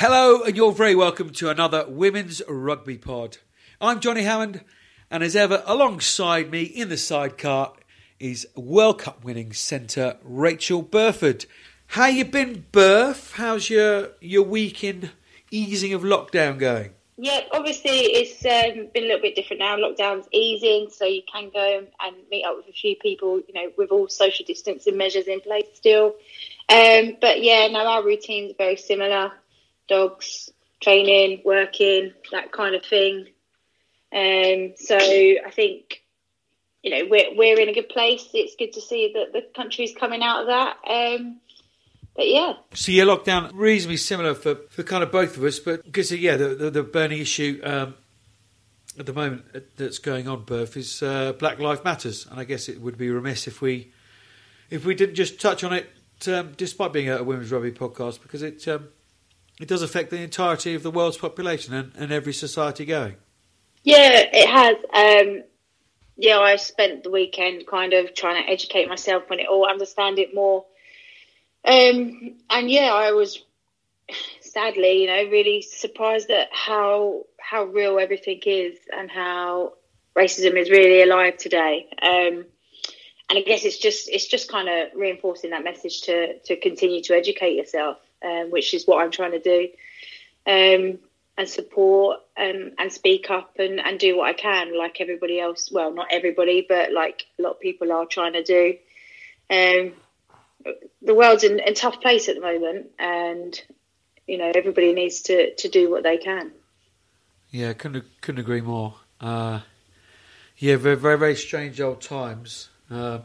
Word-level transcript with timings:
Hello, 0.00 0.42
and 0.42 0.56
you're 0.56 0.70
very 0.70 0.94
welcome 0.94 1.30
to 1.30 1.50
another 1.50 1.84
Women's 1.88 2.40
Rugby 2.48 2.96
Pod. 2.96 3.38
I'm 3.80 3.98
Johnny 3.98 4.22
Hammond, 4.22 4.62
and 5.10 5.24
as 5.24 5.34
ever, 5.34 5.60
alongside 5.66 6.52
me 6.52 6.62
in 6.62 6.88
the 6.88 6.96
sidecar 6.96 7.72
is 8.20 8.46
World 8.54 9.00
Cup 9.00 9.24
winning 9.24 9.52
centre 9.52 10.16
Rachel 10.22 10.82
Burford. 10.82 11.46
How 11.88 12.06
you 12.06 12.24
been, 12.24 12.66
Burf? 12.70 13.32
How's 13.32 13.70
your 13.70 14.10
your 14.20 14.44
week 14.44 14.84
in 14.84 15.10
easing 15.50 15.92
of 15.94 16.02
lockdown 16.02 16.60
going? 16.60 16.92
Yeah, 17.16 17.40
obviously 17.50 17.90
it's 17.90 18.44
um, 18.44 18.86
been 18.94 19.02
a 19.02 19.06
little 19.08 19.22
bit 19.22 19.34
different 19.34 19.58
now. 19.58 19.76
Lockdown's 19.78 20.28
easing, 20.30 20.90
so 20.92 21.06
you 21.06 21.22
can 21.22 21.50
go 21.52 21.86
and 22.00 22.16
meet 22.30 22.44
up 22.44 22.56
with 22.56 22.68
a 22.68 22.72
few 22.72 22.94
people, 22.94 23.40
you 23.48 23.52
know, 23.52 23.72
with 23.76 23.90
all 23.90 24.06
social 24.06 24.44
distancing 24.46 24.96
measures 24.96 25.26
in 25.26 25.40
place 25.40 25.66
still. 25.74 26.14
Um, 26.68 27.16
but 27.20 27.42
yeah, 27.42 27.66
no, 27.66 27.84
our 27.84 28.04
routine's 28.04 28.54
very 28.56 28.76
similar 28.76 29.32
dogs, 29.88 30.50
training, 30.80 31.42
working, 31.44 32.12
that 32.32 32.52
kind 32.52 32.74
of 32.74 32.84
thing. 32.84 33.26
Um, 34.12 34.74
so 34.76 34.96
I 34.96 35.50
think 35.52 36.02
you 36.82 36.90
know 36.90 37.08
we're 37.10 37.36
we're 37.36 37.60
in 37.60 37.68
a 37.68 37.74
good 37.74 37.88
place. 37.88 38.26
It's 38.32 38.56
good 38.56 38.72
to 38.74 38.80
see 38.80 39.12
that 39.14 39.32
the 39.32 39.42
country's 39.54 39.94
coming 39.94 40.22
out 40.22 40.42
of 40.42 40.46
that. 40.46 40.76
Um, 40.88 41.40
but 42.16 42.28
yeah. 42.28 42.54
So 42.74 42.90
your 42.90 43.06
lockdown 43.06 43.50
reasonably 43.54 43.96
similar 43.96 44.34
for, 44.34 44.56
for 44.70 44.82
kind 44.82 45.02
of 45.02 45.12
both 45.12 45.36
of 45.36 45.44
us, 45.44 45.58
but 45.58 45.84
because 45.84 46.10
yeah, 46.10 46.36
the 46.36 46.48
the, 46.54 46.70
the 46.70 46.82
burning 46.82 47.20
issue 47.20 47.60
um, 47.62 47.94
at 48.98 49.06
the 49.06 49.12
moment 49.12 49.44
that's 49.76 49.98
going 49.98 50.26
on, 50.26 50.44
Burf, 50.44 50.76
is 50.76 51.02
uh, 51.02 51.32
Black 51.34 51.58
Lives 51.58 51.84
Matters, 51.84 52.26
and 52.26 52.40
I 52.40 52.44
guess 52.44 52.68
it 52.68 52.80
would 52.80 52.98
be 52.98 53.10
remiss 53.10 53.46
if 53.46 53.60
we 53.60 53.92
if 54.70 54.84
we 54.84 54.94
didn't 54.94 55.14
just 55.14 55.40
touch 55.40 55.62
on 55.62 55.72
it, 55.72 55.88
um, 56.26 56.54
despite 56.56 56.92
being 56.92 57.08
a, 57.08 57.18
a 57.18 57.22
women's 57.22 57.52
rugby 57.52 57.72
podcast, 57.72 58.20
because 58.22 58.42
it 58.42 58.66
um, 58.66 58.88
it 59.60 59.68
does 59.68 59.82
affect 59.82 60.10
the 60.10 60.22
entirety 60.22 60.74
of 60.74 60.82
the 60.82 60.90
world's 60.90 61.18
population 61.18 61.74
and, 61.74 61.92
and 61.96 62.12
every 62.12 62.32
society 62.32 62.84
going. 62.84 63.16
Yeah, 63.82 64.24
it 64.32 64.48
has. 64.48 64.76
Um, 64.94 65.42
yeah, 66.16 66.38
I 66.38 66.56
spent 66.56 67.04
the 67.04 67.10
weekend 67.10 67.66
kind 67.66 67.92
of 67.92 68.14
trying 68.14 68.42
to 68.42 68.50
educate 68.50 68.88
myself 68.88 69.24
on 69.30 69.40
it 69.40 69.46
or 69.50 69.68
understand 69.68 70.18
it 70.18 70.34
more. 70.34 70.64
Um, 71.64 72.36
and 72.50 72.70
yeah, 72.70 72.92
I 72.92 73.12
was 73.12 73.42
sadly, 74.40 75.02
you 75.02 75.06
know, 75.06 75.30
really 75.30 75.62
surprised 75.62 76.30
at 76.30 76.48
how 76.52 77.24
how 77.38 77.64
real 77.64 77.98
everything 77.98 78.40
is 78.44 78.78
and 78.96 79.10
how 79.10 79.74
racism 80.16 80.56
is 80.56 80.70
really 80.70 81.02
alive 81.02 81.36
today. 81.38 81.86
Um, 82.02 82.44
and 83.30 83.38
I 83.38 83.42
guess 83.42 83.64
it's 83.64 83.78
just 83.78 84.08
it's 84.08 84.26
just 84.26 84.50
kind 84.50 84.68
of 84.68 84.88
reinforcing 84.96 85.50
that 85.50 85.64
message 85.64 86.02
to 86.02 86.38
to 86.40 86.56
continue 86.56 87.02
to 87.02 87.14
educate 87.14 87.54
yourself 87.54 87.98
um, 88.24 88.50
which 88.50 88.74
is 88.74 88.86
what 88.86 89.02
I'm 89.02 89.10
trying 89.10 89.32
to 89.32 89.40
do, 89.40 89.68
um, 90.46 90.98
and 91.36 91.48
support 91.48 92.20
um, 92.36 92.72
and 92.78 92.92
speak 92.92 93.30
up 93.30 93.58
and, 93.58 93.80
and 93.80 93.98
do 93.98 94.16
what 94.16 94.28
I 94.28 94.32
can, 94.32 94.76
like 94.76 95.00
everybody 95.00 95.40
else. 95.40 95.70
Well, 95.70 95.92
not 95.92 96.08
everybody, 96.10 96.66
but 96.68 96.92
like 96.92 97.26
a 97.38 97.42
lot 97.42 97.52
of 97.52 97.60
people 97.60 97.92
are 97.92 98.06
trying 98.06 98.32
to 98.34 98.42
do. 98.42 98.74
Um, 99.50 99.92
the 101.02 101.14
world's 101.14 101.44
in 101.44 101.60
a 101.60 101.72
tough 101.72 102.00
place 102.00 102.28
at 102.28 102.34
the 102.34 102.40
moment, 102.40 102.90
and 102.98 103.60
you 104.26 104.38
know 104.38 104.50
everybody 104.54 104.92
needs 104.92 105.22
to, 105.22 105.54
to 105.54 105.68
do 105.68 105.90
what 105.90 106.02
they 106.02 106.18
can. 106.18 106.52
Yeah, 107.50 107.72
couldn't 107.72 108.04
couldn't 108.20 108.40
agree 108.40 108.60
more. 108.60 108.94
Uh, 109.20 109.60
yeah, 110.58 110.76
very 110.76 110.96
very 110.96 111.18
very 111.18 111.36
strange 111.36 111.80
old 111.80 112.02
times. 112.02 112.68
Uh, 112.90 113.20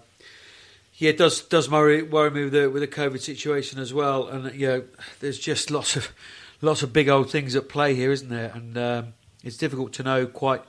yeah, 0.95 1.09
it 1.09 1.17
does 1.17 1.41
does 1.41 1.69
worry 1.69 2.03
worry 2.03 2.30
me 2.30 2.44
with 2.45 2.53
the 2.53 2.69
with 2.69 2.81
the 2.81 2.88
COVID 2.88 3.20
situation 3.20 3.80
as 3.80 3.93
well, 3.93 4.27
and 4.27 4.54
you 4.54 4.67
know, 4.67 4.83
there's 5.20 5.39
just 5.39 5.71
lots 5.71 5.95
of 5.95 6.14
lots 6.61 6.83
of 6.83 6.93
big 6.93 7.09
old 7.09 7.31
things 7.31 7.55
at 7.55 7.67
play 7.67 7.95
here, 7.95 8.11
isn't 8.11 8.30
there? 8.30 8.52
And 8.54 8.77
um, 8.77 9.14
it's 9.43 9.58
difficult 9.58 9.93
to 9.93 10.04
know 10.04 10.27
quite 10.27 10.61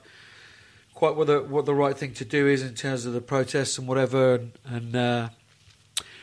quite 0.93 1.15
what 1.15 1.27
the 1.27 1.41
what 1.41 1.65
the 1.65 1.75
right 1.75 1.97
thing 1.97 2.13
to 2.13 2.25
do 2.25 2.47
is 2.47 2.63
in 2.63 2.73
terms 2.73 3.05
of 3.05 3.13
the 3.13 3.21
protests 3.21 3.77
and 3.77 3.87
whatever. 3.87 4.35
And, 4.35 4.51
and 4.65 4.95
uh, 4.95 5.29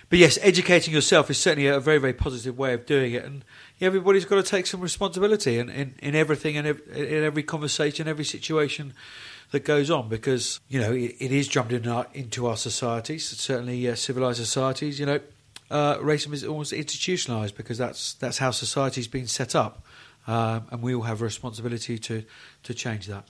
but 0.08 0.18
yes, 0.18 0.38
educating 0.42 0.92
yourself 0.92 1.30
is 1.30 1.38
certainly 1.38 1.68
a 1.68 1.78
very 1.78 1.98
very 1.98 2.12
positive 2.12 2.58
way 2.58 2.74
of 2.74 2.86
doing 2.86 3.12
it, 3.12 3.24
and 3.24 3.44
everybody's 3.80 4.24
got 4.24 4.36
to 4.36 4.42
take 4.42 4.66
some 4.66 4.80
responsibility 4.80 5.58
in, 5.58 5.68
in, 5.68 5.94
in 6.00 6.14
everything 6.16 6.56
and 6.56 6.66
in 6.66 7.24
every 7.24 7.42
conversation, 7.42 8.08
every 8.08 8.24
situation 8.24 8.94
that 9.52 9.64
goes 9.64 9.90
on 9.90 10.08
because 10.08 10.60
you 10.68 10.80
know 10.80 10.92
it, 10.92 11.14
it 11.20 11.30
is 11.32 11.46
drummed 11.46 11.72
in 11.72 11.86
our, 11.86 12.06
into 12.12 12.46
our 12.46 12.56
societies, 12.56 13.28
certainly 13.28 13.88
uh, 13.88 13.94
civilized 13.94 14.38
societies. 14.38 14.98
You 14.98 15.06
know, 15.06 15.20
uh, 15.70 15.96
racism 15.98 16.32
is 16.32 16.44
almost 16.44 16.72
institutionalized 16.72 17.56
because 17.56 17.78
that's 17.78 18.14
that's 18.14 18.38
how 18.38 18.50
society's 18.50 19.08
been 19.08 19.26
set 19.26 19.54
up, 19.54 19.84
um, 20.26 20.66
and 20.70 20.82
we 20.82 20.94
all 20.94 21.02
have 21.02 21.20
a 21.20 21.24
responsibility 21.24 21.98
to 21.98 22.24
to 22.64 22.74
change 22.74 23.06
that. 23.06 23.24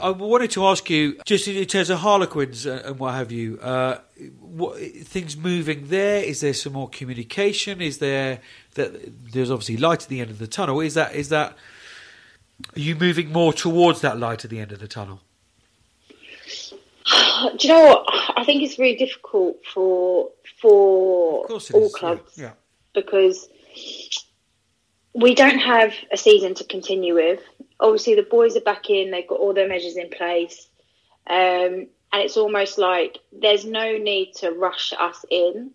I 0.00 0.10
wanted 0.10 0.52
to 0.52 0.64
ask 0.66 0.88
you, 0.90 1.18
just 1.24 1.48
in 1.48 1.64
terms 1.64 1.90
of 1.90 1.98
Harlequins 1.98 2.66
and 2.66 3.00
what 3.00 3.14
have 3.14 3.32
you, 3.32 3.58
uh, 3.60 3.98
what, 4.38 4.78
things 4.78 5.36
moving 5.36 5.88
there? 5.88 6.22
Is 6.22 6.40
there 6.40 6.54
some 6.54 6.74
more 6.74 6.88
communication? 6.88 7.80
Is 7.80 7.98
there 7.98 8.40
that 8.74 9.32
there's 9.32 9.50
obviously 9.50 9.76
light 9.76 10.04
at 10.04 10.08
the 10.08 10.20
end 10.20 10.30
of 10.30 10.38
the 10.38 10.46
tunnel? 10.46 10.80
Is 10.80 10.94
that 10.94 11.14
is 11.14 11.30
that 11.30 11.56
are 12.74 12.80
you 12.80 12.96
moving 12.96 13.32
more 13.32 13.52
towards 13.52 14.00
that 14.00 14.18
light 14.18 14.44
at 14.44 14.50
the 14.50 14.58
end 14.58 14.72
of 14.72 14.80
the 14.80 14.88
tunnel? 14.88 15.20
Do 17.56 17.68
you 17.68 17.74
know 17.74 17.84
what? 17.84 18.06
I 18.36 18.44
think 18.44 18.62
it's 18.62 18.78
really 18.78 18.96
difficult 18.96 19.58
for 19.72 20.30
for 20.60 21.46
all 21.46 21.56
is. 21.56 21.94
clubs 21.94 22.32
yeah. 22.36 22.44
Yeah. 22.44 22.52
because 22.94 23.48
we 25.14 25.34
don't 25.34 25.58
have 25.58 25.94
a 26.12 26.16
season 26.16 26.54
to 26.54 26.64
continue 26.64 27.14
with. 27.14 27.40
Obviously, 27.80 28.16
the 28.16 28.22
boys 28.22 28.56
are 28.56 28.60
back 28.60 28.90
in; 28.90 29.10
they've 29.10 29.26
got 29.26 29.38
all 29.38 29.54
their 29.54 29.68
measures 29.68 29.96
in 29.96 30.10
place, 30.10 30.68
um, 31.28 31.86
and 32.12 32.22
it's 32.22 32.36
almost 32.36 32.76
like 32.76 33.18
there's 33.32 33.64
no 33.64 33.96
need 33.96 34.32
to 34.36 34.50
rush 34.50 34.92
us 34.98 35.24
in 35.30 35.70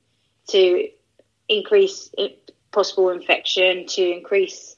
to 0.50 0.90
increase 1.48 2.12
possible 2.72 3.10
infection, 3.10 3.86
to 3.88 4.02
increase, 4.02 4.76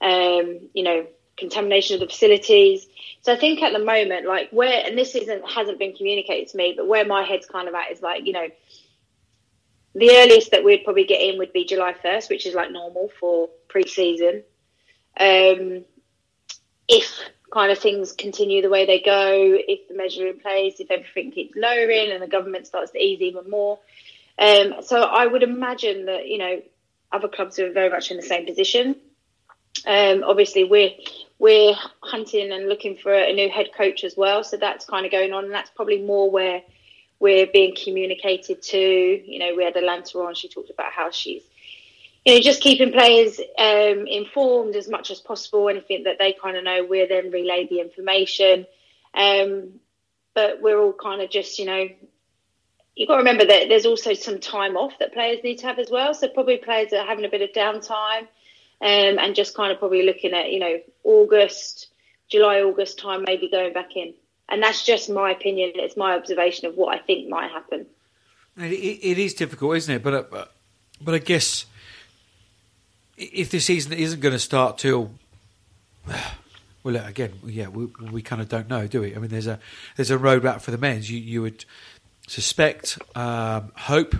um, 0.00 0.68
you 0.74 0.82
know, 0.82 1.06
contamination 1.36 1.94
of 1.94 2.00
the 2.00 2.06
facilities. 2.06 2.86
So 3.22 3.32
I 3.32 3.36
think 3.36 3.62
at 3.62 3.72
the 3.72 3.84
moment, 3.84 4.26
like 4.26 4.50
where, 4.50 4.84
and 4.86 4.96
this 4.96 5.14
isn't 5.14 5.48
hasn't 5.50 5.78
been 5.78 5.94
communicated 5.94 6.48
to 6.48 6.56
me, 6.56 6.74
but 6.76 6.86
where 6.86 7.04
my 7.04 7.22
head's 7.22 7.46
kind 7.46 7.68
of 7.68 7.74
at 7.74 7.90
is 7.90 8.02
like, 8.02 8.26
you 8.26 8.32
know, 8.32 8.48
the 9.94 10.10
earliest 10.16 10.50
that 10.50 10.64
we'd 10.64 10.84
probably 10.84 11.04
get 11.04 11.22
in 11.22 11.38
would 11.38 11.52
be 11.52 11.64
July 11.64 11.94
first, 11.94 12.28
which 12.28 12.46
is 12.46 12.54
like 12.54 12.70
normal 12.70 13.10
for 13.18 13.48
pre-season. 13.68 14.42
Um, 15.18 15.84
if 16.88 17.18
kind 17.50 17.72
of 17.72 17.78
things 17.78 18.12
continue 18.12 18.60
the 18.60 18.68
way 18.68 18.84
they 18.84 19.00
go, 19.00 19.32
if 19.32 19.88
the 19.88 19.94
measure 19.94 20.26
in 20.28 20.38
place, 20.38 20.78
if 20.78 20.90
everything 20.90 21.32
keeps 21.32 21.56
lowering 21.56 22.12
and 22.12 22.22
the 22.22 22.26
government 22.26 22.66
starts 22.66 22.92
to 22.92 22.98
ease 22.98 23.20
even 23.20 23.48
more. 23.48 23.78
Um, 24.38 24.74
so 24.82 25.02
I 25.02 25.26
would 25.26 25.42
imagine 25.42 26.06
that 26.06 26.26
you 26.26 26.38
know 26.38 26.60
other 27.10 27.28
clubs 27.28 27.58
are 27.58 27.72
very 27.72 27.88
much 27.88 28.10
in 28.10 28.16
the 28.18 28.22
same 28.22 28.46
position. 28.46 28.96
Um, 29.86 30.22
obviously, 30.24 30.64
we're 30.64 30.90
we're 31.38 31.74
hunting 32.00 32.50
and 32.52 32.68
looking 32.68 32.96
for 32.96 33.12
a 33.12 33.32
new 33.32 33.50
head 33.50 33.68
coach 33.76 34.04
as 34.04 34.16
well. 34.16 34.42
So 34.42 34.56
that's 34.56 34.84
kind 34.84 35.04
of 35.04 35.12
going 35.12 35.32
on, 35.32 35.44
and 35.44 35.52
that's 35.52 35.70
probably 35.70 36.02
more 36.02 36.30
where 36.30 36.62
we're 37.18 37.46
being 37.46 37.74
communicated 37.74 38.62
to. 38.62 38.78
You 38.78 39.38
know, 39.38 39.54
we 39.54 39.64
had 39.64 39.76
Atlanta 39.76 40.18
on; 40.18 40.34
she 40.34 40.48
talked 40.48 40.70
about 40.70 40.92
how 40.92 41.10
she's, 41.10 41.42
you 42.24 42.34
know, 42.34 42.40
just 42.40 42.62
keeping 42.62 42.92
players 42.92 43.38
um, 43.58 44.06
informed 44.06 44.76
as 44.76 44.88
much 44.88 45.10
as 45.10 45.20
possible. 45.20 45.68
Anything 45.68 46.04
that 46.04 46.18
they 46.18 46.32
kind 46.32 46.56
of 46.56 46.64
know, 46.64 46.84
we're 46.84 47.08
then 47.08 47.30
relay 47.30 47.66
the 47.68 47.80
information. 47.80 48.66
Um, 49.14 49.80
but 50.34 50.60
we're 50.60 50.78
all 50.78 50.92
kind 50.92 51.22
of 51.22 51.30
just, 51.30 51.58
you 51.58 51.64
know, 51.64 51.88
you've 52.94 53.08
got 53.08 53.14
to 53.14 53.18
remember 53.18 53.46
that 53.46 53.68
there's 53.68 53.86
also 53.86 54.12
some 54.12 54.38
time 54.38 54.76
off 54.76 54.92
that 54.98 55.14
players 55.14 55.42
need 55.42 55.56
to 55.58 55.66
have 55.66 55.78
as 55.78 55.90
well. 55.90 56.12
So 56.12 56.28
probably 56.28 56.58
players 56.58 56.92
are 56.92 57.06
having 57.06 57.24
a 57.24 57.28
bit 57.30 57.40
of 57.40 57.50
downtime 57.50 58.28
um, 58.80 59.18
and 59.18 59.34
just 59.34 59.54
kind 59.54 59.72
of 59.72 59.78
probably 59.78 60.02
looking 60.02 60.32
at 60.32 60.50
you 60.50 60.60
know 60.60 60.78
August, 61.04 61.88
July, 62.28 62.60
August 62.60 62.98
time, 62.98 63.24
maybe 63.26 63.48
going 63.48 63.72
back 63.72 63.96
in. 63.96 64.14
And 64.48 64.62
that's 64.62 64.84
just 64.84 65.10
my 65.10 65.32
opinion. 65.32 65.72
It's 65.74 65.96
my 65.96 66.14
observation 66.14 66.68
of 66.68 66.76
what 66.76 66.94
I 66.94 66.98
think 66.98 67.28
might 67.28 67.50
happen. 67.50 67.86
it, 68.56 68.70
it 68.72 69.18
is 69.18 69.34
difficult, 69.34 69.76
isn't 69.76 69.94
it? 69.96 70.02
But 70.02 70.14
uh, 70.14 70.44
but 71.00 71.14
I 71.14 71.18
guess 71.18 71.66
if 73.16 73.50
the 73.50 73.60
season 73.60 73.92
isn't 73.92 74.20
going 74.20 74.34
to 74.34 74.38
start 74.38 74.78
till 74.78 75.10
well, 76.82 76.96
again, 76.96 77.32
yeah, 77.44 77.68
we, 77.68 77.86
we 78.12 78.22
kind 78.22 78.40
of 78.40 78.48
don't 78.48 78.68
know, 78.68 78.86
do 78.86 79.00
we? 79.00 79.14
I 79.14 79.18
mean, 79.18 79.30
there's 79.30 79.48
a 79.48 79.58
there's 79.96 80.10
a 80.10 80.18
roadmap 80.18 80.60
for 80.60 80.70
the 80.70 80.78
men's. 80.78 81.10
You 81.10 81.18
you 81.18 81.42
would 81.42 81.64
suspect, 82.28 82.98
um, 83.14 83.72
hope 83.76 84.14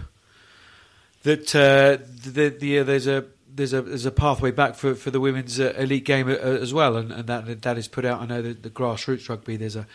that 1.23 1.55
uh, 1.55 1.99
the, 2.25 2.49
the, 2.51 2.79
uh, 2.79 2.85
there's 2.85 3.09
a 3.09 3.25
there's 3.57 3.73
a 3.73 3.83
there's 3.83 4.07
a 4.07 4.11
pathway 4.11 4.51
back 4.51 4.75
for, 4.75 4.95
for 4.95 5.11
the 5.11 5.21
women's 5.21 5.59
uh, 5.59 5.75
elite 5.77 6.05
game 6.05 6.29
uh, 6.29 6.33
as 6.33 6.73
well, 6.73 6.97
and, 6.97 7.11
and 7.11 7.27
that 7.27 7.63
that 7.63 7.79
is 7.79 7.89
put 7.89 8.05
out. 8.05 8.21
I 8.21 8.27
know 8.27 8.43
that 8.43 8.63
the 8.63 8.71
grassroots 8.71 9.29
rugby 9.29 9.57
there's 9.57 9.77
a 9.77 9.87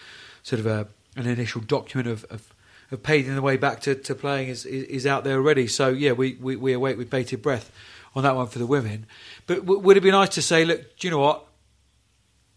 sort 0.43 0.59
of 0.59 0.65
a 0.65 0.87
an 1.15 1.27
initial 1.27 1.61
document 1.61 2.07
of, 2.07 2.25
of, 2.29 2.53
of 2.91 3.03
paving 3.03 3.35
the 3.35 3.41
way 3.41 3.57
back 3.57 3.81
to, 3.81 3.95
to 3.95 4.15
playing 4.15 4.49
is, 4.49 4.65
is, 4.65 4.83
is 4.85 5.05
out 5.05 5.23
there 5.23 5.37
already. 5.37 5.67
So 5.67 5.89
yeah, 5.89 6.13
we, 6.13 6.35
we, 6.35 6.55
we 6.55 6.73
await 6.73 6.97
with 6.97 7.09
bated 7.09 7.41
breath 7.41 7.71
on 8.15 8.23
that 8.23 8.35
one 8.35 8.47
for 8.47 8.59
the 8.59 8.65
women. 8.65 9.05
But 9.47 9.59
w- 9.59 9.79
would 9.79 9.97
it 9.97 10.01
be 10.01 10.11
nice 10.11 10.29
to 10.29 10.41
say, 10.41 10.65
look, 10.65 10.97
do 10.97 11.07
you 11.07 11.11
know 11.11 11.19
what? 11.19 11.45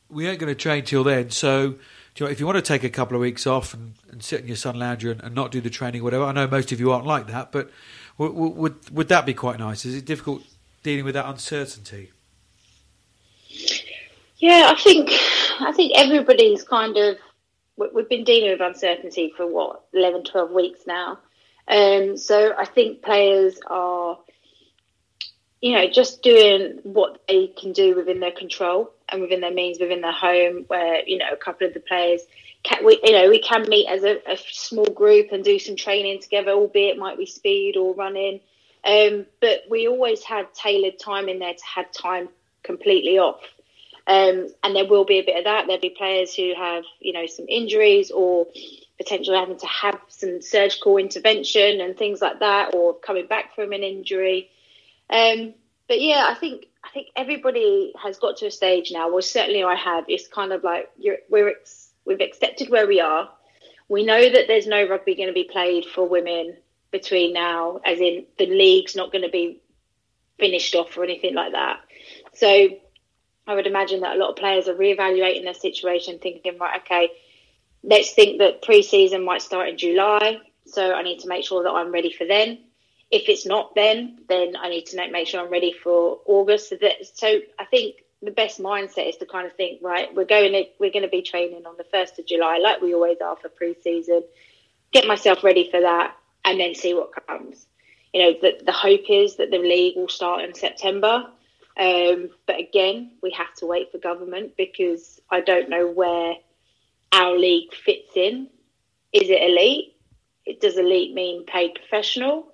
We 0.08 0.28
ain't 0.28 0.38
going 0.38 0.52
to 0.52 0.60
train 0.60 0.84
till 0.84 1.02
then, 1.02 1.30
so 1.30 1.74
you 2.16 2.26
know, 2.26 2.30
if 2.30 2.38
you 2.38 2.46
want 2.46 2.56
to 2.56 2.62
take 2.62 2.84
a 2.84 2.90
couple 2.90 3.16
of 3.16 3.20
weeks 3.20 3.44
off 3.44 3.74
and, 3.74 3.94
and 4.12 4.22
sit 4.22 4.40
in 4.40 4.46
your 4.46 4.56
sun 4.56 4.78
lounger 4.78 5.10
and, 5.10 5.20
and, 5.22 5.34
not 5.34 5.50
do 5.50 5.60
the 5.60 5.70
training, 5.70 6.04
whatever. 6.04 6.24
I 6.24 6.30
know 6.30 6.46
most 6.46 6.70
of 6.70 6.78
you 6.78 6.92
aren't 6.92 7.06
like 7.06 7.26
that, 7.26 7.50
but 7.50 7.70
w- 8.16 8.32
w- 8.32 8.54
would 8.54 8.90
would 8.90 9.08
that 9.08 9.26
be 9.26 9.34
quite 9.34 9.58
nice? 9.58 9.84
Is 9.84 9.96
it 9.96 10.04
difficult 10.04 10.44
dealing 10.84 11.04
with 11.04 11.14
that 11.14 11.26
uncertainty? 11.26 12.12
Yeah, 14.36 14.70
I 14.72 14.80
think 14.80 15.10
I 15.60 15.72
think 15.72 15.92
everybody's 15.96 16.62
kind 16.62 16.96
of 16.96 17.16
we've 17.76 18.08
been 18.08 18.24
dealing 18.24 18.52
with 18.52 18.60
uncertainty 18.60 19.32
for 19.36 19.46
what 19.46 19.82
11, 19.92 20.24
12 20.24 20.50
weeks 20.52 20.80
now. 20.86 21.18
Um, 21.66 22.16
so 22.16 22.54
I 22.56 22.66
think 22.66 23.02
players 23.02 23.58
are, 23.66 24.18
you 25.60 25.72
know, 25.72 25.88
just 25.90 26.22
doing 26.22 26.78
what 26.84 27.22
they 27.26 27.48
can 27.48 27.72
do 27.72 27.96
within 27.96 28.20
their 28.20 28.32
control 28.32 28.92
and 29.08 29.22
within 29.22 29.40
their 29.40 29.52
means 29.52 29.80
within 29.80 30.02
their 30.02 30.12
home. 30.12 30.64
Where 30.68 31.02
you 31.06 31.18
know 31.18 31.30
a 31.32 31.36
couple 31.36 31.66
of 31.66 31.74
the 31.74 31.80
players, 31.80 32.20
can, 32.62 32.84
we 32.84 33.00
you 33.02 33.12
know 33.12 33.30
we 33.30 33.40
can 33.40 33.66
meet 33.68 33.88
as 33.88 34.04
a, 34.04 34.20
a 34.30 34.36
small 34.36 34.86
group 34.86 35.32
and 35.32 35.42
do 35.42 35.58
some 35.58 35.76
training 35.76 36.20
together, 36.20 36.50
albeit 36.50 36.96
it 36.96 37.00
might 37.00 37.16
be 37.16 37.26
speed 37.26 37.76
or 37.78 37.94
running. 37.94 38.40
Um, 38.84 39.26
but 39.40 39.62
we 39.70 39.88
always 39.88 40.22
had 40.22 40.52
tailored 40.54 40.98
time 40.98 41.28
in 41.28 41.38
there 41.38 41.54
to 41.54 41.64
have 41.74 41.90
time 41.92 42.28
completely 42.62 43.18
off. 43.18 43.40
Um, 44.06 44.48
and 44.62 44.76
there 44.76 44.86
will 44.86 45.06
be 45.06 45.18
a 45.18 45.24
bit 45.24 45.38
of 45.38 45.44
that. 45.44 45.66
There'll 45.66 45.80
be 45.80 45.90
players 45.90 46.34
who 46.34 46.52
have, 46.54 46.84
you 47.00 47.12
know, 47.12 47.26
some 47.26 47.46
injuries 47.48 48.10
or 48.10 48.46
potentially 48.98 49.38
having 49.38 49.58
to 49.58 49.66
have 49.66 49.98
some 50.08 50.42
surgical 50.42 50.98
intervention 50.98 51.80
and 51.80 51.96
things 51.96 52.20
like 52.20 52.40
that, 52.40 52.74
or 52.74 52.94
coming 52.94 53.26
back 53.26 53.54
from 53.54 53.72
an 53.72 53.82
injury. 53.82 54.50
Um, 55.08 55.54
but 55.88 56.00
yeah, 56.00 56.26
I 56.28 56.34
think 56.34 56.66
I 56.84 56.90
think 56.92 57.08
everybody 57.16 57.92
has 58.02 58.18
got 58.18 58.36
to 58.38 58.46
a 58.46 58.50
stage 58.50 58.92
now. 58.92 59.10
Well, 59.10 59.22
certainly 59.22 59.64
I 59.64 59.74
have. 59.74 60.04
It's 60.08 60.28
kind 60.28 60.52
of 60.52 60.62
like 60.62 60.90
we're 61.30 61.48
ex- 61.50 61.90
we've 62.04 62.20
accepted 62.20 62.68
where 62.70 62.86
we 62.86 63.00
are. 63.00 63.30
We 63.88 64.04
know 64.04 64.20
that 64.30 64.46
there's 64.48 64.66
no 64.66 64.86
rugby 64.88 65.14
going 65.14 65.28
to 65.28 65.34
be 65.34 65.48
played 65.50 65.86
for 65.86 66.06
women 66.08 66.56
between 66.94 67.32
now, 67.32 67.80
as 67.84 67.98
in 67.98 68.24
the 68.38 68.46
league's 68.46 68.94
not 68.94 69.10
going 69.10 69.24
to 69.24 69.30
be 69.30 69.60
finished 70.38 70.76
off 70.76 70.96
or 70.96 71.02
anything 71.02 71.34
like 71.34 71.50
that. 71.50 71.80
So 72.34 72.68
I 73.48 73.54
would 73.54 73.66
imagine 73.66 74.00
that 74.00 74.14
a 74.14 74.18
lot 74.18 74.30
of 74.30 74.36
players 74.36 74.68
are 74.68 74.74
reevaluating 74.74 75.42
their 75.42 75.54
situation, 75.54 76.20
thinking, 76.20 76.56
right, 76.56 76.80
okay, 76.82 77.10
let's 77.82 78.12
think 78.12 78.38
that 78.38 78.62
pre-season 78.62 79.24
might 79.24 79.42
start 79.42 79.68
in 79.68 79.76
July, 79.76 80.38
so 80.66 80.92
I 80.94 81.02
need 81.02 81.18
to 81.20 81.28
make 81.28 81.44
sure 81.44 81.64
that 81.64 81.70
I'm 81.70 81.92
ready 81.92 82.12
for 82.12 82.26
then. 82.26 82.58
If 83.10 83.28
it's 83.28 83.44
not 83.44 83.74
then, 83.74 84.20
then 84.28 84.54
I 84.56 84.68
need 84.68 84.86
to 84.86 85.10
make 85.10 85.26
sure 85.26 85.40
I'm 85.40 85.50
ready 85.50 85.72
for 85.72 86.20
August. 86.26 86.68
So, 86.68 86.76
that, 86.80 86.94
so 87.12 87.40
I 87.58 87.64
think 87.64 87.96
the 88.22 88.30
best 88.30 88.60
mindset 88.60 89.08
is 89.08 89.16
to 89.16 89.26
kind 89.26 89.46
of 89.46 89.54
think, 89.54 89.80
right, 89.82 90.14
we're 90.14 90.24
going 90.24 90.52
to 90.52 90.64
we're 90.78 90.92
going 90.92 91.02
to 91.02 91.08
be 91.08 91.22
training 91.22 91.66
on 91.66 91.76
the 91.76 91.84
first 91.84 92.18
of 92.20 92.26
July, 92.26 92.60
like 92.62 92.80
we 92.80 92.94
always 92.94 93.18
are 93.20 93.36
for 93.36 93.48
pre-season. 93.48 94.22
Get 94.92 95.06
myself 95.06 95.42
ready 95.42 95.68
for 95.70 95.80
that, 95.80 96.16
and 96.44 96.60
then 96.60 96.74
see 96.74 96.94
what 96.94 97.10
comes. 97.26 97.66
You 98.12 98.22
know, 98.22 98.38
the 98.40 98.64
the 98.64 98.72
hope 98.72 99.10
is 99.10 99.36
that 99.36 99.50
the 99.50 99.58
league 99.58 99.96
will 99.96 100.08
start 100.08 100.44
in 100.44 100.54
September. 100.54 101.26
Um, 101.76 102.30
but 102.46 102.60
again, 102.60 103.12
we 103.22 103.32
have 103.32 103.52
to 103.56 103.66
wait 103.66 103.90
for 103.90 103.98
government 103.98 104.56
because 104.56 105.20
I 105.30 105.40
don't 105.40 105.68
know 105.68 105.88
where 105.88 106.34
our 107.12 107.36
league 107.36 107.74
fits 107.74 108.12
in. 108.14 108.48
Is 109.12 109.28
it 109.30 109.42
elite? 109.42 109.96
It 110.46 110.60
does 110.60 110.76
elite 110.76 111.14
mean 111.14 111.44
paid 111.44 111.74
professional? 111.74 112.52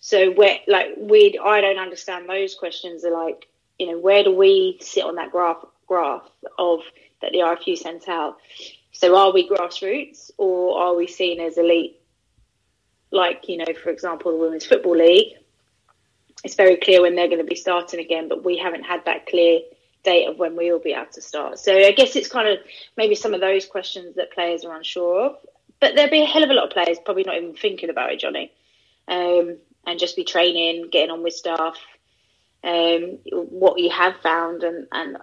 So 0.00 0.30
where 0.32 0.58
like 0.66 0.94
we 0.98 1.38
I 1.42 1.60
don't 1.60 1.78
understand 1.78 2.28
those 2.28 2.54
questions 2.54 3.04
are 3.04 3.12
like, 3.12 3.46
you 3.78 3.86
know, 3.86 3.98
where 3.98 4.24
do 4.24 4.34
we 4.34 4.78
sit 4.80 5.04
on 5.04 5.16
that 5.16 5.30
graph 5.32 5.64
graph 5.86 6.28
of 6.58 6.80
that 7.22 7.32
the 7.32 7.38
RFU 7.38 7.76
sent 7.76 8.08
out? 8.08 8.36
So 8.92 9.16
are 9.16 9.32
we 9.32 9.48
grassroots 9.48 10.30
or 10.38 10.78
are 10.78 10.94
we 10.94 11.06
seen 11.06 11.40
as 11.40 11.58
elite? 11.58 11.97
Like, 13.10 13.48
you 13.48 13.56
know, 13.56 13.66
for 13.82 13.90
example, 13.90 14.32
the 14.32 14.38
Women's 14.38 14.66
Football 14.66 14.96
League. 14.98 15.34
It's 16.44 16.54
very 16.54 16.76
clear 16.76 17.02
when 17.02 17.16
they're 17.16 17.28
going 17.28 17.38
to 17.40 17.44
be 17.44 17.56
starting 17.56 18.00
again, 18.00 18.28
but 18.28 18.44
we 18.44 18.58
haven't 18.58 18.84
had 18.84 19.04
that 19.06 19.26
clear 19.26 19.60
date 20.04 20.26
of 20.26 20.38
when 20.38 20.56
we 20.56 20.70
will 20.70 20.78
be 20.78 20.92
able 20.92 21.10
to 21.12 21.20
start. 21.20 21.58
So 21.58 21.74
I 21.74 21.90
guess 21.92 22.14
it's 22.16 22.28
kind 22.28 22.48
of 22.48 22.58
maybe 22.96 23.14
some 23.14 23.34
of 23.34 23.40
those 23.40 23.66
questions 23.66 24.16
that 24.16 24.32
players 24.32 24.64
are 24.64 24.76
unsure 24.76 25.26
of. 25.26 25.36
But 25.80 25.94
there'll 25.94 26.10
be 26.10 26.22
a 26.22 26.26
hell 26.26 26.44
of 26.44 26.50
a 26.50 26.54
lot 26.54 26.66
of 26.66 26.70
players 26.70 26.98
probably 27.04 27.24
not 27.24 27.36
even 27.36 27.54
thinking 27.54 27.90
about 27.90 28.12
it, 28.12 28.20
Johnny, 28.20 28.52
um, 29.06 29.56
and 29.86 29.98
just 29.98 30.16
be 30.16 30.24
training, 30.24 30.88
getting 30.90 31.10
on 31.10 31.22
with 31.22 31.34
stuff. 31.34 31.78
Um, 32.64 33.18
what 33.32 33.78
you 33.78 33.90
have 33.90 34.16
found, 34.16 34.64
and, 34.64 34.88
and 34.90 35.18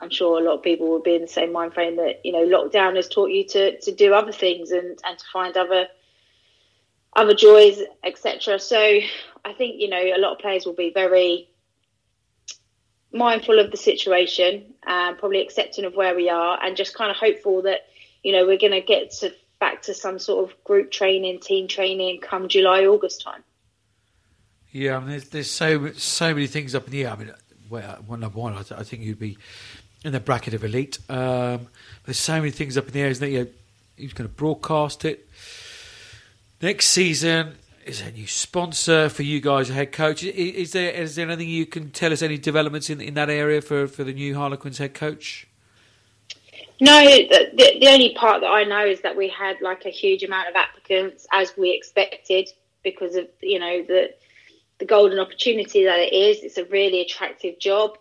I'm 0.00 0.10
sure 0.10 0.40
a 0.40 0.44
lot 0.44 0.56
of 0.56 0.62
people 0.62 0.88
will 0.88 1.02
be 1.02 1.14
in 1.14 1.22
the 1.22 1.28
same 1.28 1.52
mind 1.52 1.74
frame 1.74 1.96
that 1.96 2.24
you 2.24 2.32
know 2.32 2.44
lockdown 2.44 2.96
has 2.96 3.08
taught 3.08 3.30
you 3.30 3.46
to 3.48 3.80
to 3.80 3.92
do 3.92 4.14
other 4.14 4.32
things 4.32 4.70
and 4.72 4.98
and 5.04 5.18
to 5.18 5.24
find 5.32 5.56
other 5.56 5.86
other 7.14 7.34
joys, 7.34 7.80
etc. 8.04 8.58
So 8.58 8.78
I 8.78 9.52
think 9.56 9.80
you 9.80 9.88
know 9.88 10.00
a 10.00 10.18
lot 10.18 10.32
of 10.32 10.38
players 10.38 10.66
will 10.66 10.74
be 10.74 10.92
very 10.92 11.48
mindful 13.12 13.58
of 13.58 13.70
the 13.70 13.76
situation 13.76 14.74
and 14.86 15.18
probably 15.18 15.40
accepting 15.40 15.84
of 15.84 15.94
where 15.94 16.14
we 16.14 16.28
are 16.28 16.62
and 16.62 16.76
just 16.76 16.94
kind 16.94 17.10
of 17.10 17.16
hopeful 17.16 17.62
that 17.62 17.80
you 18.22 18.32
know 18.32 18.46
we're 18.46 18.58
going 18.58 18.72
to 18.72 18.82
get 18.82 19.10
to 19.10 19.32
back 19.58 19.82
to 19.82 19.94
some 19.94 20.18
sort 20.18 20.48
of 20.48 20.64
group 20.64 20.90
training 20.90 21.40
team 21.40 21.66
training 21.66 22.20
come 22.20 22.48
july 22.48 22.84
august 22.84 23.22
time 23.22 23.42
yeah 24.72 24.96
i 24.96 25.00
mean 25.00 25.08
there's, 25.08 25.28
there's 25.30 25.50
so 25.50 25.90
so 25.92 26.34
many 26.34 26.46
things 26.46 26.74
up 26.74 26.84
in 26.84 26.92
the 26.92 27.06
air 27.06 27.12
i 27.12 27.16
mean 27.16 27.32
well 27.70 27.98
number 28.10 28.38
one 28.38 28.52
I, 28.52 28.62
th- 28.62 28.78
I 28.78 28.82
think 28.82 29.02
you'd 29.02 29.18
be 29.18 29.38
in 30.04 30.12
the 30.12 30.20
bracket 30.20 30.52
of 30.52 30.62
elite 30.62 30.98
um, 31.08 31.66
there's 32.04 32.18
so 32.18 32.34
many 32.34 32.50
things 32.50 32.76
up 32.76 32.86
in 32.86 32.92
the 32.92 33.00
air 33.00 33.08
isn't 33.08 33.26
it? 33.26 33.30
you 33.30 33.38
know, 33.38 34.14
going 34.14 34.28
to 34.28 34.34
broadcast 34.34 35.04
it 35.04 35.27
next 36.60 36.88
season 36.88 37.56
is 37.88 38.00
there 38.00 38.10
a 38.10 38.12
new 38.12 38.26
sponsor 38.26 39.08
for 39.08 39.22
you 39.22 39.40
guys, 39.40 39.70
head 39.70 39.92
coach? 39.92 40.22
Is, 40.22 40.34
is, 40.34 40.72
there 40.72 40.90
is 40.90 41.16
there 41.16 41.26
anything 41.26 41.48
you 41.48 41.64
can 41.64 41.90
tell 41.90 42.12
us? 42.12 42.20
Any 42.20 42.36
developments 42.36 42.90
in 42.90 43.00
in 43.00 43.14
that 43.14 43.30
area 43.30 43.62
for, 43.62 43.86
for 43.86 44.04
the 44.04 44.12
new 44.12 44.34
Harlequins 44.34 44.76
head 44.76 44.92
coach? 44.92 45.46
No, 46.80 47.02
the, 47.02 47.78
the 47.80 47.88
only 47.88 48.14
part 48.14 48.42
that 48.42 48.48
I 48.48 48.64
know 48.64 48.86
is 48.86 49.00
that 49.00 49.16
we 49.16 49.28
had 49.28 49.56
like 49.60 49.84
a 49.86 49.90
huge 49.90 50.22
amount 50.22 50.48
of 50.48 50.54
applicants 50.54 51.26
as 51.32 51.52
we 51.56 51.72
expected 51.72 52.50
because 52.84 53.16
of 53.16 53.26
you 53.40 53.58
know 53.58 53.82
the 53.82 54.14
the 54.78 54.84
golden 54.84 55.18
opportunity 55.18 55.84
that 55.84 55.98
it 55.98 56.12
is. 56.12 56.44
It's 56.44 56.58
a 56.58 56.66
really 56.66 57.00
attractive 57.00 57.58
job. 57.58 57.96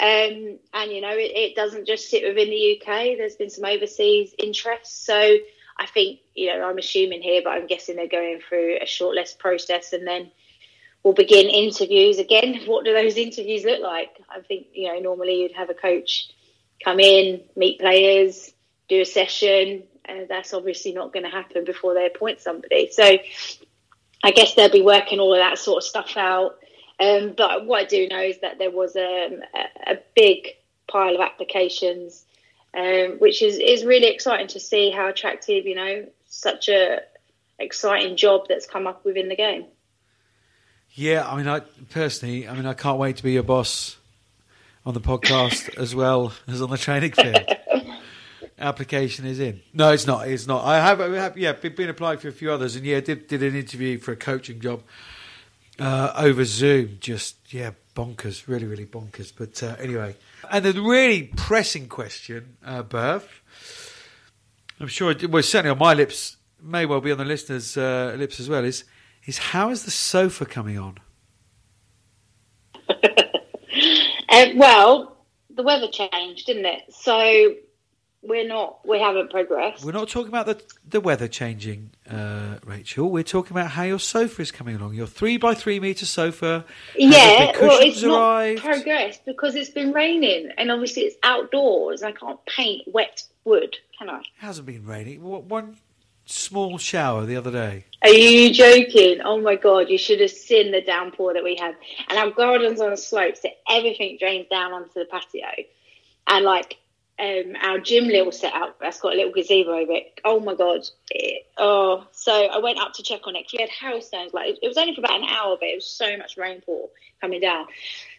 Um, 0.00 0.58
and 0.74 0.90
you 0.90 1.00
know 1.00 1.12
it, 1.12 1.32
it 1.34 1.54
doesn't 1.54 1.86
just 1.86 2.10
sit 2.10 2.24
within 2.26 2.50
the 2.50 2.80
UK. 2.80 3.16
There's 3.16 3.36
been 3.36 3.50
some 3.50 3.64
overseas 3.64 4.34
interest, 4.36 5.06
so 5.06 5.36
I 5.78 5.86
think, 5.86 6.20
you 6.34 6.48
know, 6.48 6.68
I'm 6.68 6.78
assuming 6.78 7.22
here, 7.22 7.40
but 7.42 7.50
I'm 7.50 7.66
guessing 7.66 7.96
they're 7.96 8.08
going 8.08 8.40
through 8.46 8.76
a 8.80 8.84
shortlist 8.84 9.38
process 9.38 9.92
and 9.92 10.06
then 10.06 10.30
we'll 11.02 11.14
begin 11.14 11.48
interviews 11.48 12.18
again. 12.18 12.60
What 12.66 12.84
do 12.84 12.92
those 12.92 13.16
interviews 13.16 13.64
look 13.64 13.80
like? 13.80 14.10
I 14.28 14.40
think, 14.40 14.66
you 14.72 14.88
know, 14.88 14.98
normally 14.98 15.42
you'd 15.42 15.52
have 15.52 15.70
a 15.70 15.74
coach 15.74 16.30
come 16.82 17.00
in, 17.00 17.42
meet 17.56 17.80
players, 17.80 18.52
do 18.88 19.02
a 19.02 19.04
session. 19.04 19.84
and 20.04 20.28
that's 20.28 20.54
obviously 20.54 20.92
not 20.92 21.12
going 21.12 21.24
to 21.24 21.30
happen 21.30 21.64
before 21.64 21.94
they 21.94 22.06
appoint 22.06 22.40
somebody. 22.40 22.90
So 22.90 23.18
I 24.24 24.30
guess 24.32 24.54
they'll 24.54 24.70
be 24.70 24.82
working 24.82 25.20
all 25.20 25.34
of 25.34 25.38
that 25.38 25.58
sort 25.58 25.78
of 25.78 25.88
stuff 25.88 26.16
out. 26.16 26.58
Um, 27.00 27.34
but 27.36 27.66
what 27.66 27.82
I 27.82 27.84
do 27.84 28.08
know 28.08 28.20
is 28.20 28.40
that 28.40 28.58
there 28.58 28.72
was 28.72 28.96
um, 28.96 29.42
a, 29.54 29.92
a 29.92 29.98
big 30.16 30.48
pile 30.88 31.14
of 31.14 31.20
applications 31.20 32.24
um, 32.74 33.18
which 33.18 33.42
is, 33.42 33.58
is 33.58 33.84
really 33.84 34.08
exciting 34.08 34.48
to 34.48 34.60
see 34.60 34.90
how 34.90 35.08
attractive, 35.08 35.66
you 35.66 35.74
know, 35.74 36.06
such 36.28 36.68
a 36.68 37.00
exciting 37.58 38.16
job 38.16 38.42
that's 38.48 38.66
come 38.66 38.86
up 38.86 39.04
within 39.04 39.28
the 39.28 39.36
game. 39.36 39.66
Yeah, 40.92 41.28
I 41.28 41.36
mean, 41.36 41.48
I 41.48 41.60
personally, 41.90 42.48
I 42.48 42.54
mean, 42.54 42.66
I 42.66 42.74
can't 42.74 42.98
wait 42.98 43.16
to 43.16 43.22
be 43.22 43.32
your 43.32 43.42
boss 43.42 43.96
on 44.84 44.94
the 44.94 45.00
podcast 45.00 45.76
as 45.78 45.94
well 45.94 46.32
as 46.46 46.62
on 46.62 46.70
the 46.70 46.78
training 46.78 47.12
field. 47.12 47.46
Application 48.58 49.24
is 49.24 49.38
in. 49.38 49.60
No, 49.72 49.92
it's 49.92 50.06
not. 50.06 50.26
It's 50.26 50.48
not. 50.48 50.64
I 50.64 50.78
have, 50.78 51.00
I 51.00 51.16
have 51.16 51.38
yeah, 51.38 51.52
been 51.52 51.88
applying 51.88 52.18
for 52.18 52.26
a 52.26 52.32
few 52.32 52.50
others, 52.50 52.74
and 52.74 52.84
yeah, 52.84 52.98
did 52.98 53.28
did 53.28 53.44
an 53.44 53.54
interview 53.54 53.98
for 53.98 54.10
a 54.10 54.16
coaching 54.16 54.58
job 54.58 54.82
uh, 55.78 56.12
over 56.16 56.44
Zoom. 56.44 56.98
Just 56.98 57.36
yeah, 57.50 57.70
bonkers, 57.94 58.48
really, 58.48 58.66
really 58.66 58.86
bonkers. 58.86 59.32
But 59.36 59.62
uh, 59.62 59.76
anyway, 59.78 60.16
and 60.50 60.64
the 60.64 60.80
really 60.80 61.24
pressing 61.24 61.88
question, 61.88 62.56
uh, 62.64 62.82
I'm 64.80 64.88
sure 64.88 65.10
it 65.10 65.30
was 65.30 65.48
certainly 65.48 65.70
on 65.70 65.78
my 65.78 65.94
lips, 65.94 66.36
may 66.62 66.86
well 66.86 67.00
be 67.00 67.12
on 67.12 67.18
the 67.18 67.24
listeners' 67.24 67.76
uh, 67.76 68.14
lips 68.16 68.40
as 68.40 68.48
well, 68.48 68.64
is, 68.64 68.84
is 69.26 69.38
how 69.38 69.70
is 69.70 69.84
the 69.84 69.90
sofa 69.90 70.46
coming 70.46 70.78
on? 70.78 70.98
uh, 72.88 74.46
well, 74.56 75.24
the 75.50 75.62
weather 75.62 75.88
changed, 75.88 76.46
didn't 76.46 76.66
it? 76.66 76.82
So 76.90 77.54
we're 78.22 78.46
not. 78.46 78.86
We 78.86 79.00
haven't 79.00 79.30
progressed. 79.30 79.84
We're 79.84 79.92
not 79.92 80.08
talking 80.08 80.28
about 80.28 80.46
the 80.46 80.62
the 80.88 81.00
weather 81.00 81.28
changing, 81.28 81.90
uh, 82.10 82.56
Rachel. 82.64 83.10
We're 83.10 83.22
talking 83.22 83.56
about 83.56 83.70
how 83.70 83.84
your 83.84 83.98
sofa 83.98 84.42
is 84.42 84.50
coming 84.50 84.76
along. 84.76 84.94
Your 84.94 85.06
three 85.06 85.36
by 85.36 85.54
three 85.54 85.78
meter 85.78 86.06
sofa. 86.06 86.64
Yeah, 86.96 87.52
well, 87.60 87.78
it's 87.80 88.02
arrived. 88.02 88.64
not 88.64 88.74
progressed 88.74 89.24
because 89.24 89.54
it's 89.54 89.70
been 89.70 89.92
raining, 89.92 90.50
and 90.58 90.70
obviously 90.70 91.02
it's 91.02 91.16
outdoors. 91.22 92.02
I 92.02 92.12
can't 92.12 92.44
paint 92.46 92.82
wet 92.88 93.22
wood, 93.44 93.76
can 93.98 94.10
I? 94.10 94.18
It 94.20 94.26
hasn't 94.38 94.66
been 94.66 94.84
raining. 94.84 95.22
What 95.22 95.44
one 95.44 95.76
small 96.24 96.76
shower 96.76 97.24
the 97.24 97.36
other 97.36 97.50
day. 97.50 97.84
Are 98.02 98.10
you 98.10 98.52
joking? 98.52 99.20
Oh 99.24 99.40
my 99.40 99.56
god, 99.56 99.88
you 99.88 99.98
should 99.98 100.20
have 100.20 100.30
seen 100.30 100.72
the 100.72 100.82
downpour 100.82 101.34
that 101.34 101.44
we 101.44 101.56
had. 101.56 101.74
And 102.08 102.18
our 102.18 102.30
garden's 102.30 102.80
on 102.80 102.92
a 102.92 102.96
slope, 102.96 103.36
so 103.36 103.48
everything 103.68 104.16
drains 104.18 104.46
down 104.48 104.72
onto 104.72 104.92
the 104.94 105.06
patio. 105.06 105.48
And 106.28 106.44
like 106.44 106.76
um, 107.18 107.56
our 107.60 107.78
gym 107.78 108.06
little 108.06 108.30
setup 108.30 108.78
that's 108.80 109.00
got 109.00 109.12
a 109.12 109.16
little 109.16 109.32
gazebo 109.32 109.72
over 109.72 109.92
it. 109.92 110.20
Oh 110.24 110.40
my 110.40 110.54
god! 110.54 110.88
It, 111.10 111.46
oh, 111.56 112.06
so 112.12 112.32
I 112.32 112.58
went 112.58 112.78
up 112.78 112.92
to 112.94 113.02
check 113.02 113.26
on 113.26 113.36
it. 113.36 113.46
We 113.52 113.60
had 113.60 113.70
hailstones. 113.70 114.32
Like 114.32 114.50
it, 114.50 114.58
it 114.62 114.68
was 114.68 114.78
only 114.78 114.94
for 114.94 115.00
about 115.00 115.20
an 115.20 115.28
hour, 115.28 115.56
but 115.58 115.68
it 115.68 115.76
was 115.76 115.86
so 115.86 116.16
much 116.16 116.36
rainfall 116.36 116.90
coming 117.20 117.40
down. 117.40 117.66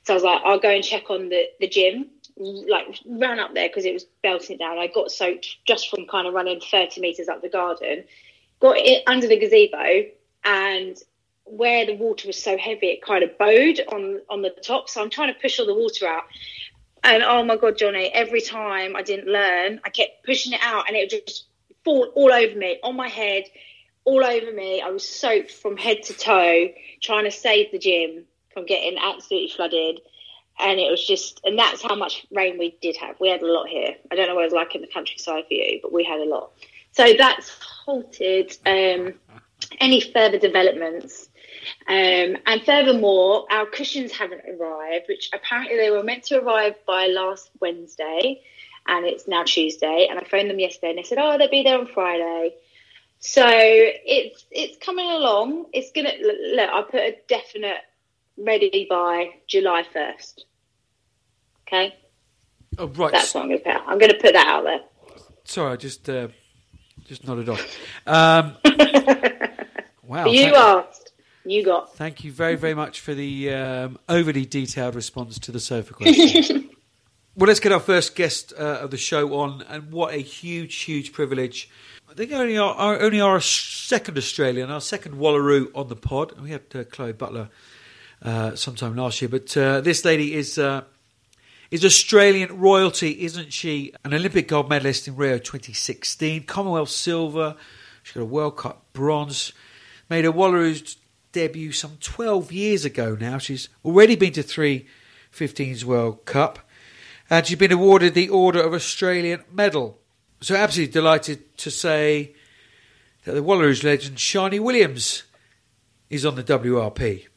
So 0.03 0.13
I 0.13 0.15
was 0.15 0.23
like, 0.23 0.41
I'll 0.43 0.59
go 0.59 0.69
and 0.69 0.83
check 0.83 1.09
on 1.09 1.29
the 1.29 1.45
the 1.59 1.67
gym. 1.67 2.07
Like 2.37 2.99
ran 3.05 3.39
up 3.39 3.53
there 3.53 3.67
because 3.67 3.85
it 3.85 3.93
was 3.93 4.05
belting 4.23 4.57
down. 4.57 4.77
I 4.77 4.87
got 4.87 5.11
soaked 5.11 5.57
just 5.65 5.89
from 5.89 6.07
kind 6.07 6.27
of 6.27 6.33
running 6.33 6.59
thirty 6.59 7.01
meters 7.01 7.27
up 7.27 7.41
the 7.41 7.49
garden. 7.49 8.03
Got 8.59 8.77
it 8.77 9.03
under 9.07 9.27
the 9.27 9.39
gazebo 9.39 10.09
and 10.45 10.97
where 11.49 11.85
the 11.85 11.95
water 11.95 12.27
was 12.27 12.41
so 12.41 12.57
heavy, 12.57 12.87
it 12.87 13.01
kind 13.01 13.23
of 13.23 13.37
bowed 13.37 13.79
on 13.91 14.21
on 14.29 14.41
the 14.41 14.49
top. 14.49 14.89
So 14.89 15.01
I'm 15.01 15.09
trying 15.09 15.33
to 15.33 15.39
push 15.39 15.59
all 15.59 15.65
the 15.65 15.73
water 15.73 16.07
out. 16.07 16.23
And 17.03 17.23
oh 17.23 17.43
my 17.43 17.55
god, 17.55 17.77
Johnny! 17.77 18.09
Every 18.13 18.41
time 18.41 18.95
I 18.95 19.01
didn't 19.01 19.27
learn, 19.27 19.79
I 19.85 19.89
kept 19.89 20.25
pushing 20.25 20.53
it 20.53 20.59
out, 20.61 20.87
and 20.87 20.97
it 20.97 21.11
would 21.11 21.25
just 21.25 21.45
fall 21.85 22.11
all 22.15 22.31
over 22.31 22.55
me, 22.57 22.79
on 22.83 22.95
my 22.95 23.07
head, 23.07 23.45
all 24.05 24.23
over 24.23 24.51
me. 24.51 24.81
I 24.81 24.89
was 24.89 25.07
soaked 25.07 25.51
from 25.51 25.77
head 25.77 26.03
to 26.03 26.13
toe, 26.13 26.69
trying 27.01 27.25
to 27.25 27.31
save 27.31 27.71
the 27.71 27.79
gym 27.79 28.25
from 28.53 28.65
getting 28.65 28.97
absolutely 28.97 29.49
flooded. 29.49 30.01
And 30.59 30.77
it 30.77 30.91
was 30.91 31.05
just, 31.05 31.39
and 31.45 31.57
that's 31.57 31.81
how 31.81 31.95
much 31.95 32.27
rain 32.31 32.59
we 32.59 32.77
did 32.81 32.97
have. 32.97 33.17
We 33.19 33.29
had 33.29 33.41
a 33.41 33.51
lot 33.51 33.69
here. 33.69 33.95
I 34.11 34.15
don't 34.15 34.27
know 34.27 34.35
what 34.35 34.41
it 34.41 34.51
was 34.51 34.53
like 34.53 34.75
in 34.75 34.81
the 34.81 34.87
countryside 34.87 35.45
for 35.47 35.53
you, 35.53 35.79
but 35.81 35.93
we 35.93 36.03
had 36.03 36.19
a 36.19 36.25
lot. 36.25 36.51
So 36.91 37.13
that's 37.17 37.49
halted 37.85 38.57
um, 38.65 39.13
any 39.79 40.01
further 40.01 40.37
developments 40.37 41.28
um, 41.87 42.37
and 42.45 42.63
furthermore, 42.65 43.45
our 43.51 43.65
cushions 43.65 44.11
haven't 44.11 44.41
arrived, 44.47 45.05
which 45.07 45.29
apparently 45.33 45.77
they 45.77 45.89
were 45.89 46.03
meant 46.03 46.23
to 46.25 46.39
arrive 46.39 46.75
by 46.85 47.07
last 47.07 47.49
Wednesday, 47.59 48.41
and 48.87 49.05
it's 49.05 49.27
now 49.27 49.43
Tuesday. 49.43 50.07
And 50.09 50.19
I 50.19 50.23
phoned 50.23 50.49
them 50.49 50.59
yesterday, 50.59 50.89
and 50.89 50.97
they 50.97 51.03
said, 51.03 51.17
"Oh, 51.19 51.37
they'll 51.37 51.49
be 51.49 51.63
there 51.63 51.79
on 51.79 51.87
Friday." 51.87 52.55
So 53.19 53.45
it's 53.45 54.45
it's 54.51 54.77
coming 54.77 55.09
along. 55.09 55.65
It's 55.73 55.91
gonna 55.91 56.13
look. 56.21 56.69
I 56.69 56.81
put 56.83 57.01
a 57.01 57.17
definite 57.27 57.81
ready 58.37 58.87
by 58.89 59.31
July 59.47 59.83
first. 59.91 60.45
Okay. 61.67 61.95
Oh 62.77 62.87
right. 62.87 63.11
That's 63.11 63.33
what 63.33 63.41
I'm 63.41 63.49
going 63.49 63.59
to 63.59 63.65
put. 63.65 63.81
I'm 63.87 63.97
going 63.99 64.11
to 64.11 64.17
put 64.17 64.33
that 64.33 64.47
out 64.47 64.63
there. 64.63 64.79
Sorry, 65.43 65.73
I 65.73 65.75
just 65.75 66.09
uh, 66.09 66.29
just 67.05 67.27
nodded 67.27 67.49
off. 67.49 67.77
Um, 68.07 68.55
wow. 70.03 70.27
You 70.27 70.55
asked. 70.55 71.08
You 71.49 71.63
got. 71.63 71.95
Thank 71.95 72.23
you 72.23 72.31
very, 72.31 72.55
very 72.55 72.75
much 72.75 72.99
for 72.99 73.15
the 73.15 73.51
um, 73.51 73.97
overly 74.07 74.45
detailed 74.45 74.93
response 74.93 75.39
to 75.39 75.51
the 75.51 75.59
sofa 75.59 75.95
question. 75.95 76.69
well, 77.35 77.47
let's 77.47 77.59
get 77.59 77.71
our 77.71 77.79
first 77.79 78.15
guest 78.15 78.53
uh, 78.55 78.77
of 78.81 78.91
the 78.91 78.97
show 78.97 79.33
on, 79.33 79.63
and 79.67 79.91
what 79.91 80.13
a 80.13 80.17
huge, 80.17 80.75
huge 80.75 81.11
privilege. 81.11 81.67
I 82.07 82.13
think 82.13 82.31
only 82.33 82.55
our, 82.59 83.01
only 83.01 83.19
our 83.19 83.41
second 83.41 84.15
Australian, 84.15 84.69
our 84.69 84.79
second 84.79 85.15
Wallaroo 85.15 85.71
on 85.73 85.87
the 85.87 85.95
pod. 85.95 86.39
We 86.39 86.51
had 86.51 86.61
uh, 86.75 86.83
Chloe 86.83 87.13
Butler 87.13 87.49
uh, 88.21 88.53
sometime 88.53 88.95
last 88.95 89.19
year, 89.19 89.29
but 89.29 89.57
uh, 89.57 89.81
this 89.81 90.05
lady 90.05 90.35
is 90.35 90.59
uh, 90.59 90.83
is 91.71 91.83
Australian 91.83 92.59
royalty, 92.59 93.23
isn't 93.23 93.51
she? 93.53 93.91
An 94.05 94.13
Olympic 94.13 94.47
gold 94.47 94.69
medalist 94.69 95.07
in 95.07 95.15
Rio 95.15 95.39
2016, 95.39 96.43
Commonwealth 96.43 96.89
silver. 96.89 97.55
She 98.03 98.13
got 98.13 98.21
a 98.21 98.25
World 98.25 98.55
Cup 98.55 98.85
bronze. 98.93 99.51
Made 100.11 100.25
a 100.25 100.31
Wallaroos 100.31 100.95
debut 101.31 101.71
some 101.71 101.97
12 101.99 102.51
years 102.51 102.85
ago 102.85 103.17
now. 103.19 103.37
She's 103.37 103.69
already 103.83 104.15
been 104.15 104.33
to 104.33 104.43
three 104.43 104.87
15s 105.33 105.83
World 105.83 106.25
Cup 106.25 106.59
and 107.29 107.45
she's 107.45 107.57
been 107.57 107.71
awarded 107.71 108.13
the 108.13 108.29
Order 108.29 108.61
of 108.61 108.73
Australian 108.73 109.43
Medal. 109.51 109.99
So 110.41 110.55
absolutely 110.55 110.93
delighted 110.93 111.57
to 111.57 111.69
say 111.69 112.33
that 113.25 113.33
the 113.33 113.43
Wallaroos 113.43 113.83
legend 113.83 114.17
Sharni 114.17 114.59
Williams 114.59 115.23
is 116.09 116.25
on 116.25 116.35
the 116.35 116.43
WRP. 116.43 117.27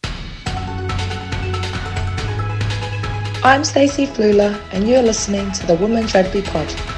I'm 3.44 3.64
Stacey 3.64 4.06
Fluhler 4.06 4.58
and 4.72 4.88
you're 4.88 5.02
listening 5.02 5.50
to 5.52 5.66
the 5.66 5.75
Women's 5.75 6.14
Rugby 6.14 6.42
Pod. 6.42 6.91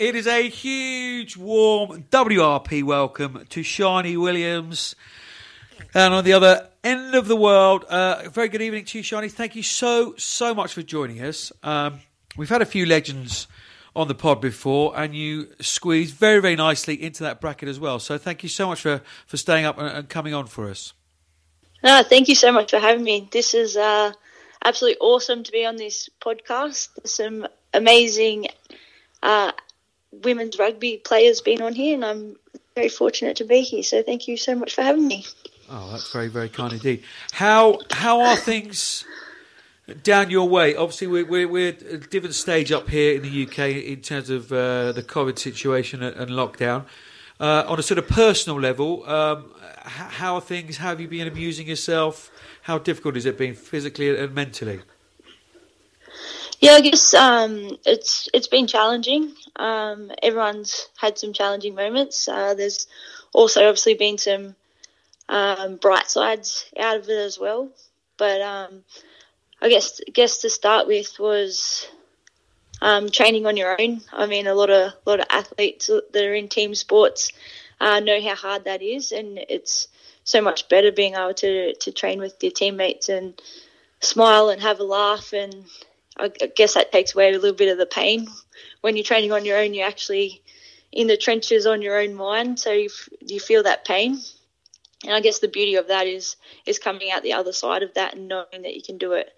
It 0.00 0.16
is 0.16 0.26
a 0.26 0.48
huge, 0.48 1.36
warm 1.36 2.04
WRP 2.04 2.82
welcome 2.82 3.44
to 3.50 3.60
Sharni 3.60 4.16
Williams. 4.16 4.96
And 5.92 6.14
on 6.14 6.24
the 6.24 6.32
other 6.32 6.70
end 6.82 7.14
of 7.14 7.28
the 7.28 7.36
world, 7.36 7.84
uh, 7.84 8.26
very 8.30 8.48
good 8.48 8.62
evening 8.62 8.86
to 8.86 8.96
you, 8.96 9.04
Sharni. 9.04 9.30
Thank 9.30 9.56
you 9.56 9.62
so, 9.62 10.14
so 10.16 10.54
much 10.54 10.72
for 10.72 10.80
joining 10.80 11.20
us. 11.20 11.52
Um, 11.62 12.00
we've 12.34 12.48
had 12.48 12.62
a 12.62 12.64
few 12.64 12.86
legends 12.86 13.46
on 13.94 14.08
the 14.08 14.14
pod 14.14 14.40
before, 14.40 14.98
and 14.98 15.14
you 15.14 15.48
squeezed 15.60 16.14
very, 16.14 16.40
very 16.40 16.56
nicely 16.56 16.94
into 16.94 17.22
that 17.24 17.42
bracket 17.42 17.68
as 17.68 17.78
well. 17.78 17.98
So 17.98 18.16
thank 18.16 18.42
you 18.42 18.48
so 18.48 18.68
much 18.68 18.80
for, 18.80 19.02
for 19.26 19.36
staying 19.36 19.66
up 19.66 19.76
and, 19.76 19.88
and 19.88 20.08
coming 20.08 20.32
on 20.32 20.46
for 20.46 20.70
us. 20.70 20.94
No, 21.84 22.02
thank 22.02 22.28
you 22.28 22.34
so 22.34 22.52
much 22.52 22.70
for 22.70 22.78
having 22.78 23.04
me. 23.04 23.28
This 23.30 23.52
is 23.52 23.76
uh, 23.76 24.14
absolutely 24.64 24.96
awesome 25.02 25.42
to 25.42 25.52
be 25.52 25.66
on 25.66 25.76
this 25.76 26.08
podcast. 26.22 26.88
There's 26.96 27.12
some 27.12 27.46
amazing 27.74 28.46
uh, 29.22 29.52
women's 30.12 30.58
rugby 30.58 30.98
players 30.98 31.40
been 31.40 31.62
on 31.62 31.74
here, 31.74 31.94
and 31.94 32.04
I'm 32.04 32.36
very 32.74 32.88
fortunate 32.88 33.36
to 33.38 33.44
be 33.44 33.62
here. 33.62 33.82
So 33.82 34.02
thank 34.02 34.28
you 34.28 34.36
so 34.36 34.54
much 34.54 34.74
for 34.74 34.82
having 34.82 35.06
me. 35.06 35.26
Oh, 35.68 35.90
that's 35.92 36.12
very, 36.12 36.28
very 36.28 36.48
kind 36.48 36.72
indeed. 36.72 37.04
How 37.32 37.78
how 37.90 38.20
are 38.20 38.36
things 38.36 39.04
down 40.02 40.30
your 40.30 40.48
way? 40.48 40.74
Obviously, 40.74 41.06
we're, 41.06 41.26
we're, 41.26 41.48
we're 41.48 41.68
at 41.68 41.82
a 41.82 41.98
different 41.98 42.34
stage 42.34 42.72
up 42.72 42.88
here 42.88 43.14
in 43.14 43.22
the 43.22 43.46
UK 43.46 43.84
in 43.84 44.00
terms 44.00 44.30
of 44.30 44.52
uh, 44.52 44.92
the 44.92 45.02
COVID 45.02 45.38
situation 45.38 46.02
and 46.02 46.30
lockdown. 46.30 46.86
Uh, 47.38 47.64
on 47.66 47.78
a 47.78 47.82
sort 47.82 47.98
of 47.98 48.06
personal 48.06 48.60
level, 48.60 49.08
um, 49.08 49.50
how 49.82 50.34
are 50.34 50.40
things? 50.40 50.76
How 50.76 50.88
have 50.88 51.00
you 51.00 51.08
been 51.08 51.26
amusing 51.26 51.66
yourself? 51.66 52.30
How 52.62 52.78
difficult 52.78 53.14
has 53.14 53.24
it 53.24 53.38
been 53.38 53.54
physically 53.54 54.16
and 54.16 54.34
mentally? 54.34 54.80
Yeah, 56.60 56.72
I 56.72 56.82
guess 56.82 57.14
um, 57.14 57.78
it's 57.86 58.28
it's 58.34 58.46
been 58.46 58.66
challenging. 58.66 59.32
Um, 59.56 60.12
everyone's 60.22 60.90
had 60.98 61.18
some 61.18 61.32
challenging 61.32 61.74
moments. 61.74 62.28
Uh, 62.28 62.52
there's 62.52 62.86
also 63.32 63.66
obviously 63.66 63.94
been 63.94 64.18
some 64.18 64.54
um, 65.30 65.76
bright 65.76 66.10
sides 66.10 66.66
out 66.78 66.98
of 66.98 67.08
it 67.08 67.16
as 67.16 67.38
well. 67.38 67.70
But 68.18 68.42
um, 68.42 68.84
I 69.62 69.70
guess 69.70 70.02
guess 70.12 70.42
to 70.42 70.50
start 70.50 70.86
with 70.86 71.18
was 71.18 71.88
um, 72.82 73.08
training 73.08 73.46
on 73.46 73.56
your 73.56 73.80
own. 73.80 74.02
I 74.12 74.26
mean, 74.26 74.46
a 74.46 74.54
lot 74.54 74.68
of 74.68 74.92
lot 75.06 75.20
of 75.20 75.26
athletes 75.30 75.86
that 75.86 76.24
are 76.24 76.34
in 76.34 76.48
team 76.48 76.74
sports 76.74 77.32
uh, 77.80 78.00
know 78.00 78.20
how 78.20 78.34
hard 78.34 78.64
that 78.64 78.82
is, 78.82 79.12
and 79.12 79.38
it's 79.48 79.88
so 80.24 80.42
much 80.42 80.68
better 80.68 80.92
being 80.92 81.14
able 81.14 81.32
to 81.34 81.74
to 81.74 81.90
train 81.90 82.20
with 82.20 82.36
your 82.42 82.52
teammates 82.52 83.08
and 83.08 83.40
smile 84.00 84.50
and 84.50 84.60
have 84.60 84.78
a 84.78 84.84
laugh 84.84 85.32
and 85.32 85.64
I 86.16 86.28
guess 86.28 86.74
that 86.74 86.92
takes 86.92 87.14
away 87.14 87.30
a 87.30 87.38
little 87.38 87.56
bit 87.56 87.72
of 87.72 87.78
the 87.78 87.86
pain. 87.86 88.28
When 88.80 88.96
you're 88.96 89.04
training 89.04 89.32
on 89.32 89.44
your 89.44 89.58
own, 89.58 89.74
you're 89.74 89.86
actually 89.86 90.42
in 90.92 91.06
the 91.06 91.16
trenches 91.16 91.66
on 91.66 91.82
your 91.82 92.00
own 92.00 92.14
mind, 92.14 92.58
so 92.58 92.72
you, 92.72 92.90
you 93.20 93.38
feel 93.38 93.62
that 93.62 93.84
pain. 93.84 94.20
And 95.04 95.14
I 95.14 95.20
guess 95.20 95.38
the 95.38 95.48
beauty 95.48 95.76
of 95.76 95.88
that 95.88 96.06
is 96.06 96.36
is 96.66 96.78
coming 96.78 97.10
out 97.10 97.22
the 97.22 97.32
other 97.32 97.52
side 97.52 97.82
of 97.82 97.94
that 97.94 98.14
and 98.14 98.28
knowing 98.28 98.62
that 98.62 98.74
you 98.74 98.82
can 98.82 98.98
do 98.98 99.12
it 99.12 99.32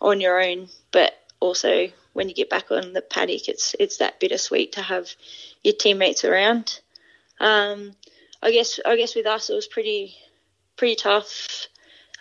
on 0.00 0.20
your 0.20 0.42
own. 0.42 0.68
But 0.90 1.12
also 1.40 1.88
when 2.14 2.28
you 2.28 2.34
get 2.34 2.48
back 2.50 2.70
on 2.70 2.92
the 2.92 3.02
paddock, 3.02 3.48
it's 3.48 3.74
it's 3.78 3.98
that 3.98 4.20
bittersweet 4.20 4.72
to 4.72 4.82
have 4.82 5.10
your 5.62 5.74
teammates 5.74 6.24
around. 6.24 6.80
Um, 7.40 7.92
I 8.42 8.52
guess 8.52 8.80
I 8.86 8.96
guess 8.96 9.14
with 9.14 9.26
us 9.26 9.50
it 9.50 9.54
was 9.54 9.66
pretty 9.66 10.16
pretty 10.76 10.96
tough. 10.96 11.66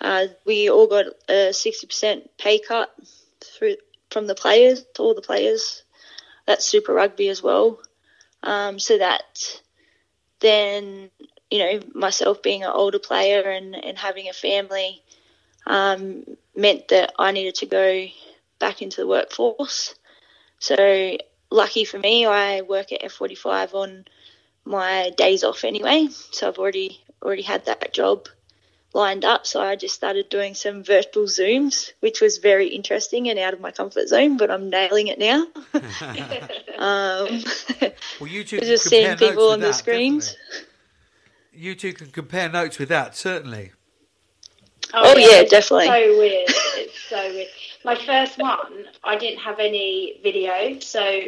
Uh, 0.01 0.25
we 0.45 0.69
all 0.69 0.87
got 0.87 1.05
a 1.29 1.53
sixty 1.53 1.87
percent 1.87 2.29
pay 2.37 2.59
cut 2.59 2.93
through 3.41 3.77
from 4.11 4.27
the 4.27 4.35
players, 4.35 4.83
to 4.95 5.01
all 5.01 5.15
the 5.15 5.21
players. 5.21 5.83
That's 6.45 6.65
Super 6.65 6.93
Rugby 6.93 7.29
as 7.29 7.41
well. 7.41 7.79
Um, 8.43 8.79
so 8.79 8.97
that 8.97 9.61
then, 10.39 11.11
you 11.49 11.59
know, 11.59 11.79
myself 11.93 12.41
being 12.41 12.63
an 12.63 12.71
older 12.73 12.99
player 12.99 13.41
and, 13.41 13.75
and 13.75 13.97
having 13.97 14.27
a 14.27 14.33
family 14.33 15.01
um, 15.65 16.25
meant 16.55 16.87
that 16.89 17.13
I 17.17 17.31
needed 17.31 17.55
to 17.55 17.65
go 17.67 18.07
back 18.59 18.81
into 18.81 19.01
the 19.01 19.07
workforce. 19.07 19.95
So 20.59 21.17
lucky 21.49 21.85
for 21.85 21.99
me, 21.99 22.25
I 22.25 22.61
work 22.61 22.91
at 22.91 23.01
F45 23.01 23.73
on 23.73 24.05
my 24.65 25.11
days 25.17 25.43
off 25.43 25.63
anyway, 25.63 26.07
so 26.31 26.47
I've 26.47 26.59
already 26.59 27.01
already 27.23 27.41
had 27.41 27.65
that 27.65 27.93
job 27.93 28.27
lined 28.93 29.25
up. 29.25 29.45
So 29.45 29.61
I 29.61 29.75
just 29.75 29.95
started 29.95 30.29
doing 30.29 30.53
some 30.53 30.83
virtual 30.83 31.25
Zooms, 31.25 31.91
which 31.99 32.21
was 32.21 32.37
very 32.37 32.67
interesting 32.67 33.29
and 33.29 33.39
out 33.39 33.53
of 33.53 33.61
my 33.61 33.71
comfort 33.71 34.07
zone, 34.07 34.37
but 34.37 34.51
I'm 34.51 34.69
nailing 34.69 35.07
it 35.07 35.19
now. 35.19 35.47
um, 36.77 37.43
well, 38.19 38.29
you 38.29 38.43
two 38.43 38.59
just 38.61 38.85
seeing 38.85 39.17
people 39.17 39.49
on 39.49 39.59
the 39.59 39.67
that, 39.67 39.75
screens. 39.75 40.35
You 41.53 41.75
two 41.75 41.93
can 41.93 42.07
compare 42.07 42.49
notes 42.49 42.79
with 42.79 42.89
that, 42.89 43.15
certainly. 43.15 43.71
Oh, 44.93 45.13
oh 45.13 45.17
yeah, 45.17 45.41
yeah 45.41 45.43
definitely. 45.43 45.87
So 45.87 46.17
weird. 46.17 46.45
It's 46.47 46.99
so 47.09 47.29
weird. 47.29 47.47
My 47.83 47.95
first 47.95 48.37
one, 48.37 48.85
I 49.03 49.17
didn't 49.17 49.39
have 49.39 49.59
any 49.59 50.19
video, 50.21 50.79
so 50.79 51.23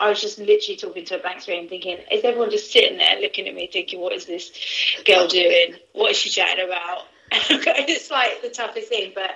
I 0.00 0.08
was 0.08 0.20
just 0.20 0.38
literally 0.38 0.76
talking 0.76 1.04
to 1.06 1.18
a 1.18 1.22
blank 1.22 1.42
screen, 1.42 1.68
thinking, 1.68 1.98
is 2.10 2.24
everyone 2.24 2.50
just 2.50 2.72
sitting 2.72 2.98
there 2.98 3.20
looking 3.20 3.46
at 3.46 3.54
me, 3.54 3.68
thinking, 3.72 4.00
what 4.00 4.12
is 4.12 4.26
this 4.26 4.50
girl 5.04 5.28
doing? 5.28 5.76
What 5.92 6.10
is 6.10 6.16
she 6.16 6.30
chatting 6.30 6.64
about? 6.64 7.06
it's 7.32 8.10
like 8.10 8.42
the 8.42 8.50
toughest 8.50 8.88
thing, 8.88 9.12
but 9.14 9.30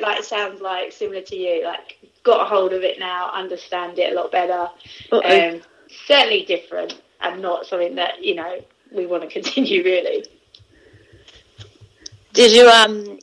like 0.00 0.22
sounds 0.24 0.60
like 0.60 0.92
similar 0.92 1.22
to 1.22 1.36
you. 1.36 1.64
Like 1.64 1.98
got 2.22 2.42
a 2.42 2.44
hold 2.44 2.72
of 2.72 2.82
it 2.82 2.98
now, 2.98 3.30
understand 3.32 3.98
it 3.98 4.12
a 4.12 4.16
lot 4.16 4.32
better. 4.32 4.68
Um, 5.12 5.62
certainly 6.06 6.44
different, 6.44 7.00
and 7.20 7.42
not 7.42 7.66
something 7.66 7.96
that 7.96 8.22
you 8.24 8.34
know 8.34 8.60
we 8.92 9.06
want 9.06 9.22
to 9.22 9.28
continue 9.28 9.82
really. 9.82 10.24
Did 12.32 12.52
you 12.52 12.68
um 12.68 13.18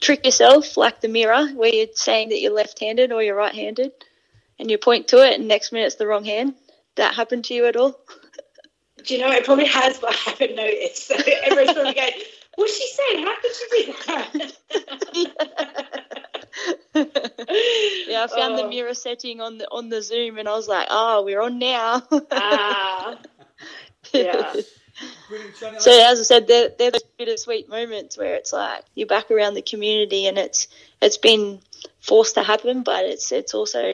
trick 0.00 0.24
yourself 0.24 0.76
like 0.76 1.00
the 1.00 1.08
mirror, 1.08 1.48
where 1.48 1.72
you're 1.72 1.86
saying 1.94 2.30
that 2.30 2.40
you're 2.40 2.52
left-handed 2.52 3.12
or 3.12 3.22
you're 3.22 3.36
right-handed? 3.36 3.92
And 4.58 4.70
you 4.70 4.78
point 4.78 5.08
to 5.08 5.18
it, 5.18 5.38
and 5.38 5.48
next 5.48 5.72
minute 5.72 5.86
it's 5.86 5.96
the 5.96 6.06
wrong 6.06 6.24
hand. 6.24 6.54
That 6.96 7.14
happened 7.14 7.44
to 7.46 7.54
you 7.54 7.66
at 7.66 7.76
all? 7.76 7.98
Do 9.04 9.14
you 9.14 9.20
know 9.20 9.30
it 9.30 9.44
probably 9.44 9.66
has, 9.66 9.98
but 9.98 10.10
I 10.10 10.30
haven't 10.30 10.56
noticed. 10.56 11.12
So 11.12 11.14
everyone's 11.44 11.72
probably 11.72 11.94
going, 11.94 12.12
"What's 12.56 12.76
she 12.76 12.88
saying? 12.88 13.24
How 13.24 13.34
could 13.40 13.54
she 13.54 13.86
do 13.86 13.94
that?" 14.06 14.34
yeah, 18.08 18.24
I 18.24 18.26
found 18.26 18.54
oh. 18.54 18.62
the 18.62 18.68
mirror 18.68 18.94
setting 18.94 19.40
on 19.40 19.58
the 19.58 19.68
on 19.70 19.88
the 19.88 20.02
Zoom, 20.02 20.38
and 20.38 20.48
I 20.48 20.52
was 20.52 20.68
like, 20.68 20.88
"Oh, 20.90 21.22
we're 21.24 21.40
on 21.40 21.58
now." 21.58 22.02
ah, 22.32 23.18
yeah. 24.12 24.52
so 25.78 26.10
as 26.10 26.20
I 26.20 26.22
said, 26.24 26.48
they're, 26.48 26.70
they're 26.76 26.90
those 26.90 27.04
bittersweet 27.16 27.68
moments 27.68 28.18
where 28.18 28.34
it's 28.34 28.52
like 28.52 28.84
you're 28.94 29.06
back 29.06 29.30
around 29.30 29.54
the 29.54 29.62
community, 29.62 30.26
and 30.26 30.36
it's 30.36 30.66
it's 31.00 31.18
been 31.18 31.60
forced 32.00 32.34
to 32.34 32.42
happen, 32.42 32.82
but 32.82 33.04
it's 33.04 33.30
it's 33.32 33.54
also 33.54 33.92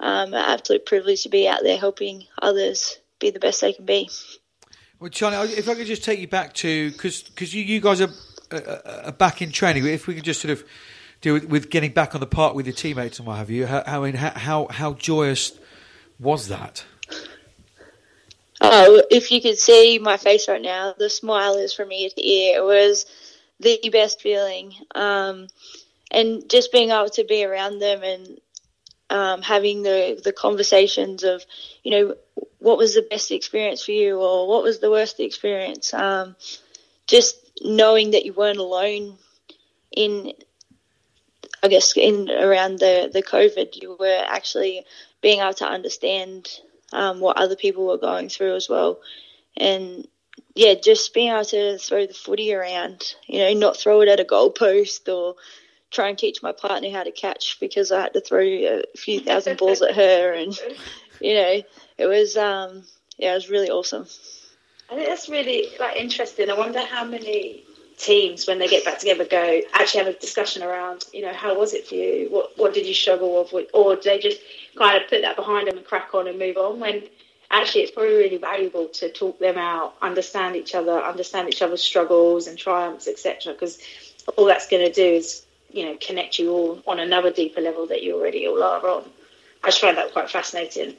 um, 0.00 0.34
an 0.34 0.34
absolute 0.34 0.86
privilege 0.86 1.22
to 1.22 1.28
be 1.28 1.48
out 1.48 1.62
there 1.62 1.78
helping 1.78 2.24
others 2.40 2.98
be 3.18 3.30
the 3.30 3.40
best 3.40 3.60
they 3.60 3.72
can 3.72 3.84
be. 3.84 4.08
Well, 5.00 5.10
Sharni, 5.10 5.56
if 5.56 5.68
I 5.68 5.74
could 5.74 5.86
just 5.86 6.04
take 6.04 6.18
you 6.18 6.28
back 6.28 6.54
to 6.54 6.90
because 6.90 7.54
you, 7.54 7.62
you 7.62 7.80
guys 7.80 8.00
are, 8.00 8.10
are, 8.50 9.12
back 9.12 9.42
in 9.42 9.52
training. 9.52 9.86
If 9.86 10.06
we 10.06 10.14
could 10.14 10.24
just 10.24 10.40
sort 10.40 10.52
of 10.52 10.64
deal 11.20 11.34
with, 11.34 11.44
with, 11.44 11.70
getting 11.70 11.92
back 11.92 12.14
on 12.14 12.20
the 12.20 12.26
park 12.26 12.54
with 12.54 12.66
your 12.66 12.74
teammates 12.74 13.18
and 13.18 13.26
what 13.26 13.36
have 13.36 13.50
you, 13.50 13.66
how 13.66 14.02
mean, 14.02 14.14
how, 14.14 14.66
how 14.68 14.94
joyous 14.94 15.56
was 16.18 16.48
that? 16.48 16.84
Oh, 18.60 19.02
if 19.10 19.30
you 19.30 19.40
could 19.40 19.58
see 19.58 20.00
my 20.00 20.16
face 20.16 20.48
right 20.48 20.60
now, 20.60 20.94
the 20.98 21.08
smile 21.08 21.54
is 21.54 21.72
from 21.72 21.92
ear 21.92 22.10
to 22.10 22.26
ear. 22.26 22.58
It 22.58 22.64
was 22.64 23.06
the 23.60 23.78
best 23.92 24.20
feeling, 24.20 24.74
um, 24.94 25.46
and 26.10 26.48
just 26.48 26.72
being 26.72 26.90
able 26.90 27.10
to 27.10 27.24
be 27.24 27.44
around 27.44 27.78
them 27.78 28.02
and 28.02 28.40
um, 29.10 29.42
having 29.42 29.82
the 29.82 30.20
the 30.22 30.32
conversations 30.32 31.24
of, 31.24 31.44
you 31.82 31.90
know, 31.90 32.14
what 32.58 32.78
was 32.78 32.94
the 32.94 33.06
best 33.08 33.30
experience 33.30 33.84
for 33.84 33.92
you 33.92 34.18
or 34.18 34.48
what 34.48 34.62
was 34.62 34.80
the 34.80 34.90
worst 34.90 35.20
experience. 35.20 35.94
Um, 35.94 36.36
just 37.06 37.36
knowing 37.62 38.12
that 38.12 38.24
you 38.24 38.32
weren't 38.32 38.58
alone 38.58 39.16
in, 39.90 40.32
I 41.62 41.68
guess, 41.68 41.96
in 41.96 42.30
around 42.30 42.78
the 42.78 43.10
the 43.12 43.22
COVID, 43.22 43.80
you 43.80 43.96
were 43.98 44.24
actually 44.26 44.84
being 45.20 45.40
able 45.40 45.54
to 45.54 45.66
understand 45.66 46.48
um, 46.92 47.20
what 47.20 47.38
other 47.38 47.56
people 47.56 47.86
were 47.86 47.98
going 47.98 48.28
through 48.28 48.56
as 48.56 48.68
well, 48.68 49.00
and 49.56 50.06
yeah, 50.54 50.74
just 50.74 51.14
being 51.14 51.32
able 51.32 51.44
to 51.44 51.78
throw 51.78 52.06
the 52.06 52.14
footy 52.14 52.52
around, 52.52 53.14
you 53.26 53.38
know, 53.38 53.52
not 53.54 53.76
throw 53.76 54.00
it 54.00 54.08
at 54.08 54.20
a 54.20 54.24
goalpost 54.24 55.12
or 55.12 55.36
try 55.90 56.08
and 56.08 56.18
teach 56.18 56.42
my 56.42 56.52
partner 56.52 56.90
how 56.90 57.02
to 57.02 57.10
catch 57.10 57.58
because 57.60 57.92
I 57.92 58.02
had 58.02 58.12
to 58.14 58.20
throw 58.20 58.40
a 58.40 58.82
few 58.96 59.20
thousand 59.20 59.58
balls 59.58 59.82
at 59.82 59.94
her, 59.94 60.32
and 60.32 60.58
you 61.20 61.34
know, 61.34 61.62
it 61.98 62.06
was 62.06 62.36
um, 62.36 62.84
yeah, 63.16 63.32
it 63.32 63.34
was 63.34 63.50
really 63.50 63.70
awesome. 63.70 64.06
I 64.90 64.94
think 64.94 65.08
that's 65.08 65.28
really 65.28 65.68
like 65.78 65.96
interesting. 65.96 66.50
I 66.50 66.54
wonder 66.54 66.80
how 66.80 67.04
many 67.04 67.64
teams, 67.98 68.46
when 68.46 68.58
they 68.58 68.68
get 68.68 68.84
back 68.84 68.98
together, 68.98 69.24
go 69.24 69.60
actually 69.74 70.04
have 70.04 70.14
a 70.14 70.18
discussion 70.18 70.62
around, 70.62 71.04
you 71.12 71.22
know, 71.22 71.32
how 71.32 71.58
was 71.58 71.74
it 71.74 71.86
for 71.86 71.94
you? 71.94 72.28
What 72.30 72.56
what 72.56 72.74
did 72.74 72.86
you 72.86 72.94
struggle 72.94 73.46
with? 73.52 73.70
Or 73.74 73.96
do 73.96 74.02
they 74.02 74.18
just 74.18 74.40
kind 74.76 75.02
of 75.02 75.08
put 75.10 75.22
that 75.22 75.36
behind 75.36 75.68
them 75.68 75.76
and 75.76 75.86
crack 75.86 76.14
on 76.14 76.28
and 76.28 76.38
move 76.38 76.56
on? 76.56 76.80
When 76.80 77.02
actually, 77.50 77.82
it's 77.82 77.92
probably 77.92 78.14
really 78.14 78.36
valuable 78.36 78.88
to 78.88 79.10
talk 79.10 79.38
them 79.38 79.58
out, 79.58 79.94
understand 80.00 80.56
each 80.56 80.74
other, 80.74 81.02
understand 81.02 81.48
each 81.48 81.62
other's 81.62 81.82
struggles 81.82 82.46
and 82.46 82.56
triumphs, 82.56 83.08
etc. 83.08 83.52
Because 83.52 83.78
all 84.36 84.46
that's 84.46 84.68
going 84.68 84.86
to 84.86 84.92
do 84.92 85.04
is 85.04 85.44
you 85.70 85.84
know 85.84 85.96
connect 86.00 86.38
you 86.38 86.50
all 86.50 86.82
on 86.86 87.00
another 87.00 87.30
deeper 87.30 87.60
level 87.60 87.86
that 87.86 88.02
you 88.02 88.16
already 88.16 88.46
all 88.46 88.62
are 88.62 88.86
on. 88.88 89.04
I 89.62 89.68
just 89.68 89.80
find 89.80 89.96
that 89.96 90.12
quite 90.12 90.30
fascinating. 90.30 90.96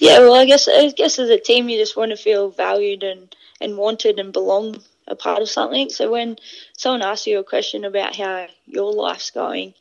Yeah, 0.00 0.20
well, 0.20 0.34
I 0.34 0.44
guess 0.44 0.68
I 0.68 0.90
guess 0.90 1.18
as 1.18 1.30
a 1.30 1.38
team, 1.38 1.68
you 1.68 1.78
just 1.78 1.96
want 1.96 2.10
to 2.10 2.16
feel 2.16 2.50
valued 2.50 3.02
and 3.02 3.34
and 3.60 3.76
wanted 3.76 4.18
and 4.18 4.32
belong 4.32 4.82
a 5.06 5.16
part 5.16 5.42
of 5.42 5.48
something. 5.48 5.90
So 5.90 6.10
when 6.10 6.36
someone 6.76 7.02
asks 7.02 7.26
you 7.26 7.38
a 7.38 7.44
question 7.44 7.84
about 7.84 8.14
how 8.14 8.46
your 8.66 8.92
life's 8.92 9.30
going, 9.30 9.74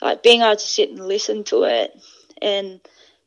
like 0.00 0.22
being 0.22 0.42
able 0.42 0.56
to 0.56 0.58
sit 0.60 0.90
and 0.90 1.06
listen 1.06 1.44
to 1.44 1.64
it 1.64 1.98
and 2.40 2.80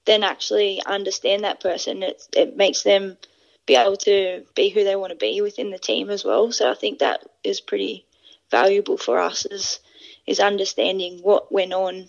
then 0.06 0.24
actually 0.24 0.82
understand 0.86 1.44
that 1.44 1.60
person, 1.60 2.04
it 2.04 2.22
it 2.36 2.56
makes 2.56 2.84
them 2.84 3.18
be 3.66 3.76
able 3.76 3.98
to 3.98 4.44
be 4.56 4.70
who 4.70 4.84
they 4.84 4.96
want 4.96 5.12
to 5.12 5.18
be 5.18 5.42
within 5.42 5.72
the 5.72 5.80
team 5.80 6.10
as 6.10 6.24
well. 6.24 6.52
So 6.52 6.70
I 6.72 6.76
think 6.76 7.00
that 7.00 7.26
is 7.44 7.62
pretty 7.62 8.06
valuable 8.52 8.98
for 8.98 9.20
us 9.20 9.46
is 9.46 9.80
is 10.26 10.40
understanding 10.40 11.20
what 11.22 11.52
went 11.52 11.74
on 11.74 12.08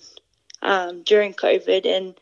um, 0.63 1.03
during 1.03 1.35
COVID 1.35 1.87
and 1.87 2.15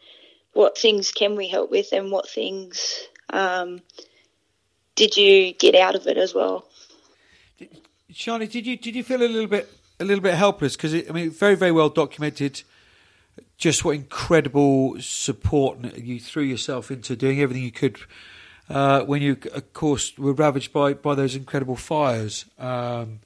what 0.53 0.77
things 0.77 1.13
can 1.13 1.37
we 1.37 1.49
help 1.49 1.71
with 1.71 1.93
and 1.93 2.11
what 2.11 2.29
things 2.29 3.07
um, 3.31 3.81
did 4.95 5.17
you 5.17 5.53
get 5.55 5.75
out 5.75 5.95
of 5.95 6.07
it 6.07 6.17
as 6.17 6.35
well. 6.35 6.67
Sharni, 8.13 8.51
did 8.51 8.67
you 8.67 8.77
did 8.77 8.95
you 8.95 9.03
feel 9.03 9.23
a 9.23 9.25
little 9.25 9.47
bit 9.47 9.71
a 9.99 10.05
little 10.05 10.23
bit 10.23 10.35
helpless 10.35 10.77
because 10.77 10.95
I 10.95 11.13
mean 11.13 11.31
very 11.31 11.55
very 11.55 11.73
well 11.73 11.89
documented 11.89 12.63
just 13.57 13.85
what 13.85 13.95
incredible 13.95 15.01
support 15.01 15.97
you 15.97 16.21
threw 16.21 16.43
yourself 16.43 16.91
into 16.91 17.17
doing 17.17 17.41
everything 17.41 17.63
you 17.63 17.73
could 17.73 17.99
uh, 18.69 19.03
when 19.03 19.23
you 19.23 19.39
of 19.55 19.73
course 19.73 20.19
were 20.19 20.35
ravaged 20.35 20.73
by 20.73 20.93
by 20.93 21.15
those 21.15 21.35
incredible 21.35 21.77
fires. 21.77 22.45
Um, 22.59 23.21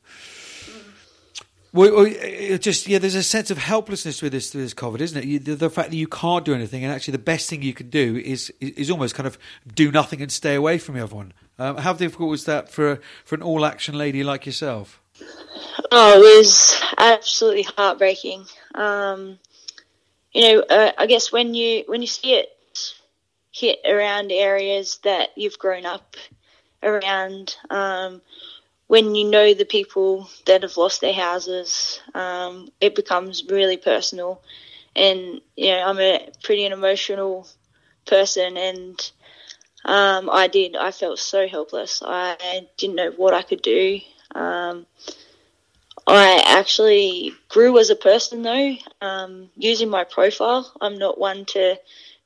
well, 1.77 2.59
just 2.59 2.89
yeah, 2.89 2.99
there's 2.99 3.15
a 3.15 3.23
sense 3.23 3.51
of 3.51 3.59
helplessness 3.59 4.23
with 4.23 4.33
this 4.33 4.55
with 4.55 4.65
this 4.65 4.75
COVID, 4.75 5.01
isn't 5.01 5.19
it? 5.19 5.25
You, 5.25 5.39
the, 5.39 5.55
the, 5.55 5.71
fact 5.71 5.91
that 5.91 5.97
you 5.97 6.09
can't 6.09 6.45
do 6.45 6.55
anything, 6.55 6.83
and 6.83 6.93
actually 6.93 7.13
the 7.13 7.19
best 7.19 7.49
thing 7.49 7.63
you 7.63 7.75
can 7.75 7.91
do 7.91 8.17
is 8.17 8.53
is 8.61 8.91
almost 8.91 9.15
kind 9.15 9.27
of 9.27 9.39
do 9.75 9.93
nothing 9.93 10.23
and 10.23 10.33
stay 10.33 10.55
away 10.55 10.79
from 10.79 10.97
everyone. 10.97 11.33
Um, 11.59 11.77
how 11.77 11.93
difficult 11.93 12.31
was 12.31 12.45
that 12.47 12.71
for 12.71 13.01
for 13.25 13.35
an 13.35 13.43
all 13.43 13.65
action 13.65 13.97
lady 13.97 14.25
like 14.25 14.47
yourself? 14.47 15.01
Oh, 15.93 16.21
it 16.21 16.39
was 16.39 16.83
absolutely 16.99 17.63
heartbreaking. 17.63 18.47
Um, 18.75 19.39
you 20.33 20.43
know, 20.43 20.61
uh, 20.69 20.93
I 20.97 21.07
guess 21.07 21.31
when 21.31 21.55
you 21.55 21.85
when 21.87 22.01
you 22.01 22.09
see 22.09 22.35
it 22.35 22.49
hit 23.53 23.79
around 23.89 24.33
areas 24.33 24.99
that 25.05 25.31
you've 25.37 25.59
grown 25.59 25.87
up 25.87 26.17
around. 26.83 27.57
Um, 27.71 28.23
when 28.87 29.15
you 29.15 29.29
know 29.29 29.53
the 29.55 29.65
people 29.65 30.29
that 30.47 30.63
have 30.63 30.77
lost 30.77 31.01
their 31.01 31.13
houses, 31.13 32.01
um, 32.15 32.69
it 32.81 32.95
becomes 32.95 33.45
really 33.49 33.77
personal. 33.77 34.43
And 34.95 35.41
you 35.57 35.69
know, 35.71 35.83
I'm 35.85 35.99
a 35.99 36.29
pretty 36.43 36.65
an 36.65 36.73
emotional 36.73 37.49
person, 38.07 38.57
and 38.57 39.13
um, 39.85 40.31
I 40.31 40.49
did. 40.49 40.77
I 40.77 40.91
felt 40.91 41.19
so 41.19 41.49
helpless. 41.49 42.03
I 42.05 42.67
didn't 42.77 42.97
know 42.97 43.11
what 43.11 43.35
I 43.35 43.43
could 43.43 43.63
do. 43.63 44.01
Um, 44.35 44.87
I 46.07 46.43
actually 46.47 47.33
grew 47.49 47.79
as 47.79 47.91
a 47.91 47.97
person, 47.97 48.43
though, 48.43 48.77
um, 49.01 49.51
using 49.57 49.89
my 49.89 50.05
profile. 50.05 50.73
I'm 50.81 50.99
not 50.99 51.19
one 51.19 51.45
to 51.47 51.77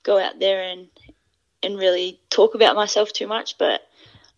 go 0.03 0.19
out 0.19 0.39
there 0.39 0.63
and 0.63 0.89
and 1.63 1.77
really 1.79 2.19
talk 2.31 2.55
about 2.55 2.77
myself 2.77 3.13
too 3.13 3.27
much, 3.27 3.59
but 3.59 3.83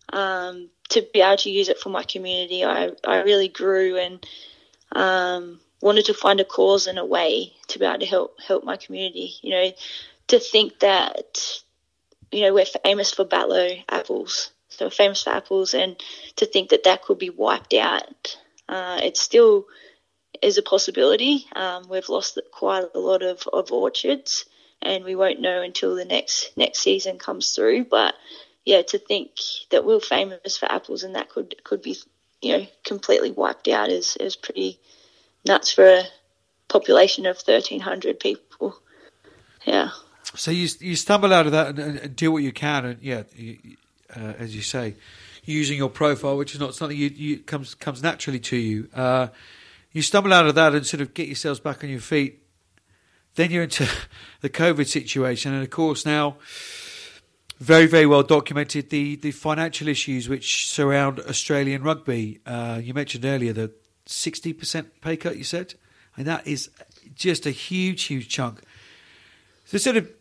um, 0.09 0.69
to 0.89 1.05
be 1.13 1.21
able 1.21 1.37
to 1.37 1.49
use 1.49 1.69
it 1.69 1.79
for 1.79 1.89
my 1.89 2.03
community, 2.03 2.63
I, 2.63 2.91
I 3.05 3.21
really 3.21 3.47
grew 3.47 3.97
and 3.97 4.25
um, 4.91 5.59
wanted 5.81 6.05
to 6.05 6.13
find 6.13 6.39
a 6.39 6.45
cause 6.45 6.87
and 6.87 6.99
a 6.99 7.05
way 7.05 7.53
to 7.67 7.79
be 7.79 7.85
able 7.85 7.99
to 7.99 8.05
help 8.05 8.39
help 8.39 8.63
my 8.63 8.77
community. 8.77 9.35
You 9.41 9.51
know, 9.51 9.71
to 10.27 10.39
think 10.39 10.79
that 10.79 11.61
you 12.31 12.41
know 12.41 12.53
we're 12.53 12.65
famous 12.65 13.11
for 13.11 13.25
Batlow 13.25 13.83
apples, 13.89 14.51
so 14.69 14.89
famous 14.89 15.23
for 15.23 15.31
apples, 15.31 15.73
and 15.73 16.01
to 16.37 16.45
think 16.45 16.69
that 16.69 16.83
that 16.83 17.03
could 17.03 17.17
be 17.17 17.29
wiped 17.29 17.73
out, 17.73 18.37
uh, 18.69 18.99
it 19.03 19.17
still 19.17 19.65
is 20.41 20.57
a 20.57 20.61
possibility. 20.61 21.45
Um, 21.55 21.87
we've 21.89 22.09
lost 22.09 22.39
quite 22.51 22.85
a 22.93 22.99
lot 22.99 23.23
of, 23.23 23.47
of 23.51 23.71
orchards, 23.71 24.45
and 24.81 25.03
we 25.03 25.15
won't 25.15 25.41
know 25.41 25.61
until 25.61 25.95
the 25.95 26.05
next 26.05 26.55
next 26.55 26.79
season 26.79 27.17
comes 27.17 27.51
through. 27.51 27.85
But 27.85 28.13
yeah, 28.65 28.81
to 28.81 28.97
think 28.97 29.31
that 29.71 29.85
we're 29.85 29.99
famous 29.99 30.57
for 30.57 30.71
apples 30.71 31.03
and 31.03 31.15
that 31.15 31.29
could 31.29 31.55
could 31.63 31.81
be 31.81 31.97
you 32.41 32.57
know 32.57 32.67
completely 32.85 33.31
wiped 33.31 33.67
out 33.67 33.89
is 33.89 34.17
is 34.17 34.35
pretty 34.35 34.79
nuts 35.45 35.71
for 35.71 35.85
a 35.85 36.03
population 36.69 37.25
of 37.25 37.37
thirteen 37.37 37.81
hundred 37.81 38.19
people. 38.19 38.77
Yeah. 39.65 39.89
So 40.35 40.51
you 40.51 40.67
you 40.79 40.95
stumble 40.95 41.33
out 41.33 41.45
of 41.45 41.51
that 41.51 41.67
and, 41.67 41.79
and 41.79 42.15
do 42.15 42.31
what 42.31 42.43
you 42.43 42.51
can, 42.51 42.85
and 42.85 43.01
yeah, 43.01 43.23
uh, 44.15 44.33
as 44.39 44.55
you 44.55 44.61
say, 44.61 44.95
using 45.43 45.77
your 45.77 45.89
profile, 45.89 46.37
which 46.37 46.53
is 46.53 46.59
not 46.59 46.73
something 46.73 46.97
you, 46.97 47.09
you 47.09 47.39
comes 47.39 47.75
comes 47.75 48.01
naturally 48.01 48.39
to 48.39 48.57
you. 48.57 48.89
Uh, 48.93 49.27
you 49.91 50.01
stumble 50.01 50.33
out 50.33 50.47
of 50.47 50.55
that 50.55 50.73
and 50.73 50.85
sort 50.87 51.01
of 51.01 51.13
get 51.13 51.27
yourselves 51.27 51.59
back 51.59 51.83
on 51.83 51.89
your 51.89 51.99
feet. 51.99 52.39
Then 53.35 53.51
you're 53.51 53.63
into 53.63 53.87
the 54.41 54.49
COVID 54.49 54.87
situation, 54.87 55.53
and 55.53 55.63
of 55.63 55.69
course 55.69 56.05
now 56.05 56.37
very, 57.63 57.85
very 57.85 58.05
well 58.05 58.23
documented 58.23 58.89
the, 58.89 59.15
the 59.15 59.31
financial 59.31 59.87
issues 59.87 60.27
which 60.27 60.67
surround 60.67 61.21
Australian 61.21 61.81
rugby. 61.81 62.41
Uh, 62.45 62.81
you 62.83 62.93
mentioned 62.93 63.23
earlier 63.23 63.53
the 63.53 63.71
60% 64.05 64.87
pay 64.99 65.15
cut, 65.15 65.37
you 65.37 65.45
said, 65.45 65.75
and 66.17 66.27
that 66.27 66.45
is 66.45 66.69
just 67.15 67.45
a 67.45 67.51
huge, 67.51 68.03
huge 68.03 68.27
chunk. 68.27 68.61
So, 69.63 69.77
sort 69.77 69.95
of, 69.95 70.11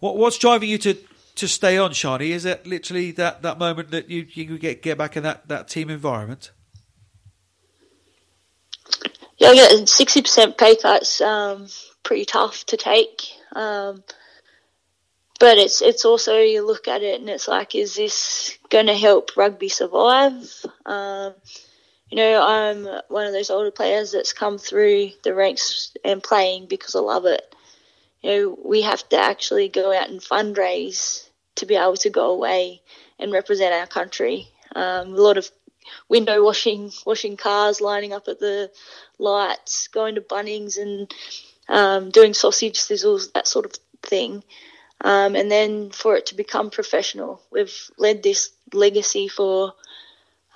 what, 0.00 0.18
what's 0.18 0.36
driving 0.36 0.68
you 0.68 0.76
to, 0.78 0.98
to 1.36 1.48
stay 1.48 1.78
on, 1.78 1.92
Sharni? 1.92 2.28
Is 2.28 2.44
it 2.44 2.66
literally 2.66 3.10
that, 3.12 3.40
that 3.40 3.58
moment 3.58 3.90
that 3.90 4.10
you, 4.10 4.26
you 4.34 4.58
get, 4.58 4.82
get 4.82 4.98
back 4.98 5.16
in 5.16 5.22
that, 5.22 5.48
that 5.48 5.68
team 5.68 5.88
environment? 5.88 6.50
Yeah, 9.38 9.52
yeah, 9.52 9.68
60% 9.68 10.58
pay 10.58 10.76
cuts 10.76 11.22
um, 11.22 11.68
pretty 12.02 12.26
tough 12.26 12.66
to 12.66 12.76
take. 12.76 13.22
Um, 13.56 14.04
but 15.44 15.58
it's 15.58 15.82
it's 15.82 16.06
also 16.06 16.38
you 16.38 16.66
look 16.66 16.88
at 16.88 17.02
it 17.02 17.20
and 17.20 17.28
it's 17.28 17.48
like, 17.48 17.74
is 17.74 17.96
this 17.96 18.56
going 18.70 18.86
to 18.86 18.94
help 18.94 19.36
rugby 19.36 19.68
survive? 19.68 20.64
Um, 20.86 21.34
you 22.08 22.16
know, 22.16 22.42
I'm 22.42 22.88
one 23.08 23.26
of 23.26 23.34
those 23.34 23.50
older 23.50 23.70
players 23.70 24.12
that's 24.12 24.32
come 24.32 24.56
through 24.56 25.10
the 25.22 25.34
ranks 25.34 25.94
and 26.02 26.22
playing 26.22 26.64
because 26.64 26.94
I 26.96 27.00
love 27.00 27.26
it. 27.26 27.54
You 28.22 28.30
know, 28.30 28.58
we 28.64 28.80
have 28.80 29.06
to 29.10 29.18
actually 29.18 29.68
go 29.68 29.94
out 29.94 30.08
and 30.08 30.18
fundraise 30.18 31.28
to 31.56 31.66
be 31.66 31.74
able 31.74 31.98
to 31.98 32.08
go 32.08 32.30
away 32.30 32.80
and 33.18 33.30
represent 33.30 33.74
our 33.74 33.86
country. 33.86 34.48
Um, 34.74 35.12
a 35.12 35.20
lot 35.20 35.36
of 35.36 35.50
window 36.08 36.42
washing, 36.42 36.90
washing 37.04 37.36
cars, 37.36 37.82
lining 37.82 38.14
up 38.14 38.28
at 38.28 38.40
the 38.40 38.70
lights, 39.18 39.88
going 39.88 40.14
to 40.14 40.22
Bunnings 40.22 40.78
and 40.78 41.12
um, 41.68 42.08
doing 42.08 42.32
sausage 42.32 42.78
sizzles, 42.78 43.30
that 43.34 43.46
sort 43.46 43.66
of 43.66 43.72
thing. 44.00 44.42
Um, 45.04 45.36
and 45.36 45.50
then 45.50 45.90
for 45.90 46.16
it 46.16 46.26
to 46.26 46.34
become 46.34 46.70
professional, 46.70 47.42
we've 47.52 47.90
led 47.98 48.22
this 48.22 48.50
legacy 48.72 49.28
for 49.28 49.74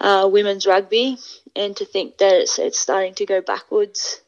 uh, 0.01 0.27
women's 0.33 0.67
rugby, 0.67 1.19
and 1.55 1.77
to 1.77 1.85
think 1.85 2.17
that 2.19 2.35
it's, 2.35 2.59
it's 2.59 2.79
starting 2.79 3.15
to 3.17 3.27
go 3.27 3.43
backwards 3.43 4.23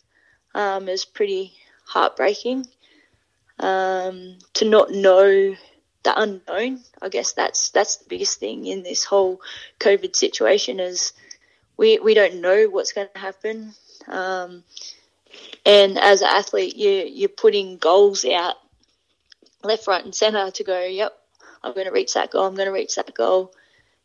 um, 0.54 0.90
is 0.90 1.06
pretty 1.06 1.54
heartbreaking. 1.86 2.66
Um, 3.58 4.36
to 4.54 4.66
not 4.66 4.90
know 4.90 5.56
the 6.02 6.20
unknown, 6.20 6.80
I 7.00 7.08
guess 7.08 7.32
that's 7.32 7.70
that's 7.70 7.96
the 7.96 8.08
biggest 8.08 8.38
thing 8.38 8.66
in 8.66 8.82
this 8.82 9.04
whole 9.04 9.40
COVID 9.78 10.14
situation 10.14 10.80
is 10.80 11.14
we 11.78 11.98
we 11.98 12.12
don't 12.12 12.42
know 12.42 12.66
what's 12.66 12.92
going 12.92 13.08
to 13.14 13.20
happen. 13.20 13.72
Um, 14.06 14.64
and 15.64 15.98
as 15.98 16.20
an 16.20 16.28
athlete, 16.30 16.76
you 16.76 16.90
you're 17.10 17.30
putting 17.30 17.78
goals 17.78 18.26
out 18.26 18.56
left, 19.62 19.86
right, 19.86 20.04
and 20.04 20.14
centre 20.14 20.50
to 20.50 20.64
go. 20.64 20.84
Yep, 20.84 21.16
I'm 21.62 21.74
going 21.74 21.86
to 21.86 21.92
reach 21.92 22.14
that 22.14 22.30
goal. 22.30 22.46
I'm 22.46 22.54
going 22.54 22.66
to 22.66 22.72
reach 22.72 22.96
that 22.96 23.14
goal. 23.14 23.52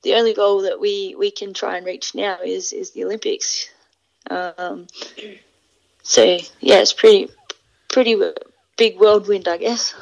The 0.03 0.15
only 0.15 0.33
goal 0.33 0.63
that 0.63 0.79
we, 0.79 1.15
we 1.17 1.31
can 1.31 1.53
try 1.53 1.77
and 1.77 1.85
reach 1.85 2.13
now 2.13 2.37
is 2.43 2.73
is 2.73 2.91
the 2.91 3.05
Olympics. 3.05 3.69
Um, 4.29 4.87
so 6.03 6.23
yeah, 6.59 6.79
it's 6.79 6.93
pretty 6.93 7.29
pretty 7.89 8.21
big 8.77 8.99
whirlwind, 8.99 9.47
I 9.47 9.57
guess. 9.57 9.93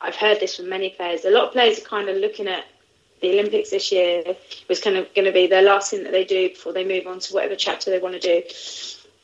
I've 0.00 0.16
heard 0.16 0.40
this 0.40 0.56
from 0.56 0.68
many 0.68 0.90
players. 0.90 1.24
A 1.24 1.30
lot 1.30 1.44
of 1.44 1.52
players 1.52 1.78
are 1.78 1.82
kind 1.82 2.08
of 2.08 2.16
looking 2.16 2.46
at 2.46 2.64
the 3.20 3.32
Olympics 3.38 3.70
this 3.70 3.90
year 3.90 4.22
was 4.68 4.80
kind 4.80 4.96
of 4.96 5.12
going 5.14 5.24
to 5.24 5.32
be 5.32 5.46
their 5.46 5.62
last 5.62 5.90
thing 5.90 6.04
that 6.04 6.12
they 6.12 6.24
do 6.24 6.50
before 6.50 6.72
they 6.74 6.84
move 6.84 7.06
on 7.06 7.20
to 7.20 7.32
whatever 7.32 7.56
chapter 7.56 7.90
they 7.90 7.98
want 7.98 8.14
to 8.14 8.20
do. 8.20 8.42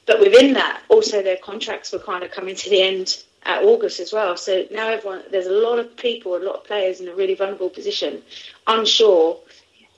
But 0.07 0.21
within 0.21 0.55
that, 0.55 0.83
also 0.89 1.23
their 1.23 1.37
contracts 1.37 1.93
were 1.93 1.99
kind 1.99 2.25
of 2.25 2.31
coming 2.31 2.55
to 2.57 2.71
the 2.71 2.83
end 2.83 3.23
at 3.45 3.63
August 3.65 4.01
as 4.01 4.13
well. 4.13 4.37
So 4.37 4.67
now 4.71 4.89
everyone, 4.89 5.23
there's 5.31 5.47
a 5.47 5.53
lot 5.53 5.79
of 5.79 5.97
people, 5.97 6.37
a 6.37 6.39
lot 6.39 6.57
of 6.57 6.65
players 6.65 7.01
in 7.01 7.09
a 7.09 7.15
really 7.15 7.35
vulnerable 7.35 7.71
position, 7.71 8.23
unsure 8.67 9.39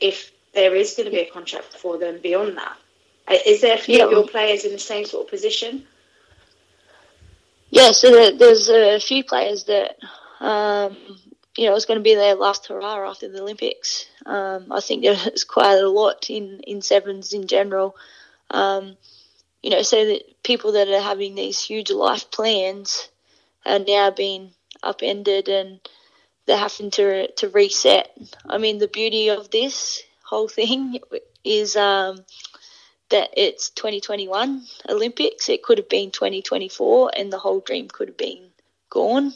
if 0.00 0.31
there 0.55 0.74
is 0.74 0.94
going 0.94 1.07
to 1.07 1.11
be 1.11 1.20
a 1.20 1.31
contract 1.31 1.76
for 1.76 1.98
them 1.98 2.20
beyond 2.22 2.57
that. 2.57 2.76
Uh, 3.26 3.37
there 3.61 3.74
a 3.74 3.78
few 3.78 3.98
yeah. 3.98 4.05
of 4.05 4.11
your 4.11 4.26
players 4.26 4.64
in 4.64 4.72
the 4.72 4.78
same 4.78 5.05
sort 5.05 5.26
of 5.26 5.31
position? 5.31 5.87
Yeah, 7.70 7.92
so 7.92 8.31
there's 8.33 8.68
a 8.68 8.98
few 9.00 9.24
players 9.24 9.64
that, 9.64 9.96
um, 10.40 10.96
you 11.57 11.66
know, 11.66 11.74
it's 11.74 11.87
going 11.87 11.98
to 11.98 12.05
be 12.05 12.14
their 12.14 12.35
last 12.35 12.66
hurrah 12.66 13.09
after 13.09 13.28
the 13.28 13.40
Olympics. 13.40 14.07
Um, 14.26 14.70
I 14.70 14.81
think 14.81 15.02
there's 15.02 15.44
quite 15.44 15.78
a 15.78 15.88
lot 15.88 16.28
in, 16.28 16.61
in 16.66 16.83
sevens 16.83 17.33
in 17.33 17.46
general. 17.46 17.96
Um, 18.50 18.96
you 19.62 19.70
know, 19.70 19.83
so 19.83 20.05
that 20.05 20.42
people 20.42 20.72
that 20.72 20.88
are 20.88 21.00
having 21.00 21.35
these 21.35 21.64
huge 21.64 21.90
life 21.90 22.31
plans 22.31 23.09
are 23.64 23.79
now 23.79 24.11
being 24.11 24.53
upended 24.83 25.48
and 25.48 25.81
they're 26.46 26.57
having 26.57 26.90
to 26.92 27.31
to 27.33 27.48
reset. 27.48 28.11
I 28.48 28.59
mean, 28.59 28.79
the 28.79 28.88
beauty 28.88 29.29
of 29.29 29.51
this 29.51 30.03
whole 30.25 30.48
thing 30.48 30.98
is 31.44 31.77
um, 31.77 32.25
that 33.11 33.31
it's 33.37 33.70
2021 33.70 34.64
Olympics. 34.88 35.48
It 35.48 35.62
could 35.62 35.79
have 35.79 35.88
been 35.88 36.11
2024, 36.11 37.12
and 37.16 37.33
the 37.33 37.38
whole 37.38 37.61
dream 37.61 37.88
could 37.88 38.09
have 38.09 38.16
been 38.16 38.51
gone 38.90 39.33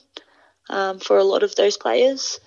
um, 0.69 0.99
for 0.99 1.19
a 1.19 1.25
lot 1.25 1.43
of 1.43 1.55
those 1.55 1.77
players. 1.77 2.41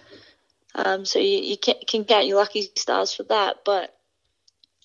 Um, 0.75 1.05
so 1.05 1.19
you, 1.19 1.39
you 1.39 1.57
can, 1.57 1.75
can 1.87 2.05
count 2.05 2.27
your 2.27 2.37
lucky 2.37 2.69
stars 2.75 3.13
for 3.13 3.23
that, 3.23 3.57
but 3.65 3.95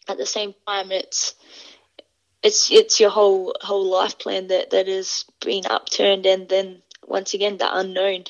at 0.09 0.19
the 0.19 0.27
same 0.27 0.55
time, 0.67 0.93
it's 0.93 1.35
it's 2.43 2.71
it's 2.71 3.01
your 3.01 3.11
whole 3.11 3.55
whole 3.61 3.87
life 3.87 4.19
plan 4.19 4.49
that 4.49 4.71
that 4.71 4.87
has 4.87 5.25
been 5.41 5.67
upturned, 5.67 6.27
and 6.27 6.49
then 6.49 6.83
once 7.07 7.35
again 7.35 7.59
the 7.59 7.79
unknown. 7.79 8.25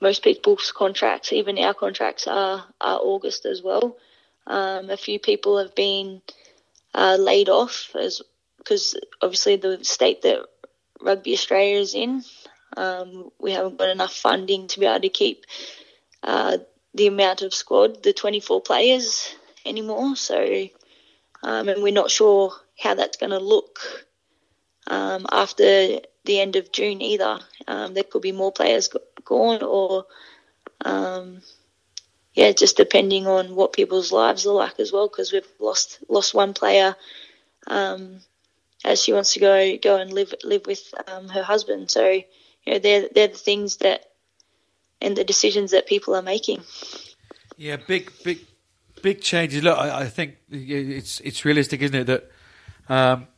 Most 0.00 0.22
people's 0.22 0.70
contracts, 0.70 1.32
even 1.32 1.58
our 1.58 1.74
contracts, 1.74 2.26
are 2.26 2.64
are 2.80 2.98
August 3.00 3.46
as 3.46 3.62
well. 3.62 3.96
Um, 4.46 4.90
a 4.90 4.96
few 4.96 5.18
people 5.18 5.58
have 5.58 5.74
been 5.74 6.22
uh, 6.94 7.16
laid 7.18 7.48
off 7.48 7.90
as 7.98 8.22
because 8.58 8.94
obviously 9.22 9.56
the 9.56 9.84
state 9.84 10.22
that 10.22 10.46
Rugby 11.00 11.32
Australia 11.32 11.78
is 11.78 11.94
in, 11.94 12.22
um, 12.76 13.30
we 13.40 13.52
haven't 13.52 13.78
got 13.78 13.88
enough 13.88 14.12
funding 14.12 14.68
to 14.68 14.80
be 14.80 14.86
able 14.86 15.00
to 15.00 15.08
keep 15.08 15.44
uh, 16.22 16.58
the 16.94 17.06
amount 17.06 17.42
of 17.42 17.54
squad, 17.54 18.02
the 18.02 18.12
24 18.12 18.60
players 18.60 19.34
anymore. 19.64 20.16
So, 20.16 20.68
um, 21.42 21.68
and 21.68 21.82
we're 21.82 21.92
not 21.92 22.10
sure 22.10 22.52
how 22.78 22.94
that's 22.94 23.16
going 23.16 23.30
to 23.30 23.38
look 23.38 23.78
um, 24.86 25.26
after 25.30 26.00
the 26.28 26.38
end 26.38 26.54
of 26.54 26.70
June 26.70 27.02
either. 27.02 27.40
Um, 27.66 27.94
there 27.94 28.04
could 28.04 28.22
be 28.22 28.32
more 28.32 28.52
players 28.52 28.88
gone, 29.24 29.62
or 29.62 30.04
um, 30.84 31.42
yeah, 32.34 32.52
just 32.52 32.76
depending 32.76 33.26
on 33.26 33.56
what 33.56 33.72
people's 33.72 34.12
lives 34.12 34.46
are 34.46 34.54
like 34.54 34.78
as 34.78 34.92
well. 34.92 35.08
Because 35.08 35.32
we've 35.32 35.48
lost 35.58 35.98
lost 36.08 36.34
one 36.34 36.54
player 36.54 36.94
um, 37.66 38.20
as 38.84 39.02
she 39.02 39.12
wants 39.12 39.32
to 39.32 39.40
go 39.40 39.76
go 39.78 39.96
and 39.96 40.12
live 40.12 40.34
live 40.44 40.66
with 40.66 40.94
um, 41.08 41.28
her 41.28 41.42
husband. 41.42 41.90
So 41.90 42.08
you 42.08 42.24
know, 42.66 42.78
they're 42.78 43.08
they're 43.12 43.28
the 43.28 43.44
things 43.50 43.78
that 43.78 44.04
and 45.00 45.16
the 45.16 45.24
decisions 45.24 45.72
that 45.72 45.86
people 45.86 46.14
are 46.14 46.22
making. 46.22 46.62
Yeah, 47.56 47.76
big 47.76 48.12
big 48.22 48.38
big 49.02 49.22
changes. 49.22 49.62
Look, 49.62 49.78
I, 49.78 50.02
I 50.02 50.06
think 50.08 50.36
it's 50.50 51.20
it's 51.20 51.44
realistic, 51.44 51.82
isn't 51.82 51.96
it, 51.96 52.06
that 52.06 52.30
um, 52.88 53.28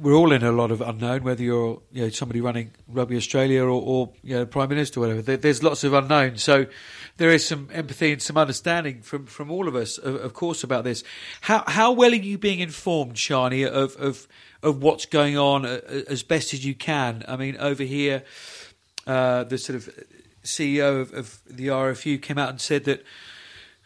we're 0.00 0.14
all 0.14 0.32
in 0.32 0.42
a 0.42 0.52
lot 0.52 0.70
of 0.70 0.80
unknown, 0.80 1.22
whether 1.22 1.42
you're 1.42 1.80
you 1.90 2.02
know, 2.02 2.08
somebody 2.10 2.40
running 2.40 2.70
Rugby 2.88 3.16
Australia 3.16 3.64
or, 3.64 3.70
or 3.70 4.12
you 4.22 4.36
know, 4.36 4.46
Prime 4.46 4.68
Minister 4.68 5.00
or 5.00 5.02
whatever. 5.02 5.22
There, 5.22 5.36
there's 5.36 5.62
lots 5.62 5.84
of 5.84 5.94
unknown. 5.94 6.36
So 6.36 6.66
there 7.16 7.30
is 7.30 7.46
some 7.46 7.68
empathy 7.72 8.12
and 8.12 8.20
some 8.20 8.36
understanding 8.36 9.00
from, 9.02 9.26
from 9.26 9.50
all 9.50 9.68
of 9.68 9.74
us, 9.74 9.98
of, 9.98 10.16
of, 10.16 10.34
course, 10.34 10.62
about 10.62 10.84
this. 10.84 11.02
How 11.42 11.64
how 11.66 11.92
well 11.92 12.12
are 12.12 12.16
you 12.16 12.36
being 12.38 12.60
informed, 12.60 13.14
Sharni, 13.14 13.66
of, 13.66 13.96
of, 13.96 14.28
of 14.62 14.82
what's 14.82 15.06
going 15.06 15.38
on 15.38 15.64
uh, 15.64 15.80
as 16.08 16.22
best 16.22 16.52
as 16.52 16.64
you 16.64 16.74
can? 16.74 17.24
I 17.26 17.36
mean, 17.36 17.56
over 17.56 17.82
here, 17.82 18.22
uh, 19.06 19.44
the 19.44 19.58
sort 19.58 19.76
of 19.76 19.88
CEO 20.44 21.00
of, 21.00 21.14
of, 21.14 21.40
the 21.46 21.68
RFU, 21.68 22.20
came 22.20 22.38
out 22.38 22.50
and 22.50 22.60
said 22.60 22.84
that 22.84 23.02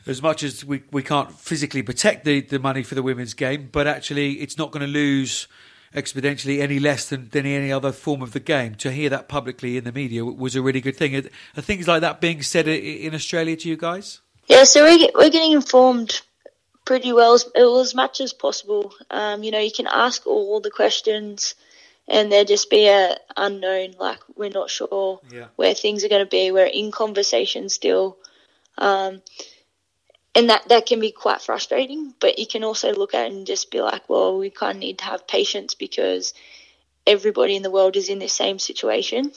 as 0.06 0.22
much 0.22 0.42
as 0.42 0.64
we, 0.64 0.82
we 0.90 1.02
can't 1.02 1.32
physically 1.32 1.82
protect 1.82 2.24
the, 2.24 2.40
the 2.40 2.58
money 2.58 2.82
for 2.82 2.94
the 2.94 3.02
women's 3.02 3.34
game, 3.34 3.68
but 3.72 3.86
actually 3.86 4.34
it's 4.34 4.58
not 4.58 4.70
going 4.70 4.84
to 4.84 4.92
lose 4.92 5.48
exponentially 5.94 6.60
any 6.60 6.78
less 6.78 7.08
than, 7.08 7.28
than 7.30 7.46
any 7.46 7.72
other 7.72 7.92
form 7.92 8.22
of 8.22 8.32
the 8.32 8.40
game. 8.40 8.74
To 8.76 8.90
hear 8.90 9.08
that 9.10 9.28
publicly 9.28 9.76
in 9.76 9.84
the 9.84 9.92
media 9.92 10.24
was 10.24 10.56
a 10.56 10.62
really 10.62 10.80
good 10.80 10.96
thing. 10.96 11.16
Are, 11.16 11.62
things 11.62 11.88
like 11.88 12.00
that 12.00 12.20
being 12.20 12.42
said 12.42 12.68
in 12.68 13.14
Australia 13.14 13.56
to 13.56 13.68
you 13.68 13.76
guys? 13.76 14.20
Yeah, 14.46 14.64
so 14.64 14.82
we're, 14.82 15.08
we're 15.14 15.30
getting 15.30 15.52
informed 15.52 16.22
pretty 16.84 17.12
well 17.12 17.34
as, 17.34 17.46
as 17.56 17.94
much 17.94 18.20
as 18.20 18.32
possible. 18.32 18.92
Um, 19.10 19.42
you 19.42 19.50
know, 19.50 19.58
you 19.58 19.72
can 19.72 19.86
ask 19.86 20.26
all 20.26 20.60
the 20.60 20.70
questions 20.70 21.54
and 22.06 22.30
there 22.30 22.44
just 22.44 22.68
be 22.68 22.86
a 22.88 23.16
unknown, 23.36 23.94
like 23.98 24.18
we're 24.36 24.50
not 24.50 24.70
sure 24.70 25.20
yeah. 25.30 25.46
where 25.56 25.74
things 25.74 26.04
are 26.04 26.08
going 26.08 26.24
to 26.24 26.30
be. 26.30 26.50
We're 26.50 26.66
in 26.66 26.90
conversation 26.90 27.68
still. 27.68 28.18
Um, 28.76 29.22
and 30.34 30.50
that, 30.50 30.68
that 30.68 30.86
can 30.86 31.00
be 31.00 31.12
quite 31.12 31.40
frustrating, 31.42 32.14
but 32.20 32.38
you 32.38 32.46
can 32.46 32.64
also 32.64 32.92
look 32.92 33.14
at 33.14 33.26
it 33.26 33.32
and 33.32 33.46
just 33.46 33.70
be 33.70 33.80
like, 33.80 34.08
well, 34.08 34.36
we 34.38 34.50
kind 34.50 34.76
of 34.76 34.80
need 34.80 34.98
to 34.98 35.04
have 35.04 35.28
patience 35.28 35.74
because 35.74 36.34
everybody 37.06 37.56
in 37.56 37.62
the 37.62 37.70
world 37.70 37.96
is 37.96 38.08
in 38.08 38.18
the 38.18 38.28
same 38.28 38.58
situation. 38.58 39.32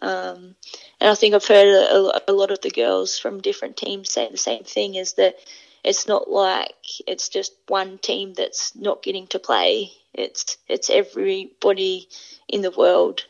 Um, 0.00 0.54
and 1.00 1.10
I 1.10 1.14
think 1.14 1.34
I've 1.34 1.46
heard 1.46 1.66
a, 1.66 2.30
a, 2.30 2.32
lot 2.32 2.52
of 2.52 2.60
the 2.60 2.70
girls 2.70 3.18
from 3.18 3.40
different 3.40 3.76
teams 3.76 4.12
say 4.12 4.28
the 4.30 4.36
same 4.36 4.62
thing 4.62 4.94
is 4.94 5.14
that 5.14 5.34
it's 5.82 6.06
not 6.06 6.30
like 6.30 6.74
it's 7.06 7.28
just 7.28 7.52
one 7.66 7.98
team 7.98 8.34
that's 8.34 8.76
not 8.76 9.02
getting 9.02 9.26
to 9.28 9.38
play. 9.38 9.90
It's 10.14 10.58
it's 10.68 10.90
everybody 10.90 12.08
in 12.48 12.62
the 12.62 12.70
world 12.70 13.24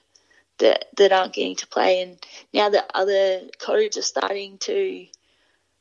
that 0.59 0.87
that 0.99 1.13
aren't 1.13 1.33
getting 1.33 1.57
to 1.57 1.67
play. 1.67 2.03
And 2.03 2.19
now 2.53 2.69
that 2.69 2.91
other 2.95 3.43
codes 3.59 3.97
are 3.97 4.03
starting 4.03 4.59
to 4.59 5.07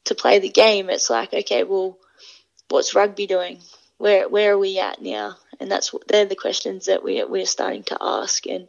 to 0.09 0.15
play 0.15 0.39
the 0.39 0.49
game, 0.49 0.89
it's 0.89 1.09
like 1.09 1.33
okay, 1.33 1.63
well, 1.63 1.97
what's 2.67 2.95
rugby 2.95 3.27
doing? 3.27 3.59
Where 3.97 4.27
where 4.29 4.53
are 4.53 4.57
we 4.57 4.79
at 4.79 5.01
now? 5.01 5.37
And 5.59 5.71
that's 5.71 5.93
they're 6.07 6.25
the 6.25 6.35
questions 6.35 6.85
that 6.85 7.03
we 7.03 7.23
we're 7.23 7.45
starting 7.45 7.83
to 7.83 7.97
ask. 7.99 8.45
And 8.45 8.67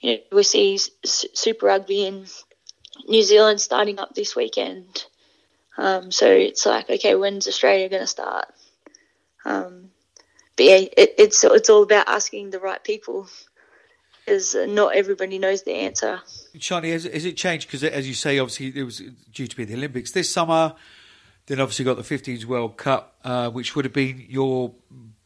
you 0.00 0.12
know, 0.12 0.18
we 0.32 0.42
see 0.42 0.78
Super 1.04 1.66
Rugby 1.66 2.06
in 2.06 2.26
New 3.06 3.22
Zealand 3.22 3.60
starting 3.60 3.98
up 3.98 4.14
this 4.14 4.36
weekend. 4.36 5.04
Um, 5.76 6.10
so 6.10 6.28
it's 6.30 6.66
like, 6.66 6.90
okay, 6.90 7.14
when's 7.14 7.46
Australia 7.46 7.88
going 7.88 8.02
to 8.02 8.06
start? 8.06 8.46
Um, 9.44 9.90
but 10.56 10.66
yeah, 10.66 10.76
it, 10.96 11.14
it's 11.18 11.44
it's 11.44 11.70
all 11.70 11.84
about 11.84 12.08
asking 12.08 12.50
the 12.50 12.58
right 12.58 12.82
people 12.82 13.28
because 14.28 14.54
not 14.54 14.94
everybody 14.94 15.38
knows 15.38 15.62
the 15.62 15.72
answer. 15.72 16.20
Sharni, 16.56 16.92
has, 16.92 17.04
has 17.04 17.24
it 17.24 17.36
changed? 17.36 17.66
Because 17.66 17.82
as 17.84 18.06
you 18.06 18.14
say, 18.14 18.38
obviously 18.38 18.72
it 18.78 18.84
was 18.84 19.02
due 19.32 19.46
to 19.46 19.56
be 19.56 19.64
the 19.64 19.74
Olympics 19.74 20.10
this 20.10 20.30
summer. 20.30 20.74
Then 21.46 21.60
obviously 21.60 21.86
got 21.86 21.96
the 21.96 22.02
15s 22.02 22.44
World 22.44 22.76
Cup, 22.76 23.18
uh, 23.24 23.48
which 23.48 23.74
would 23.74 23.86
have 23.86 23.94
been 23.94 24.26
your, 24.28 24.74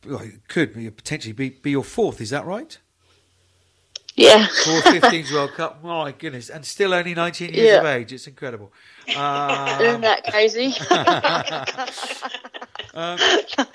well, 0.06 0.22
could 0.46 0.72
be 0.72 0.88
potentially 0.90 1.32
be, 1.32 1.50
be 1.50 1.72
your 1.72 1.82
fourth. 1.82 2.20
Is 2.20 2.30
that 2.30 2.46
right? 2.46 2.78
Yeah. 4.14 4.46
Fourth 4.46 4.84
15s 4.84 5.32
World 5.32 5.52
Cup. 5.54 5.82
My 5.82 6.12
goodness, 6.12 6.48
and 6.48 6.64
still 6.64 6.94
only 6.94 7.14
19 7.14 7.54
years 7.54 7.66
yeah. 7.66 7.78
of 7.80 7.86
age. 7.86 8.12
It's 8.12 8.28
incredible. 8.28 8.72
Um, 9.16 9.80
Isn't 9.80 10.02
that 10.02 10.22
crazy? 10.30 10.74
um, 12.94 13.18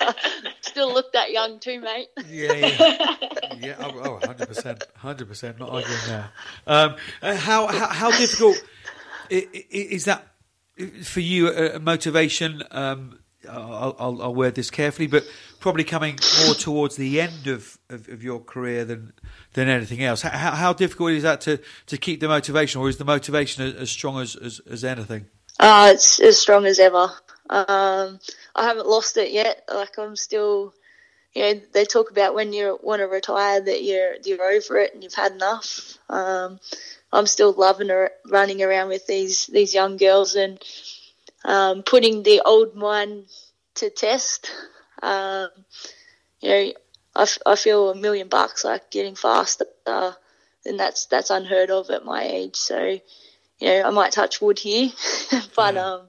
still 0.60 0.92
look 0.92 1.12
that 1.12 1.30
young 1.32 1.58
too, 1.58 1.80
mate. 1.80 2.08
Yeah, 2.28 2.52
yeah, 2.52 3.16
yeah. 3.58 3.74
Oh, 3.80 4.12
100 4.14 4.48
percent, 4.48 4.84
hundred 4.96 5.28
percent. 5.28 5.58
Not 5.58 5.70
arguing 5.70 6.00
there. 6.06 6.30
Um, 6.66 6.96
uh, 7.22 7.34
how, 7.36 7.66
how 7.66 7.88
how 7.88 8.10
difficult 8.10 8.62
is 9.30 10.04
that 10.04 10.26
for 11.02 11.20
you? 11.20 11.48
A 11.52 11.78
motivation. 11.78 12.62
Um, 12.70 13.18
I'll, 13.48 13.96
I'll, 13.98 14.22
I'll, 14.22 14.34
word 14.34 14.56
this 14.56 14.70
carefully, 14.70 15.06
but 15.06 15.24
probably 15.60 15.84
coming 15.84 16.18
more 16.44 16.54
towards 16.54 16.96
the 16.96 17.20
end 17.20 17.46
of, 17.46 17.78
of, 17.88 18.08
of 18.08 18.22
your 18.22 18.40
career 18.40 18.84
than 18.84 19.12
than 19.54 19.68
anything 19.68 20.02
else. 20.02 20.22
How, 20.22 20.50
how, 20.50 20.72
difficult 20.72 21.12
is 21.12 21.22
that 21.22 21.40
to, 21.42 21.60
to 21.86 21.96
keep 21.96 22.20
the 22.20 22.28
motivation, 22.28 22.80
or 22.80 22.88
is 22.88 22.96
the 22.96 23.04
motivation 23.04 23.76
as, 23.76 23.90
strong 23.90 24.20
as, 24.20 24.34
as, 24.36 24.60
as 24.70 24.84
anything? 24.84 25.26
Uh, 25.60 25.92
it's 25.94 26.20
as 26.20 26.38
strong 26.38 26.66
as 26.66 26.78
ever. 26.78 27.10
Um, 27.50 28.20
I 28.54 28.64
haven't 28.64 28.86
lost 28.88 29.16
it 29.16 29.32
yet. 29.32 29.64
Like 29.72 29.98
I'm 29.98 30.16
still, 30.16 30.74
you 31.34 31.42
know, 31.42 31.60
they 31.72 31.84
talk 31.84 32.10
about 32.10 32.34
when 32.34 32.52
you 32.52 32.78
want 32.82 33.00
to 33.00 33.06
retire 33.06 33.60
that 33.60 33.82
you're 33.82 34.16
you're 34.24 34.42
over 34.50 34.78
it 34.78 34.94
and 34.94 35.02
you've 35.02 35.14
had 35.14 35.32
enough. 35.32 35.98
Um, 36.08 36.60
I'm 37.12 37.26
still 37.26 37.52
loving 37.52 37.90
running 38.28 38.62
around 38.62 38.88
with 38.88 39.06
these 39.06 39.46
these 39.46 39.74
young 39.74 39.96
girls 39.96 40.34
and 40.36 40.62
um, 41.44 41.82
putting 41.82 42.22
the 42.22 42.42
old 42.44 42.74
mind 42.74 43.26
to 43.76 43.90
test. 43.90 44.50
Um, 45.02 45.48
you 46.40 46.48
know, 46.48 46.72
I, 47.16 47.22
f- 47.22 47.38
I 47.46 47.56
feel 47.56 47.90
a 47.90 47.94
million 47.94 48.28
bucks 48.28 48.64
like 48.64 48.90
getting 48.90 49.14
faster, 49.14 49.66
uh, 49.86 50.12
and 50.66 50.78
that's 50.78 51.06
that's 51.06 51.30
unheard 51.30 51.70
of 51.70 51.90
at 51.90 52.04
my 52.04 52.22
age. 52.22 52.56
So, 52.56 52.80
you 53.58 53.68
know, 53.68 53.82
I 53.84 53.90
might 53.90 54.12
touch 54.12 54.40
wood 54.40 54.58
here, 54.58 54.90
but 55.56 55.74
yeah. 55.74 55.84
um, 55.84 56.02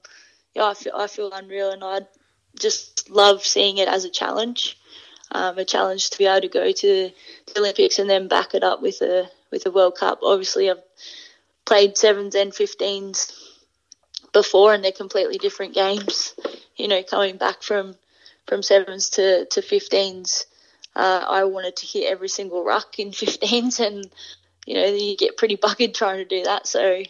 yeah, 0.56 0.66
I 0.66 0.74
feel 0.74 0.94
I 0.96 1.08
feel 1.08 1.32
unreal, 1.32 1.72
and 1.72 1.84
I 1.84 2.02
just 2.60 3.10
love 3.10 3.46
seeing 3.46 3.78
it 3.78 3.88
as 3.88 4.06
a 4.06 4.10
challenge, 4.10 4.78
um, 5.32 5.58
a 5.58 5.66
challenge 5.66 6.10
to 6.10 6.18
be 6.18 6.26
able 6.26 6.42
to 6.42 6.48
go 6.48 6.72
to 6.72 7.12
the 7.48 7.60
Olympics 7.60 8.00
and 8.00 8.10
then 8.10 8.28
back 8.28 8.54
it 8.54 8.64
up 8.64 8.82
with 8.82 9.02
a 9.02 9.30
with 9.52 9.66
a 9.66 9.72
World 9.72 9.96
Cup. 9.96 10.20
Obviously, 10.24 10.70
I've 10.70 10.82
played 11.66 11.98
sevens 11.98 12.36
and 12.36 12.54
fifteens 12.54 13.32
before, 14.34 14.74
and 14.74 14.84
they're 14.84 14.92
completely 14.92 15.38
different 15.38 15.74
games. 15.74 16.34
You 16.76 16.88
know, 16.88 17.04
coming 17.04 17.38
back 17.38 17.62
from 17.62 17.96
from 18.48 18.64
sevens 18.64 19.10
to 19.12 19.46
to 19.46 19.62
fifteens, 19.62 20.46
uh, 20.96 21.24
I 21.28 21.44
wanted 21.44 21.76
to 21.78 21.86
hit 21.86 22.12
every 22.12 22.30
single 22.30 22.64
ruck 22.64 23.00
in 23.00 23.12
fifteens, 23.12 23.80
and 23.80 24.10
you 24.66 24.76
know, 24.76 24.86
you 24.86 25.16
get 25.16 25.38
pretty 25.38 25.56
bucketed 25.56 25.96
trying 25.96 26.18
to 26.18 26.26
do 26.26 26.44
that. 26.44 26.68
So 26.68 27.04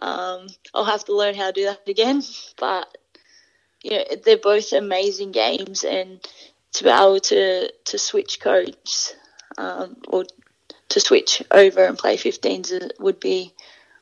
um, 0.00 0.46
I'll 0.74 0.84
have 0.84 1.04
to 1.06 1.16
learn 1.16 1.34
how 1.34 1.46
to 1.46 1.52
do 1.52 1.64
that 1.64 1.88
again. 1.88 2.22
But 2.58 2.96
you 3.82 3.92
know, 3.92 4.04
they're 4.24 4.36
both 4.36 4.72
amazing 4.72 5.32
games, 5.32 5.84
and 5.84 6.20
to 6.74 6.84
be 6.84 6.90
able 6.90 7.20
to 7.20 7.72
to 7.72 7.98
switch 7.98 8.40
codes 8.40 9.14
um, 9.58 9.96
or 10.08 10.24
to 10.90 11.00
switch 11.00 11.42
over 11.50 11.84
and 11.84 11.98
play 11.98 12.16
15s 12.16 12.90
would 12.98 13.20
be 13.20 13.52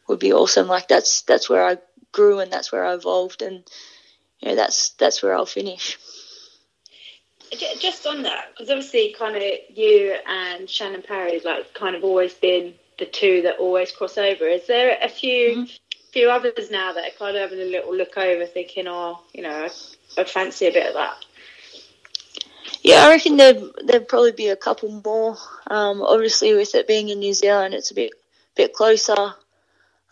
would 0.08 0.18
be 0.18 0.32
awesome. 0.32 0.66
Like 0.66 0.88
that's 0.88 1.22
that's 1.22 1.48
where 1.48 1.64
I 1.64 1.78
grew 2.12 2.40
and 2.40 2.52
that's 2.52 2.72
where 2.72 2.84
I 2.84 2.94
evolved, 2.94 3.42
and 3.42 3.62
you 4.40 4.48
know 4.48 4.56
that's 4.56 4.90
that's 4.90 5.22
where 5.22 5.34
I'll 5.34 5.46
finish. 5.46 5.98
Just 7.78 8.04
on 8.04 8.22
that, 8.22 8.46
because 8.50 8.68
obviously, 8.68 9.14
kind 9.16 9.36
of 9.36 9.42
you 9.68 10.16
and 10.26 10.68
Shannon 10.68 11.02
Parry, 11.02 11.40
like, 11.44 11.72
kind 11.72 11.94
of 11.94 12.02
always 12.02 12.34
been 12.34 12.74
the 12.98 13.06
two 13.06 13.42
that 13.42 13.58
always 13.58 13.92
cross 13.92 14.18
over. 14.18 14.44
Is 14.44 14.66
there 14.66 14.98
a 15.00 15.08
few 15.08 15.50
mm-hmm 15.58 15.76
few 16.14 16.30
others 16.30 16.70
now 16.70 16.92
that 16.92 17.04
are 17.04 17.18
kind 17.18 17.36
of 17.36 17.42
having 17.42 17.58
a 17.58 17.68
little 17.68 17.94
look 17.94 18.16
over, 18.16 18.46
thinking, 18.46 18.86
oh, 18.86 19.20
you 19.32 19.42
know, 19.42 19.68
I, 20.16 20.24
fancy 20.24 20.68
a 20.68 20.72
bit 20.72 20.86
of 20.86 20.94
that. 20.94 21.16
Yeah, 22.82 23.04
I 23.04 23.10
reckon 23.10 23.36
there 23.36 23.54
there'd 23.84 24.08
probably 24.08 24.30
be 24.30 24.48
a 24.48 24.56
couple 24.56 25.02
more. 25.04 25.36
Um, 25.66 26.02
obviously, 26.02 26.54
with 26.54 26.74
it 26.76 26.86
being 26.86 27.08
in 27.08 27.18
New 27.18 27.34
Zealand, 27.34 27.74
it's 27.74 27.90
a 27.90 27.94
bit 27.94 28.12
bit 28.54 28.72
closer 28.72 29.34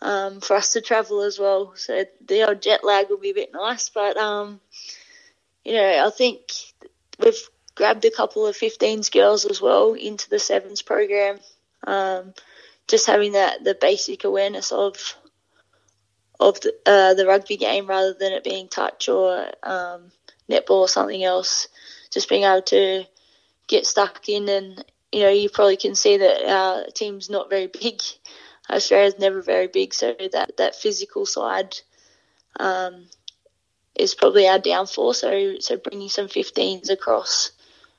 um, 0.01 0.41
for 0.41 0.57
us 0.57 0.73
to 0.73 0.81
travel 0.81 1.21
as 1.21 1.39
well. 1.39 1.73
So 1.77 2.03
the 2.25 2.47
old 2.49 2.61
jet 2.61 2.83
lag 2.83 3.09
will 3.09 3.17
be 3.17 3.29
a 3.29 3.35
bit 3.35 3.53
nice, 3.53 3.87
but 3.89 4.17
um, 4.17 4.59
you 5.63 5.73
know, 5.73 6.05
I 6.05 6.09
think 6.09 6.41
we've 7.17 7.49
grabbed 7.75 8.03
a 8.03 8.11
couple 8.11 8.45
of 8.45 8.57
15s 8.57 9.09
girls 9.09 9.45
as 9.45 9.61
well 9.61 9.93
into 9.93 10.29
the 10.29 10.39
sevens 10.39 10.81
program. 10.81 11.39
Um, 11.87 12.33
just 12.87 13.07
having 13.07 13.33
that 13.33 13.63
the 13.63 13.75
basic 13.75 14.25
awareness 14.25 14.73
of 14.73 15.15
of 16.43 16.59
the, 16.59 16.75
uh, 16.85 17.13
the 17.13 17.25
rugby 17.25 17.57
game 17.57 17.87
rather 17.87 18.13
than 18.13 18.33
it 18.33 18.43
being 18.43 18.67
touch 18.67 19.07
or 19.07 19.47
um, 19.63 20.11
netball 20.49 20.81
or 20.81 20.87
something 20.87 21.23
else. 21.23 21.67
Just 22.11 22.29
being 22.29 22.43
able 22.43 22.61
to 22.63 23.05
get 23.67 23.85
stuck 23.85 24.27
in, 24.29 24.49
and 24.49 24.85
you 25.11 25.21
know, 25.21 25.29
you 25.29 25.49
probably 25.49 25.77
can 25.77 25.95
see 25.95 26.17
that 26.17 26.47
our 26.47 26.85
team's 26.93 27.29
not 27.29 27.49
very 27.49 27.67
big. 27.67 28.01
Australia's 28.69 29.19
never 29.19 29.41
very 29.41 29.67
big, 29.67 29.93
so 29.93 30.15
that 30.31 30.57
that 30.57 30.75
physical 30.75 31.25
side 31.25 31.77
um, 32.59 33.05
is 33.95 34.15
probably 34.15 34.47
our 34.47 34.59
downfall. 34.59 35.13
So 35.13 35.55
so 35.59 35.77
bringing 35.77 36.09
some 36.09 36.27
15s 36.27 36.89
across 36.89 37.51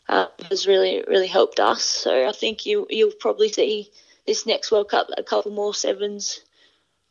uh, 0.09 0.27
has 0.49 0.67
really 0.67 1.05
really 1.07 1.27
helped 1.27 1.61
us. 1.61 1.83
So 1.83 2.29
I 2.29 2.33
think 2.33 2.67
you 2.67 2.87
you'll 2.89 3.13
probably 3.19 3.49
see 3.49 3.91
this 4.27 4.47
next 4.47 4.71
World 4.71 4.89
Cup 4.89 5.09
a 5.17 5.23
couple 5.23 5.51
more 5.51 5.75
sevens 5.75 6.41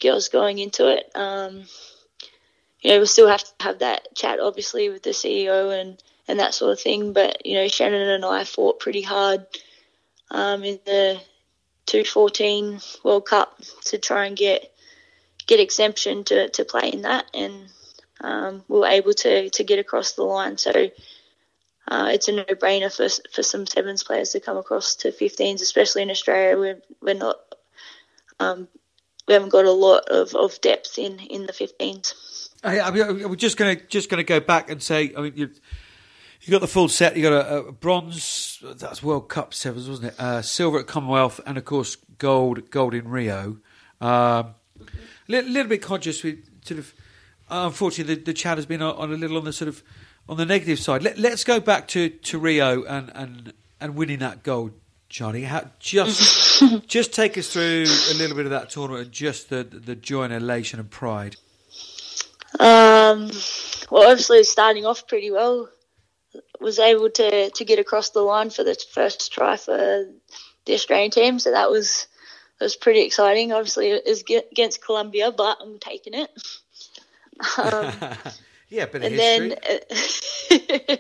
girls 0.03 0.29
going 0.29 0.59
into 0.59 0.87
it. 0.89 1.09
Um, 1.15 1.63
you 2.81 2.91
know, 2.91 2.97
we'll 2.97 3.07
still 3.07 3.27
have 3.27 3.43
to 3.43 3.63
have 3.63 3.79
that 3.79 4.13
chat, 4.15 4.39
obviously, 4.39 4.89
with 4.89 5.03
the 5.03 5.11
CEO 5.11 5.79
and, 5.79 6.01
and 6.27 6.39
that 6.39 6.53
sort 6.53 6.73
of 6.73 6.81
thing. 6.81 7.13
But, 7.13 7.45
you 7.45 7.55
know, 7.55 7.67
Shannon 7.67 8.09
and 8.09 8.25
I 8.25 8.43
fought 8.43 8.79
pretty 8.79 9.01
hard 9.01 9.47
um, 10.29 10.63
in 10.63 10.79
the 10.85 11.19
214 11.85 12.79
World 13.03 13.25
Cup 13.25 13.57
to 13.85 13.97
try 13.97 14.25
and 14.25 14.35
get 14.35 14.69
get 15.45 15.59
exemption 15.59 16.23
to, 16.23 16.49
to 16.49 16.63
play 16.63 16.89
in 16.89 17.01
that, 17.01 17.25
and 17.33 17.67
um, 18.21 18.63
we 18.69 18.79
were 18.79 18.87
able 18.87 19.13
to, 19.13 19.49
to 19.49 19.63
get 19.63 19.77
across 19.77 20.13
the 20.13 20.23
line. 20.23 20.57
So 20.57 20.71
uh, 21.87 22.09
it's 22.13 22.29
a 22.29 22.31
no 22.31 22.45
brainer 22.45 22.95
for 22.95 23.09
for 23.31 23.43
some 23.43 23.67
sevens 23.67 24.03
players 24.03 24.31
to 24.31 24.39
come 24.39 24.57
across 24.57 24.95
to 24.95 25.11
15s, 25.11 25.61
especially 25.61 26.01
in 26.01 26.11
Australia. 26.11 26.57
We're 26.57 26.81
we're 27.01 27.13
not 27.15 27.37
um, 28.39 28.67
we 29.27 29.33
haven't 29.33 29.49
got 29.49 29.65
a 29.65 29.71
lot 29.71 30.09
of, 30.09 30.35
of 30.35 30.59
depth 30.61 30.97
in, 30.97 31.19
in 31.19 31.45
the 31.45 31.53
15s. 31.53 32.49
I, 32.63 32.79
I 32.79 32.91
mean, 32.91 33.29
we're 33.29 33.35
just 33.35 33.57
going 33.57 33.77
to 33.77 33.85
just 33.87 34.09
going 34.09 34.19
to 34.19 34.23
go 34.23 34.39
back 34.39 34.69
and 34.69 34.81
say, 34.81 35.13
I 35.17 35.21
mean, 35.21 35.33
you 35.35 35.49
you 36.41 36.51
got 36.51 36.61
the 36.61 36.67
full 36.67 36.89
set. 36.89 37.15
You 37.15 37.23
got 37.23 37.33
a, 37.33 37.55
a 37.67 37.71
bronze. 37.71 38.59
That's 38.61 39.03
World 39.03 39.29
Cup 39.29 39.53
sevens, 39.53 39.89
wasn't 39.89 40.13
it? 40.13 40.19
Uh, 40.19 40.41
silver 40.41 40.79
at 40.79 40.87
Commonwealth, 40.87 41.39
and 41.45 41.57
of 41.57 41.65
course 41.65 41.97
gold 42.17 42.69
gold 42.69 42.93
in 42.93 43.07
Rio. 43.07 43.57
Um, 43.99 44.55
a 44.79 44.85
little, 45.27 45.51
little 45.51 45.69
bit 45.69 45.81
conscious. 45.81 46.23
We 46.23 46.39
sort 46.63 46.79
of 46.79 46.93
unfortunately 47.49 48.15
the, 48.15 48.21
the 48.21 48.33
chat 48.33 48.57
has 48.57 48.65
been 48.65 48.81
on, 48.81 48.95
on, 48.95 49.13
a 49.13 49.17
little 49.17 49.37
on 49.37 49.45
the 49.45 49.53
sort 49.53 49.69
of 49.69 49.83
on 50.27 50.37
the 50.37 50.45
negative 50.45 50.79
side. 50.79 51.03
Let, 51.03 51.19
us 51.19 51.43
go 51.43 51.59
back 51.59 51.87
to, 51.89 52.09
to 52.09 52.39
Rio 52.39 52.83
and, 52.83 53.11
and 53.13 53.53
and 53.79 53.95
winning 53.95 54.19
that 54.19 54.43
gold, 54.43 54.71
Johnny. 55.09 55.43
How, 55.43 55.69
just 55.79 56.21
just 56.87 57.13
take 57.13 57.37
us 57.37 57.51
through 57.51 57.85
a 58.11 58.13
little 58.15 58.35
bit 58.35 58.45
of 58.45 58.51
that 58.51 58.69
tournament 58.69 59.05
and 59.05 59.11
just 59.11 59.49
the 59.49 59.63
the 59.63 59.95
joy 59.95 60.23
and 60.23 60.33
elation 60.33 60.79
and 60.79 60.89
pride. 60.89 61.35
Um, 62.59 63.31
well, 63.89 64.09
obviously 64.09 64.43
starting 64.43 64.85
off 64.85 65.07
pretty 65.07 65.31
well, 65.31 65.69
was 66.59 66.79
able 66.79 67.09
to 67.09 67.49
to 67.49 67.65
get 67.65 67.79
across 67.79 68.11
the 68.11 68.21
line 68.21 68.49
for 68.49 68.63
the 68.63 68.75
first 68.93 69.31
try 69.31 69.57
for 69.57 70.07
the 70.65 70.73
Australian 70.73 71.11
team, 71.11 71.39
so 71.39 71.51
that 71.51 71.69
was 71.69 72.07
that 72.59 72.65
was 72.65 72.75
pretty 72.75 73.01
exciting. 73.01 73.51
Obviously, 73.51 73.89
it 73.89 74.03
was 74.05 74.23
against 74.51 74.83
Colombia, 74.83 75.31
but 75.31 75.57
I'm 75.61 75.79
taking 75.79 76.13
it. 76.13 76.29
Um, 77.57 77.91
yeah, 78.69 78.85
but 78.85 79.03
and 79.03 79.15
history. 79.15 79.55
then 80.49 80.99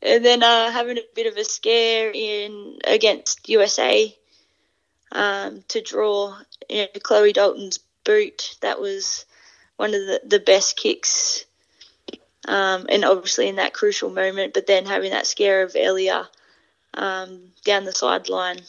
and 0.02 0.24
then 0.24 0.42
uh, 0.44 0.70
having 0.70 0.96
a 0.96 1.02
bit 1.14 1.26
of 1.26 1.36
a 1.36 1.44
scare 1.44 2.10
in 2.14 2.78
against 2.84 3.48
USA 3.48 4.16
um, 5.14 5.64
to 5.68 5.80
draw 5.80 6.36
you 6.68 6.82
know, 6.82 6.88
Chloe 7.02 7.32
Dalton's 7.32 7.78
boot. 8.04 8.56
That 8.60 8.80
was 8.80 9.24
one 9.76 9.94
of 9.94 10.00
the, 10.00 10.20
the 10.24 10.40
best 10.40 10.76
kicks. 10.76 11.44
Um, 12.46 12.86
and 12.90 13.04
obviously 13.06 13.48
in 13.48 13.56
that 13.56 13.72
crucial 13.72 14.10
moment, 14.10 14.52
but 14.52 14.66
then 14.66 14.84
having 14.84 15.12
that 15.12 15.26
scare 15.26 15.62
of 15.62 15.72
Ellia 15.72 16.26
um, 16.92 17.40
down 17.64 17.84
the 17.84 17.92
sideline 17.92 18.60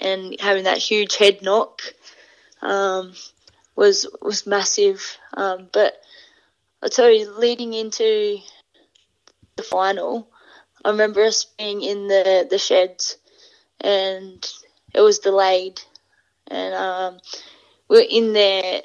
and 0.00 0.38
having 0.40 0.64
that 0.64 0.78
huge 0.78 1.16
head 1.16 1.42
knock 1.42 1.82
um, 2.62 3.12
was 3.76 4.06
was 4.22 4.46
massive. 4.46 5.18
Um, 5.34 5.68
but 5.72 6.00
I 6.82 6.88
tell 6.88 7.10
you, 7.10 7.30
leading 7.38 7.74
into 7.74 8.38
the 9.56 9.62
final, 9.62 10.28
I 10.84 10.90
remember 10.90 11.22
us 11.22 11.44
being 11.44 11.82
in 11.82 12.08
the 12.08 12.46
the 12.48 12.58
sheds, 12.58 13.16
and 13.80 14.46
it 14.94 15.00
was 15.00 15.18
delayed, 15.18 15.80
and 16.46 16.74
um, 16.74 17.18
we 17.88 17.98
are 17.98 18.06
in 18.08 18.32
there 18.32 18.82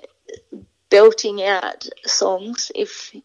belting 0.90 1.42
out 1.44 1.88
songs. 2.06 2.72
If 2.76 3.16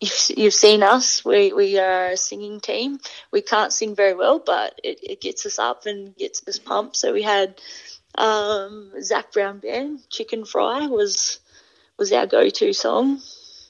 if 0.00 0.30
you've 0.36 0.54
seen 0.54 0.82
us, 0.82 1.24
we, 1.24 1.52
we 1.52 1.78
are 1.78 2.08
a 2.08 2.16
singing 2.16 2.60
team. 2.60 2.98
We 3.32 3.40
can't 3.40 3.72
sing 3.72 3.94
very 3.94 4.14
well, 4.14 4.38
but 4.44 4.78
it, 4.84 5.00
it 5.02 5.20
gets 5.20 5.46
us 5.46 5.58
up 5.58 5.86
and 5.86 6.14
gets 6.16 6.46
us 6.46 6.58
pumped. 6.58 6.96
So 6.96 7.12
we 7.12 7.22
had 7.22 7.60
um, 8.16 8.92
Zac 9.00 9.32
Brown 9.32 9.58
Band, 9.58 10.00
Chicken 10.10 10.44
Fry 10.44 10.86
was 10.86 11.40
was 11.98 12.12
our 12.12 12.26
go 12.26 12.48
to 12.48 12.72
song. 12.72 13.20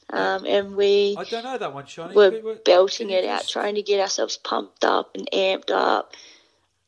Um, 0.09 0.47
and 0.47 0.77
we 0.77 1.17
I 1.19 1.25
don't 1.25 1.45
know 1.45 1.59
that 1.59 1.75
one, 1.75 1.85
We're 2.15 2.57
belting 2.65 3.11
it 3.11 3.25
out, 3.25 3.49
trying 3.49 3.75
to 3.75 3.83
get 3.83 4.01
ourselves 4.01 4.37
pumped 4.37 4.85
up 4.85 5.17
and 5.17 5.29
amped 5.33 5.71
up. 5.71 6.13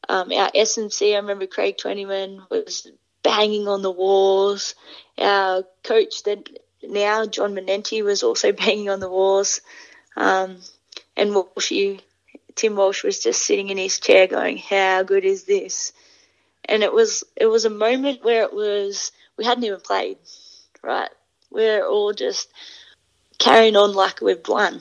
Um, 0.09 0.33
our 0.33 0.51
SMC, 0.53 1.13
I 1.13 1.17
remember 1.17 1.47
Craig 1.47 1.77
Twentyman 1.77 2.43
was 2.51 2.91
banging 3.23 3.69
on 3.69 3.83
the 3.83 3.91
walls. 3.91 4.75
Our 5.19 5.65
coach 5.83 6.23
that 6.25 6.49
now, 6.83 7.27
John 7.27 7.55
Manenti, 7.55 8.03
was 8.03 8.23
also 8.23 8.53
banging 8.65 8.89
on 8.89 9.01
the 9.01 9.11
walls. 9.11 9.61
Um, 10.17 10.59
and 11.17 11.31
Walshy, 11.31 12.01
Tim 12.55 12.77
Walsh 12.77 13.05
was 13.05 13.21
just 13.21 13.43
sitting 13.43 13.69
in 13.69 13.79
his 13.79 14.01
chair 14.01 14.27
going, 14.27 14.57
How 14.57 15.03
good 15.03 15.25
is 15.25 15.45
this? 15.45 15.93
And 16.65 16.83
it 16.83 16.93
was 16.93 17.25
it 17.37 17.47
was 17.47 17.65
a 17.65 17.71
moment 17.71 18.25
where 18.25 18.43
it 18.43 18.53
was 18.53 19.13
we 19.37 19.45
hadn't 19.45 19.65
even 19.65 19.81
played, 19.81 20.19
right? 20.83 21.11
We're 21.51 21.87
all 21.87 22.13
just 22.13 22.51
carrying 23.39 23.77
on 23.77 23.93
like 23.93 24.21
we've 24.21 24.47
won. 24.47 24.81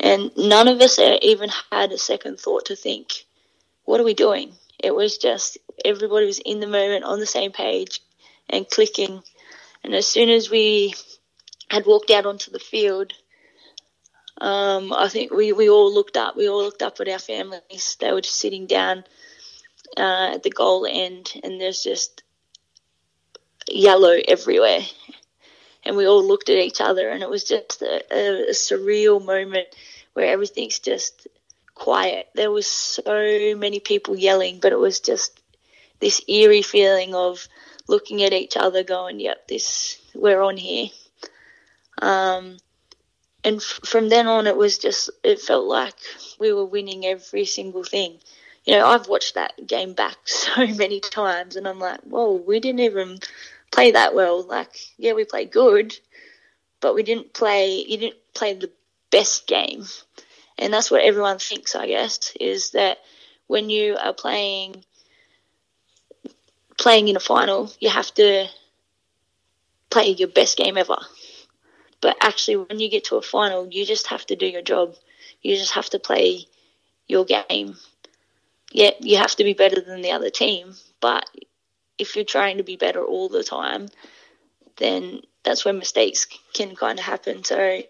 And 0.00 0.30
none 0.36 0.68
of 0.68 0.80
us 0.80 0.98
even 0.98 1.50
had 1.72 1.92
a 1.92 1.98
second 1.98 2.38
thought 2.38 2.66
to 2.66 2.76
think, 2.76 3.24
what 3.88 4.00
are 4.00 4.04
we 4.04 4.12
doing? 4.12 4.52
It 4.78 4.94
was 4.94 5.16
just 5.16 5.56
everybody 5.82 6.26
was 6.26 6.40
in 6.40 6.60
the 6.60 6.66
moment 6.66 7.04
on 7.04 7.20
the 7.20 7.26
same 7.26 7.52
page 7.52 8.02
and 8.50 8.68
clicking. 8.68 9.22
And 9.82 9.94
as 9.94 10.06
soon 10.06 10.28
as 10.28 10.50
we 10.50 10.94
had 11.70 11.86
walked 11.86 12.10
out 12.10 12.26
onto 12.26 12.50
the 12.50 12.58
field, 12.58 13.14
um, 14.42 14.92
I 14.92 15.08
think 15.08 15.32
we, 15.32 15.52
we 15.54 15.70
all 15.70 15.90
looked 15.92 16.18
up. 16.18 16.36
We 16.36 16.50
all 16.50 16.62
looked 16.62 16.82
up 16.82 17.00
at 17.00 17.08
our 17.08 17.18
families. 17.18 17.96
They 17.98 18.12
were 18.12 18.20
just 18.20 18.38
sitting 18.38 18.66
down 18.66 19.04
uh, 19.96 20.32
at 20.34 20.42
the 20.42 20.50
goal 20.50 20.86
end, 20.86 21.32
and 21.42 21.58
there's 21.58 21.82
just 21.82 22.22
yellow 23.70 24.18
everywhere. 24.28 24.82
And 25.82 25.96
we 25.96 26.06
all 26.06 26.22
looked 26.22 26.50
at 26.50 26.58
each 26.58 26.82
other, 26.82 27.08
and 27.08 27.22
it 27.22 27.30
was 27.30 27.44
just 27.44 27.80
a, 27.80 28.04
a, 28.12 28.50
a 28.50 28.52
surreal 28.52 29.24
moment 29.24 29.68
where 30.12 30.30
everything's 30.30 30.78
just 30.78 31.26
quiet. 31.78 32.28
There 32.34 32.50
was 32.50 32.66
so 32.66 33.54
many 33.56 33.80
people 33.80 34.16
yelling, 34.16 34.58
but 34.60 34.72
it 34.72 34.78
was 34.78 35.00
just 35.00 35.40
this 36.00 36.22
eerie 36.28 36.62
feeling 36.62 37.14
of 37.14 37.48
looking 37.88 38.22
at 38.22 38.32
each 38.32 38.56
other, 38.56 38.82
going, 38.84 39.20
"Yep, 39.20 39.48
this 39.48 39.98
we're 40.14 40.42
on 40.42 40.56
here." 40.56 40.88
Um, 42.00 42.58
and 43.44 43.56
f- 43.56 43.80
from 43.84 44.08
then 44.08 44.26
on, 44.26 44.46
it 44.46 44.56
was 44.56 44.78
just 44.78 45.10
it 45.22 45.40
felt 45.40 45.66
like 45.66 45.96
we 46.38 46.52
were 46.52 46.64
winning 46.64 47.06
every 47.06 47.44
single 47.44 47.84
thing. 47.84 48.18
You 48.64 48.74
know, 48.74 48.86
I've 48.86 49.08
watched 49.08 49.34
that 49.34 49.66
game 49.66 49.94
back 49.94 50.16
so 50.24 50.66
many 50.66 51.00
times, 51.00 51.56
and 51.56 51.66
I'm 51.66 51.78
like, 51.78 52.00
"Whoa, 52.02 52.32
we 52.34 52.60
didn't 52.60 52.80
even 52.80 53.18
play 53.70 53.92
that 53.92 54.14
well." 54.14 54.42
Like, 54.42 54.76
yeah, 54.96 55.12
we 55.14 55.24
played 55.24 55.50
good, 55.52 55.98
but 56.80 56.94
we 56.94 57.02
didn't 57.02 57.32
play. 57.32 57.84
You 57.88 57.96
didn't 57.98 58.20
play 58.34 58.54
the 58.54 58.70
best 59.10 59.46
game 59.46 59.84
and 60.58 60.72
that's 60.72 60.90
what 60.90 61.02
everyone 61.02 61.38
thinks, 61.38 61.74
I 61.74 61.86
guess, 61.86 62.32
is 62.40 62.70
that 62.70 62.98
when 63.46 63.70
you 63.70 63.96
are 63.96 64.12
playing 64.12 64.84
playing 66.76 67.08
in 67.08 67.16
a 67.16 67.20
final, 67.20 67.70
you 67.80 67.90
have 67.90 68.12
to 68.14 68.46
play 69.90 70.10
your 70.10 70.28
best 70.28 70.56
game 70.56 70.76
ever. 70.76 70.98
But 72.00 72.16
actually, 72.20 72.58
when 72.58 72.78
you 72.78 72.88
get 72.88 73.04
to 73.04 73.16
a 73.16 73.22
final, 73.22 73.66
you 73.68 73.84
just 73.84 74.06
have 74.08 74.24
to 74.26 74.36
do 74.36 74.46
your 74.46 74.62
job. 74.62 74.94
You 75.42 75.56
just 75.56 75.72
have 75.74 75.90
to 75.90 75.98
play 75.98 76.46
your 77.08 77.24
game. 77.24 77.76
Yeah, 78.70 78.90
you 79.00 79.16
have 79.16 79.34
to 79.36 79.44
be 79.44 79.54
better 79.54 79.80
than 79.80 80.02
the 80.02 80.12
other 80.12 80.30
team, 80.30 80.74
but 81.00 81.28
if 81.96 82.14
you're 82.14 82.24
trying 82.24 82.58
to 82.58 82.62
be 82.62 82.76
better 82.76 83.02
all 83.02 83.28
the 83.28 83.42
time, 83.42 83.88
then 84.76 85.22
that's 85.42 85.64
when 85.64 85.78
mistakes 85.78 86.26
can 86.52 86.76
kind 86.76 86.98
of 86.98 87.04
happen. 87.04 87.42
So 87.44 87.82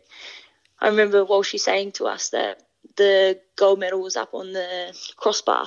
I 0.80 0.88
remember 0.88 1.24
Walshy 1.24 1.58
saying 1.58 1.92
to 1.92 2.06
us 2.06 2.30
that 2.30 2.62
the 2.96 3.40
gold 3.56 3.80
medal 3.80 4.00
was 4.00 4.16
up 4.16 4.34
on 4.34 4.52
the 4.52 4.96
crossbar 5.16 5.66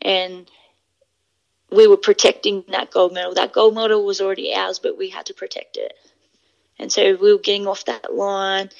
and 0.00 0.50
we 1.70 1.86
were 1.86 1.96
protecting 1.96 2.64
that 2.68 2.90
gold 2.90 3.14
medal. 3.14 3.34
That 3.34 3.52
gold 3.52 3.74
medal 3.74 4.04
was 4.04 4.20
already 4.20 4.54
ours, 4.54 4.78
but 4.78 4.98
we 4.98 5.08
had 5.08 5.26
to 5.26 5.34
protect 5.34 5.76
it. 5.76 5.94
And 6.78 6.92
so 6.92 7.16
we 7.16 7.32
were 7.32 7.38
getting 7.38 7.66
off 7.66 7.86
that 7.86 8.14
line, 8.14 8.70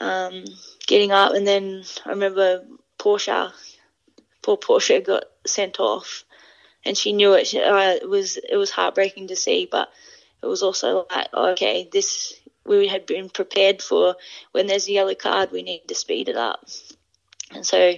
um, 0.00 0.44
getting 0.86 1.12
up, 1.12 1.34
and 1.34 1.46
then 1.46 1.84
I 2.06 2.10
remember 2.10 2.64
Portia, 2.98 3.52
poor 4.42 4.56
Portia 4.56 5.00
got 5.00 5.24
sent 5.46 5.80
off, 5.80 6.24
and 6.84 6.96
she 6.96 7.12
knew 7.12 7.34
it. 7.34 7.52
Uh, 7.54 7.96
it 8.00 8.08
was 8.08 8.36
it 8.36 8.56
was 8.56 8.70
heartbreaking 8.70 9.28
to 9.28 9.36
see, 9.36 9.68
but 9.70 9.88
it 10.42 10.46
was 10.46 10.62
also 10.62 11.06
like, 11.10 11.32
okay, 11.34 11.88
this 11.90 12.34
we 12.66 12.88
had 12.88 13.06
been 13.06 13.28
prepared 13.28 13.82
for 13.82 14.16
when 14.52 14.66
there's 14.66 14.88
a 14.88 14.92
yellow 14.92 15.14
card, 15.14 15.52
we 15.52 15.62
need 15.62 15.82
to 15.88 15.94
speed 15.94 16.28
it 16.28 16.36
up. 16.36 16.66
And 17.52 17.66
so, 17.66 17.94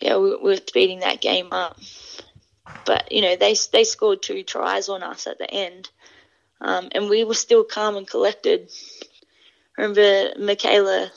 yeah, 0.00 0.16
we, 0.18 0.36
we 0.36 0.50
were 0.50 0.56
speeding 0.56 1.00
that 1.00 1.20
game 1.20 1.48
up. 1.52 1.78
But 2.84 3.12
you 3.12 3.22
know, 3.22 3.36
they 3.36 3.56
they 3.72 3.84
scored 3.84 4.22
two 4.22 4.42
tries 4.42 4.88
on 4.88 5.02
us 5.02 5.26
at 5.26 5.38
the 5.38 5.50
end, 5.50 5.88
um, 6.60 6.88
and 6.92 7.08
we 7.08 7.24
were 7.24 7.34
still 7.34 7.64
calm 7.64 7.96
and 7.96 8.06
collected. 8.06 8.70
Remember 9.76 10.32
Michaela, 10.38 11.10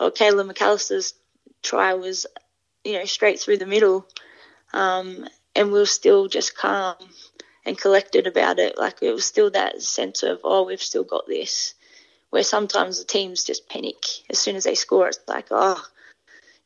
or 0.00 0.10
Kayla 0.10 0.50
McAlister's 0.50 1.14
try 1.62 1.94
was, 1.94 2.26
you 2.84 2.94
know, 2.94 3.04
straight 3.04 3.40
through 3.40 3.58
the 3.58 3.66
middle, 3.66 4.06
um, 4.72 5.26
and 5.54 5.72
we 5.72 5.78
were 5.78 5.86
still 5.86 6.28
just 6.28 6.56
calm 6.56 6.96
and 7.66 7.76
collected 7.76 8.26
about 8.26 8.58
it. 8.58 8.78
Like 8.78 9.02
it 9.02 9.12
was 9.12 9.26
still 9.26 9.50
that 9.50 9.82
sense 9.82 10.22
of, 10.22 10.40
oh, 10.44 10.64
we've 10.64 10.82
still 10.82 11.04
got 11.04 11.26
this. 11.26 11.74
Where 12.30 12.42
sometimes 12.42 12.98
the 12.98 13.04
teams 13.04 13.44
just 13.44 13.68
panic 13.68 13.96
as 14.28 14.38
soon 14.38 14.56
as 14.56 14.64
they 14.64 14.74
score. 14.74 15.08
It's 15.08 15.20
like, 15.26 15.46
oh, 15.50 15.82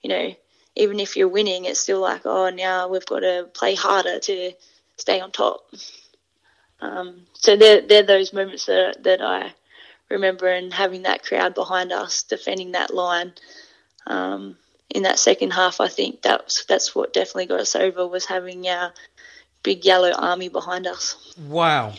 you 0.02 0.10
know, 0.10 0.34
even 0.74 0.98
if 0.98 1.16
you're 1.16 1.28
winning, 1.28 1.66
it's 1.66 1.80
still 1.80 2.00
like, 2.00 2.22
oh, 2.24 2.50
now 2.50 2.88
we've 2.88 3.06
got 3.06 3.20
to 3.20 3.48
play 3.54 3.74
harder 3.74 4.18
to 4.18 4.52
stay 4.96 5.20
on 5.20 5.30
top. 5.30 5.60
Um, 6.80 7.26
so 7.34 7.56
they're, 7.56 7.80
they're 7.80 8.02
those 8.02 8.32
moments 8.32 8.66
that, 8.66 9.02
that 9.04 9.22
I 9.22 9.54
remember 10.10 10.48
and 10.48 10.72
having 10.72 11.02
that 11.02 11.22
crowd 11.22 11.54
behind 11.54 11.92
us 11.92 12.22
defending 12.24 12.72
that 12.72 12.92
line. 12.94 13.32
Um, 14.06 14.56
in 14.90 15.04
that 15.04 15.18
second 15.18 15.52
half, 15.52 15.80
I 15.80 15.88
think 15.88 16.22
that's 16.22 16.64
that's 16.66 16.94
what 16.94 17.14
definitely 17.14 17.46
got 17.46 17.60
us 17.60 17.74
over 17.74 18.06
was 18.06 18.26
having 18.26 18.68
our 18.68 18.92
big 19.62 19.84
yellow 19.84 20.12
army 20.12 20.48
behind 20.48 20.86
us. 20.86 21.34
Wow. 21.48 21.94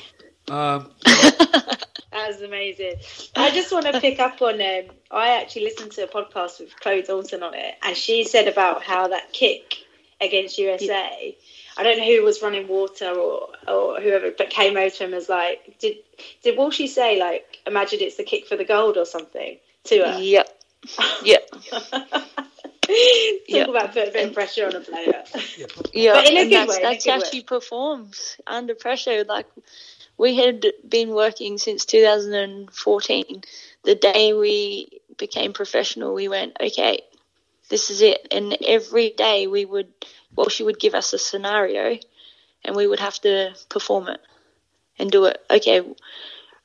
Um, 0.47 0.91
That 2.13 2.27
was 2.27 2.41
amazing. 2.41 2.95
I 3.35 3.49
just 3.51 3.71
want 3.71 3.85
to 3.87 3.99
pick 3.99 4.19
up 4.19 4.41
on. 4.41 4.61
Um, 4.61 4.83
I 5.11 5.41
actually 5.41 5.63
listened 5.65 5.91
to 5.93 6.03
a 6.03 6.07
podcast 6.07 6.59
with 6.59 6.79
Chloe 6.79 7.01
Dalton 7.01 7.43
on 7.43 7.53
it, 7.55 7.75
and 7.81 7.97
she 7.97 8.23
said 8.23 8.47
about 8.47 8.83
how 8.83 9.07
that 9.09 9.33
kick 9.33 9.75
against 10.21 10.57
USA. 10.59 11.35
I 11.75 11.81
don't 11.83 11.97
know 11.97 12.05
who 12.05 12.23
was 12.23 12.41
running 12.43 12.67
water 12.67 13.09
or, 13.09 13.47
or 13.67 13.99
whoever, 13.99 14.29
but 14.37 14.51
came 14.51 14.77
over 14.77 14.91
to 14.91 15.03
him 15.05 15.13
as 15.15 15.27
like, 15.27 15.77
did 15.79 15.97
did 16.43 16.55
Walshy 16.57 16.87
say 16.87 17.19
like, 17.19 17.57
imagine 17.65 17.99
it's 18.01 18.17
the 18.17 18.23
kick 18.23 18.45
for 18.45 18.55
the 18.55 18.63
gold 18.65 18.95
or 18.97 19.05
something 19.05 19.57
to 19.85 19.97
her? 19.99 20.19
Yep. 20.19 20.61
Yep. 21.23 21.49
Talk 22.83 23.41
Yeah. 23.47 23.63
about 23.65 23.93
putting 23.93 24.09
a 24.09 24.11
bit 24.11 24.27
of 24.27 24.33
pressure 24.33 24.67
on 24.67 24.75
a 24.75 24.81
player. 24.81 25.23
Yeah, 25.93 26.13
But 26.13 26.29
in 26.29 26.37
a 26.37 26.41
and 26.41 26.49
good 26.49 26.51
that's, 26.51 26.69
way, 26.69 26.77
in 26.77 26.85
a 26.85 26.89
that's 26.89 27.05
good 27.05 27.11
how 27.11 27.19
way. 27.19 27.25
she 27.31 27.41
performs 27.41 28.37
under 28.45 28.75
pressure. 28.75 29.23
Like 29.23 29.47
we 30.23 30.37
had 30.37 30.65
been 30.87 31.09
working 31.09 31.57
since 31.57 31.83
2014. 31.83 33.41
The 33.83 33.95
day 33.95 34.31
we 34.31 35.01
became 35.17 35.51
professional, 35.51 36.13
we 36.13 36.29
went, 36.29 36.55
okay, 36.61 37.01
this 37.67 37.91
is 37.91 38.01
it. 38.01 38.25
And 38.31 38.55
every 38.65 39.09
day 39.09 39.47
we 39.47 39.65
would, 39.65 39.89
well, 40.33 40.47
she 40.47 40.63
would 40.63 40.79
give 40.79 40.95
us 40.95 41.11
a 41.11 41.19
scenario, 41.19 41.99
and 42.63 42.73
we 42.73 42.87
would 42.87 43.01
have 43.01 43.19
to 43.19 43.53
perform 43.67 44.07
it 44.07 44.21
and 44.97 45.11
do 45.11 45.25
it. 45.25 45.43
Okay, 45.51 45.81
all 45.81 45.95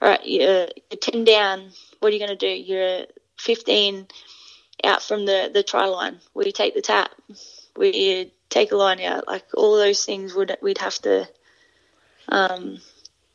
right, 0.00 0.24
you're, 0.24 0.68
you're 0.92 1.00
10 1.00 1.24
down. 1.24 1.72
What 1.98 2.10
are 2.10 2.16
you 2.16 2.24
going 2.24 2.38
to 2.38 2.46
do? 2.46 2.46
You're 2.46 3.06
15 3.38 4.06
out 4.84 5.02
from 5.02 5.26
the, 5.26 5.50
the 5.52 5.64
try 5.64 5.86
line. 5.86 6.20
You 6.36 6.52
take 6.52 6.76
the 6.76 6.80
tap? 6.80 7.10
You 7.76 8.30
take 8.50 8.70
a 8.70 8.76
line 8.76 9.00
out? 9.00 9.26
Like 9.26 9.46
all 9.54 9.76
those 9.76 10.04
things 10.04 10.32
would 10.34 10.56
we'd 10.62 10.78
have 10.78 11.02
to 11.02 11.28
um, 12.28 12.78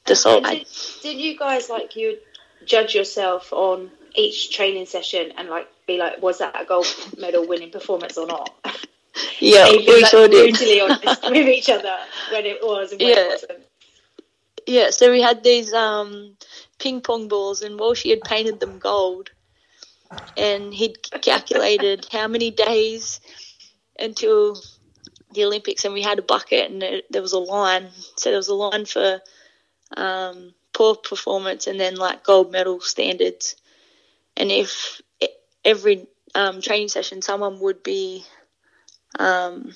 decide. 0.05 0.43
Did, 0.43 0.67
did 1.01 1.17
you 1.19 1.37
guys 1.37 1.69
like 1.69 1.95
you 1.95 2.17
judge 2.65 2.95
yourself 2.95 3.51
on 3.53 3.91
each 4.15 4.55
training 4.55 4.85
session 4.85 5.31
and 5.37 5.49
like 5.49 5.67
be 5.87 5.97
like, 5.97 6.21
was 6.21 6.39
that 6.39 6.59
a 6.59 6.65
gold 6.65 6.87
medal 7.17 7.47
winning 7.47 7.71
performance 7.71 8.17
or 8.17 8.27
not? 8.27 8.51
Yeah, 9.39 9.69
we 9.69 9.85
like, 10.01 10.05
sure 10.09 10.27
did. 10.27 10.55
brutally 10.55 10.81
honest 10.81 11.21
with 11.29 11.47
each 11.47 11.69
other 11.69 11.97
when 12.31 12.45
it 12.45 12.59
was 12.63 12.93
and 12.93 13.01
when 13.01 13.09
Yeah. 13.09 13.19
it 13.19 13.29
wasn't. 13.29 13.59
Yeah, 14.65 14.89
so 14.89 15.11
we 15.11 15.21
had 15.21 15.43
these 15.43 15.73
um, 15.73 16.35
ping 16.79 17.01
pong 17.01 17.27
balls, 17.27 17.61
and 17.61 17.77
Walshy 17.79 18.09
had 18.11 18.23
painted 18.23 18.59
them 18.59 18.79
gold, 18.79 19.29
and 20.37 20.73
he'd 20.73 20.97
calculated 21.21 22.07
how 22.11 22.27
many 22.27 22.49
days 22.51 23.19
until 23.99 24.55
the 25.33 25.43
Olympics, 25.45 25.83
and 25.85 25.93
we 25.93 26.01
had 26.01 26.17
a 26.19 26.23
bucket, 26.23 26.71
and 26.71 26.81
it, 26.81 27.05
there 27.11 27.21
was 27.21 27.33
a 27.33 27.39
line. 27.39 27.89
So 28.17 28.29
there 28.29 28.37
was 28.37 28.47
a 28.47 28.55
line 28.55 28.85
for 28.85 29.19
um, 29.97 30.53
poor 30.73 30.95
performance, 30.95 31.67
and 31.67 31.79
then 31.79 31.95
like 31.95 32.23
gold 32.23 32.51
medal 32.51 32.79
standards. 32.81 33.55
And 34.35 34.51
if 34.51 35.01
every 35.63 36.07
um, 36.35 36.61
training 36.61 36.89
session, 36.89 37.21
someone 37.21 37.59
would 37.59 37.83
be 37.83 38.25
um, 39.19 39.73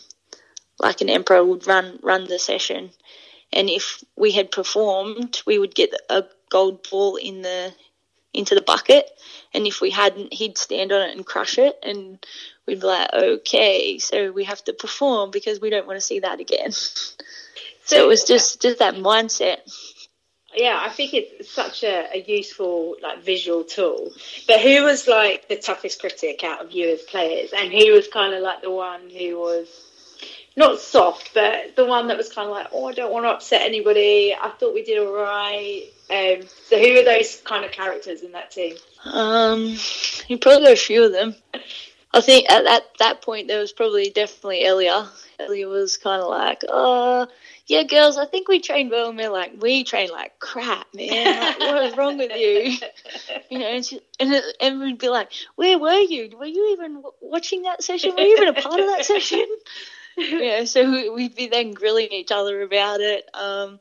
like 0.79 1.01
an 1.01 1.09
emperor 1.09 1.43
would 1.43 1.67
run 1.67 1.99
run 2.01 2.25
the 2.25 2.39
session 2.39 2.91
and 3.53 3.69
if 3.69 4.03
we 4.15 4.31
had 4.31 4.51
performed, 4.51 5.41
we 5.45 5.57
would 5.57 5.73
get 5.73 5.93
a 6.09 6.25
gold 6.49 6.87
ball 6.89 7.15
in 7.15 7.41
the 7.41 7.73
into 8.33 8.53
the 8.53 8.61
bucket, 8.61 9.09
and 9.53 9.65
if 9.65 9.81
we 9.81 9.89
hadn't, 9.89 10.33
he'd 10.33 10.57
stand 10.57 10.91
on 10.91 11.09
it 11.09 11.15
and 11.15 11.25
crush 11.25 11.57
it, 11.57 11.79
and 11.81 12.23
we'd 12.67 12.81
be 12.81 12.85
like, 12.85 13.11
okay, 13.13 13.97
so 13.97 14.31
we 14.31 14.43
have 14.43 14.63
to 14.65 14.73
perform 14.73 15.31
because 15.31 15.59
we 15.59 15.69
don't 15.69 15.87
want 15.87 15.97
to 15.97 16.05
see 16.05 16.19
that 16.19 16.39
again. 16.39 16.71
so 17.85 18.03
it 18.03 18.07
was 18.07 18.25
just 18.25 18.61
just 18.61 18.79
that 18.79 18.95
mindset. 18.95 19.57
Yeah, 20.57 20.79
I 20.81 20.89
think 20.89 21.13
it's 21.13 21.51
such 21.51 21.83
a, 21.83 22.07
a 22.13 22.23
useful 22.27 22.95
like 23.01 23.23
visual 23.23 23.63
tool. 23.63 24.11
But 24.47 24.61
who 24.61 24.83
was 24.83 25.07
like 25.07 25.47
the 25.47 25.55
toughest 25.55 25.99
critic 25.99 26.43
out 26.43 26.65
of 26.65 26.71
you 26.71 26.89
as 26.89 27.01
players, 27.03 27.51
and 27.55 27.71
who 27.71 27.93
was 27.93 28.07
kind 28.07 28.33
of 28.33 28.41
like 28.41 28.61
the 28.61 28.71
one 28.71 29.09
who 29.09 29.37
was 29.37 29.67
not 30.57 30.79
soft, 30.79 31.35
but 31.35 31.75
the 31.75 31.85
one 31.85 32.07
that 32.07 32.17
was 32.17 32.33
kind 32.33 32.49
of 32.49 32.55
like, 32.55 32.67
oh, 32.73 32.87
I 32.87 32.93
don't 32.93 33.13
want 33.13 33.25
to 33.25 33.29
upset 33.29 33.61
anybody. 33.61 34.33
I 34.33 34.49
thought 34.49 34.73
we 34.73 34.83
did 34.83 34.97
all 34.97 35.13
right. 35.13 35.83
Um, 36.09 36.47
so 36.67 36.79
who 36.79 36.99
are 36.99 37.05
those 37.05 37.39
kind 37.41 37.63
of 37.63 37.71
characters 37.71 38.23
in 38.23 38.31
that 38.31 38.49
team? 38.49 38.75
Um, 39.05 39.75
you 40.27 40.39
probably 40.39 40.73
a 40.73 40.75
few 40.75 41.03
of 41.03 41.11
them. 41.11 41.35
I 42.13 42.21
think 42.21 42.49
at 42.49 42.63
that 42.63 42.83
that 42.97 43.21
point 43.21 43.47
there 43.47 43.59
was 43.59 43.71
probably 43.71 44.09
definitely 44.09 44.63
Ellia. 44.63 45.07
Ellia 45.39 45.69
was 45.69 45.97
kind 45.97 46.21
of 46.21 46.29
like, 46.29 46.63
oh, 46.67 47.27
yeah, 47.67 47.83
girls, 47.83 48.17
I 48.17 48.25
think 48.25 48.47
we 48.47 48.59
trained 48.59 48.91
well. 48.91 49.09
And 49.09 49.17
we're 49.17 49.29
like, 49.29 49.53
we 49.61 49.83
train 49.83 50.09
like 50.09 50.39
crap, 50.39 50.87
man. 50.93 51.59
Like, 51.59 51.59
what 51.59 51.83
is 51.83 51.97
wrong 51.97 52.17
with 52.17 52.31
you? 52.35 52.77
You 53.49 53.59
know, 53.59 53.65
and, 53.67 53.85
she, 53.85 53.99
and, 54.19 54.41
and 54.59 54.79
we'd 54.79 54.97
be 54.97 55.09
like, 55.09 55.31
where 55.55 55.77
were 55.77 55.99
you? 55.99 56.35
Were 56.37 56.45
you 56.45 56.71
even 56.73 57.03
watching 57.21 57.63
that 57.63 57.83
session? 57.83 58.13
Were 58.15 58.21
you 58.21 58.37
even 58.37 58.49
a 58.49 58.53
part 58.61 58.79
of 58.79 58.87
that 58.87 59.05
session? 59.05 59.45
yeah, 60.17 60.63
so 60.65 60.89
we- 60.89 61.09
we'd 61.09 61.35
be 61.35 61.47
then 61.47 61.73
grilling 61.73 62.07
each 62.11 62.31
other 62.31 62.61
about 62.61 63.01
it. 63.01 63.29
Um, 63.33 63.79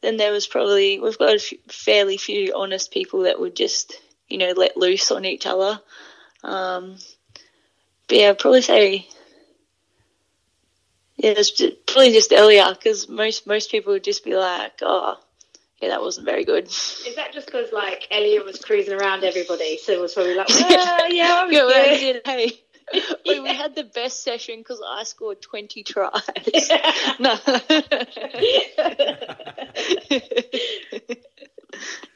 then 0.00 0.16
there 0.16 0.32
was 0.32 0.46
probably 0.46 1.00
we've 1.00 1.18
got 1.18 1.30
a 1.30 1.34
f- 1.34 1.52
fairly 1.68 2.16
few 2.16 2.54
honest 2.54 2.92
people 2.92 3.22
that 3.22 3.40
would 3.40 3.56
just 3.56 4.00
you 4.28 4.38
know 4.38 4.52
let 4.56 4.76
loose 4.76 5.10
on 5.10 5.24
each 5.24 5.46
other. 5.46 5.80
Um, 6.44 6.96
but 8.06 8.18
yeah, 8.18 8.30
I'd 8.30 8.38
probably 8.38 8.62
say 8.62 9.08
yeah, 11.18 11.34
it's 11.36 11.50
ju- 11.50 11.76
probably 11.86 12.12
just 12.12 12.32
earlier 12.32 12.64
because 12.72 13.08
most 13.08 13.46
most 13.46 13.70
people 13.70 13.92
would 13.92 14.04
just 14.04 14.24
be 14.24 14.34
like, 14.36 14.72
oh, 14.82 15.18
yeah, 15.82 15.88
that 15.88 16.00
wasn't 16.00 16.26
very 16.26 16.44
good. 16.44 16.66
Is 16.66 17.14
that 17.16 17.32
just 17.32 17.46
because 17.46 17.72
like 17.72 18.06
Ellia 18.12 18.44
was 18.44 18.58
cruising 18.60 18.94
around 18.94 19.24
everybody, 19.24 19.78
so 19.78 19.92
it 19.92 20.00
was 20.00 20.14
probably 20.14 20.34
like, 20.34 20.48
well, 20.48 21.12
yeah, 21.12 21.34
I 21.34 21.44
was 21.44 21.52
Yeah, 21.54 21.64
well, 21.66 21.84
good. 21.84 21.98
did, 22.00 22.22
hey. 22.24 22.52
But 22.90 23.42
we 23.42 23.48
had 23.54 23.74
the 23.74 23.84
best 23.84 24.24
session 24.24 24.58
because 24.60 24.80
I 24.86 25.02
scored 25.04 25.42
20 25.42 25.82
tries. 25.82 26.22
no. 27.20 27.36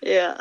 yeah. 0.02 0.38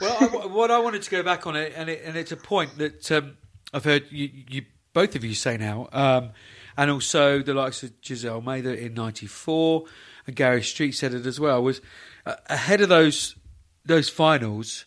Well, 0.00 0.16
I, 0.20 0.46
what 0.46 0.70
I 0.70 0.78
wanted 0.80 1.02
to 1.02 1.10
go 1.10 1.22
back 1.22 1.46
on 1.46 1.56
it, 1.56 1.72
and 1.76 1.88
it, 1.88 2.02
and 2.04 2.16
it's 2.16 2.32
a 2.32 2.36
point 2.36 2.76
that 2.78 3.10
um, 3.12 3.36
I've 3.72 3.84
heard 3.84 4.04
you, 4.10 4.28
you 4.50 4.64
both 4.92 5.14
of 5.16 5.24
you 5.24 5.34
say 5.34 5.56
now, 5.56 5.88
um, 5.92 6.30
and 6.76 6.90
also 6.90 7.40
the 7.42 7.54
likes 7.54 7.82
of 7.82 7.92
Giselle 8.04 8.40
Mather 8.40 8.72
in 8.74 8.94
'94 8.94 9.84
and 10.26 10.36
Gary 10.36 10.62
Street 10.62 10.92
said 10.92 11.14
it 11.14 11.26
as 11.26 11.38
well. 11.40 11.62
Was 11.62 11.80
uh, 12.26 12.36
ahead 12.46 12.80
of 12.80 12.88
those 12.88 13.36
those 13.84 14.08
finals, 14.08 14.84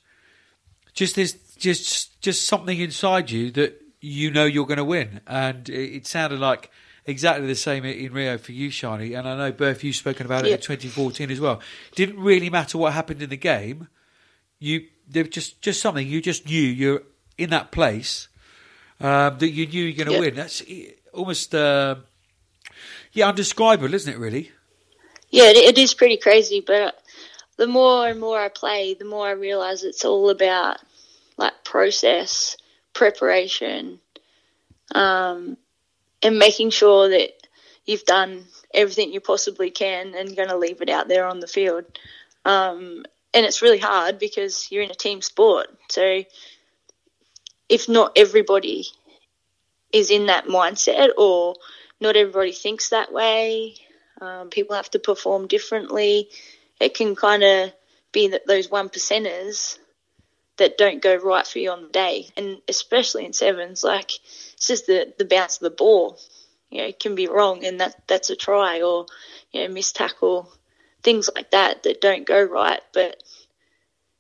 just 0.94 1.16
this, 1.16 1.34
just 1.58 2.20
just 2.22 2.46
something 2.48 2.80
inside 2.80 3.30
you 3.32 3.52
that 3.52 3.82
you 4.02 4.32
know 4.32 4.46
you're 4.46 4.66
going 4.66 4.78
to 4.78 4.84
win, 4.86 5.22
and 5.28 5.70
it, 5.70 5.96
it 5.96 6.08
sounded 6.08 6.40
like. 6.40 6.70
Exactly 7.10 7.48
the 7.48 7.56
same 7.56 7.86
in 7.86 8.12
Rio 8.12 8.38
for 8.38 8.52
you, 8.52 8.70
Sharni, 8.70 9.18
and 9.18 9.30
I 9.30 9.38
know 9.38 9.54
Burf, 9.54 9.82
you've 9.82 9.96
spoken 9.96 10.26
about 10.26 10.44
it 10.44 10.50
Yeah. 10.50 10.56
in 10.56 10.60
2014 10.60 11.32
as 11.32 11.40
well. 11.40 11.62
Didn't 11.96 12.20
really 12.20 12.50
matter 12.50 12.78
what 12.78 12.92
happened 12.92 13.22
in 13.22 13.30
the 13.30 13.38
game 13.38 13.88
you 14.60 14.88
there 15.08 15.24
was 15.24 15.30
just 15.30 15.62
just 15.62 15.80
something 15.82 16.06
you 16.06 16.22
just 16.22 16.46
knew 16.48 16.62
you're 16.62 17.04
in 17.38 17.50
that 17.52 17.72
place 17.72 18.28
um, 19.00 19.38
that 19.38 19.52
you 19.52 19.66
knew 19.68 19.86
you're 19.86 19.96
going 19.96 20.08
to 20.08 20.14
Yeah. 20.16 20.20
win. 20.20 20.36
That's 20.36 20.62
almost 21.18 21.54
uh, 21.54 21.96
yeah, 23.12 23.28
undescribable, 23.28 23.94
isn't 23.94 24.14
it? 24.14 24.20
Really? 24.20 24.52
Yeah, 25.30 25.50
it, 25.50 25.78
is 25.78 25.94
pretty 25.94 26.18
crazy, 26.18 26.64
but 26.66 26.98
the 27.58 27.68
more 27.68 28.08
and 28.08 28.20
more 28.20 28.40
I 28.40 28.48
play, 28.48 28.94
the 28.94 29.06
more 29.06 29.28
I 29.28 29.32
realize 29.32 29.84
it's 29.84 30.06
all 30.06 30.30
about 30.30 30.78
like 31.38 31.64
process, 31.66 32.56
preparation, 32.94 34.00
um, 34.96 35.58
and 36.24 36.40
making 36.40 36.70
sure 36.70 37.10
that 37.10 37.32
you've 37.86 38.06
done 38.06 38.46
everything 38.74 39.12
you 39.12 39.20
possibly 39.20 39.70
can 39.70 40.14
and 40.16 40.36
going 40.36 40.50
to 40.50 40.58
leave 40.58 40.82
it 40.82 40.90
out 40.90 41.08
there 41.08 41.26
on 41.26 41.40
the 41.40 41.48
field. 41.48 41.86
Um, 42.46 43.04
and 43.34 43.46
it's 43.46 43.62
really 43.62 43.80
hard 43.80 44.20
because 44.20 44.72
you're 44.72 44.84
in 44.84 44.92
a 44.92 44.96
team 44.96 45.22
sport. 45.22 45.68
So 45.90 46.24
if 47.70 47.90
not 47.90 48.14
everybody 48.16 48.88
is 49.92 50.12
in 50.12 50.28
that 50.28 50.46
mindset 50.46 51.10
or 51.18 51.56
not 52.00 52.16
everybody 52.16 52.52
thinks 52.52 52.90
that 52.90 53.12
way, 53.12 53.76
Um, 54.20 54.50
people 54.50 54.76
have 54.76 54.90
to 54.92 55.00
perform 55.00 55.48
differently. 55.48 56.30
It 56.80 56.96
can 56.96 57.16
kind 57.16 57.44
of 57.44 57.72
be 58.12 58.30
that 58.30 58.48
those 58.48 58.70
one 58.72 58.90
percenters 58.90 59.78
that 60.58 60.78
don't 60.78 61.04
go 61.04 61.16
right 61.16 61.46
for 61.46 61.60
you 61.60 61.72
on 61.72 61.84
the 61.84 61.90
day, 61.90 62.30
and 62.36 62.58
especially 62.68 63.26
in 63.26 63.34
sevens, 63.34 63.84
like 63.84 64.12
it's 64.54 64.68
just 64.68 64.88
the 64.88 65.14
the 65.18 65.26
bounce 65.26 65.58
of 65.58 65.70
the 65.70 65.78
ball. 65.84 66.18
You 66.72 66.82
know, 66.82 66.88
it 66.88 67.00
can 67.00 67.16
be 67.16 67.28
wrong, 67.28 67.64
and 67.64 67.80
that 67.80 67.96
that's 68.08 68.32
a 68.32 68.36
try, 68.36 68.82
or 68.82 69.06
you 69.52 69.62
know, 69.62 69.74
miss 69.74 69.92
tackle, 69.92 70.52
things 71.04 71.30
like 71.36 71.52
that 71.52 71.84
that 71.84 72.02
don't 72.02 72.26
go 72.26 72.42
right. 72.42 72.82
But 72.94 73.22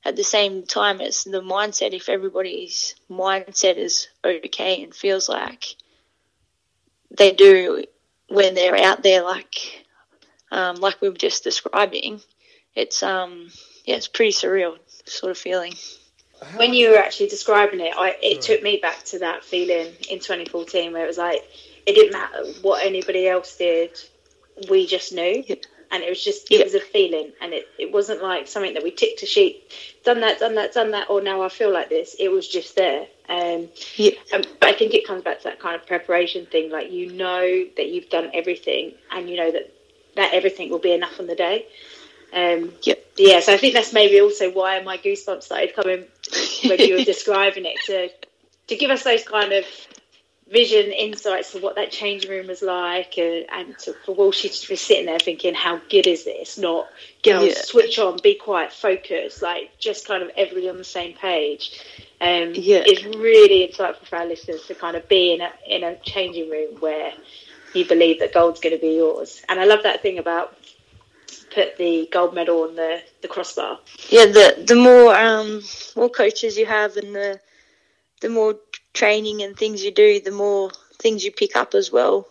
at 0.08 0.16
the 0.16 0.24
same 0.24 0.64
time, 0.64 1.01
it's 1.01 1.26
the 1.26 1.41
mindset. 1.41 1.93
If 1.93 2.08
everybody's 2.08 2.95
mindset 3.10 3.76
is 3.76 4.08
okay 4.24 4.82
and 4.84 4.95
feels 4.95 5.28
like 5.28 5.76
they 7.12 7.34
do 7.34 7.84
when 8.30 8.55
they're 8.55 8.78
out 8.78 9.03
there, 9.03 9.22
like 9.24 9.86
um, 10.49 10.78
like 10.78 11.01
we 11.01 11.10
were 11.10 11.16
just 11.16 11.43
describing, 11.43 12.22
it's 12.74 13.03
um 13.03 13.49
yeah, 13.86 13.95
it's 13.95 14.08
pretty 14.08 14.32
surreal 14.32 14.78
sort 15.05 15.32
of 15.32 15.38
feeling. 15.38 15.74
When 16.55 16.74
you 16.74 16.91
were 16.91 16.97
actually 16.97 17.30
describing 17.30 17.82
it, 17.82 17.93
I, 17.97 18.16
it 18.22 18.41
took 18.43 18.62
me 18.62 18.78
back 18.78 19.03
to 19.05 19.20
that 19.20 19.43
feeling 19.43 19.88
in 20.10 20.20
2014 20.20 20.93
where 20.93 21.03
it 21.03 21.08
was 21.08 21.18
like 21.18 21.41
it 21.86 21.95
didn't 21.95 22.14
matter 22.14 22.45
what 22.62 22.86
anybody 22.86 23.28
else 23.28 23.58
did, 23.58 23.91
we 24.70 24.88
just 24.88 25.12
knew. 25.12 25.43
Yeah. 25.45 25.55
And 25.91 26.03
it 26.03 26.09
was 26.09 26.23
just, 26.23 26.51
it 26.51 26.59
Yeah. 26.59 26.63
was 26.65 26.75
a 26.75 26.79
feeling. 26.81 27.31
And 27.41 27.53
it, 27.53 27.67
it 27.79 27.91
wasn't 27.91 28.23
like 28.23 28.47
something 28.47 28.73
that 28.75 28.83
we 28.83 28.91
ticked 28.91 29.23
a 29.23 29.25
sheet, 29.25 29.73
done 30.03 30.21
that, 30.21 30.39
done 30.39 30.55
that, 30.55 30.73
done 30.73 30.91
that, 30.91 31.09
or 31.09 31.21
now 31.21 31.41
I 31.43 31.49
feel 31.49 31.71
like 31.71 31.89
this. 31.89 32.15
It 32.19 32.29
was 32.29 32.47
just 32.47 32.75
there. 32.75 33.07
Um, 33.29 33.69
Yeah. 33.95 34.11
um, 34.33 34.41
but 34.59 34.69
I 34.69 34.73
think 34.73 34.93
it 34.93 35.07
comes 35.07 35.23
back 35.23 35.39
to 35.39 35.43
that 35.45 35.59
kind 35.59 35.75
of 35.75 35.88
preparation 35.88 36.45
thing. 36.47 36.71
Like, 36.71 36.91
you 36.91 37.11
know 37.13 37.65
that 37.77 37.88
you've 37.89 38.09
done 38.09 38.31
everything 38.33 38.93
and 39.11 39.29
you 39.29 39.38
know 39.38 39.51
that, 39.51 39.73
that 40.15 40.33
everything 40.33 40.69
will 40.69 40.79
be 40.79 40.93
enough 40.93 41.19
on 41.19 41.27
the 41.27 41.35
day. 41.35 41.67
Um, 42.33 42.73
Yep. 42.83 43.05
yeah, 43.17 43.39
so 43.39 43.53
I 43.53 43.57
think 43.57 43.73
that's 43.73 43.93
maybe 43.93 44.21
also 44.21 44.51
why 44.51 44.81
my 44.83 44.97
goosebumps 44.97 45.43
started 45.43 45.75
coming 45.75 46.05
when 46.67 46.79
you 46.79 46.95
were 46.95 47.01
describing 47.05 47.65
it 47.65 47.77
to 47.85 48.09
to 48.67 48.75
give 48.75 48.91
us 48.91 49.03
those 49.03 49.23
kind 49.23 49.53
of 49.53 49.65
vision 50.51 50.91
insights 50.93 51.51
to 51.51 51.59
what 51.59 51.75
that 51.75 51.91
changing 51.91 52.29
room 52.31 52.47
was 52.47 52.61
like 52.61 53.17
and, 53.17 53.45
and 53.51 53.77
to, 53.79 53.93
for 54.05 54.15
Walshy 54.15 54.61
to 54.61 54.67
be 54.69 54.75
sitting 54.77 55.05
there 55.05 55.19
thinking 55.19 55.53
how 55.53 55.81
good 55.89 56.07
is 56.07 56.23
this 56.23 56.57
not 56.57 56.87
girls 57.23 57.47
Yeah. 57.49 57.53
switch 57.61 57.99
on 57.99 58.17
be 58.23 58.35
quiet 58.35 58.71
focus 58.71 59.41
like 59.41 59.77
just 59.77 60.07
kind 60.07 60.23
of 60.23 60.29
everybody 60.37 60.69
on 60.69 60.77
the 60.77 60.83
same 60.85 61.13
page 61.15 61.81
um, 62.21 62.53
Yeah. 62.55 62.83
it's 62.85 63.03
really 63.03 63.67
insightful 63.67 64.05
for 64.07 64.15
our 64.17 64.25
listeners 64.25 64.65
to 64.67 64.75
kind 64.75 64.95
of 64.95 65.07
be 65.09 65.33
in 65.33 65.41
a, 65.41 65.51
in 65.67 65.83
a 65.83 65.97
changing 65.97 66.49
room 66.49 66.75
where 66.79 67.11
you 67.73 67.85
believe 67.85 68.19
that 68.19 68.33
gold's 68.33 68.61
going 68.61 68.75
to 68.75 68.81
be 68.81 68.95
yours 68.95 69.41
and 69.49 69.59
I 69.59 69.65
love 69.65 69.83
that 69.83 70.01
thing 70.01 70.17
about 70.17 70.55
put 71.53 71.77
the 71.77 72.07
gold 72.11 72.33
medal 72.33 72.63
on 72.63 72.75
the, 72.75 73.01
the 73.21 73.27
crossbar 73.27 73.79
yeah, 74.09 74.25
the 74.25 74.63
the 74.65 74.75
more 74.75 75.13
um 75.13 75.61
more 75.95 76.09
coaches 76.09 76.57
you 76.57 76.65
have 76.65 76.95
and 76.95 77.13
the 77.13 77.39
the 78.21 78.29
more 78.29 78.55
training 78.97 79.43
and 79.43 79.55
things 79.57 79.83
you 79.83 79.91
do, 79.91 80.19
the 80.19 80.31
more 80.31 80.71
things 81.01 81.23
you 81.23 81.31
pick 81.31 81.55
up 81.55 81.75
as 81.75 81.91
well 81.91 82.27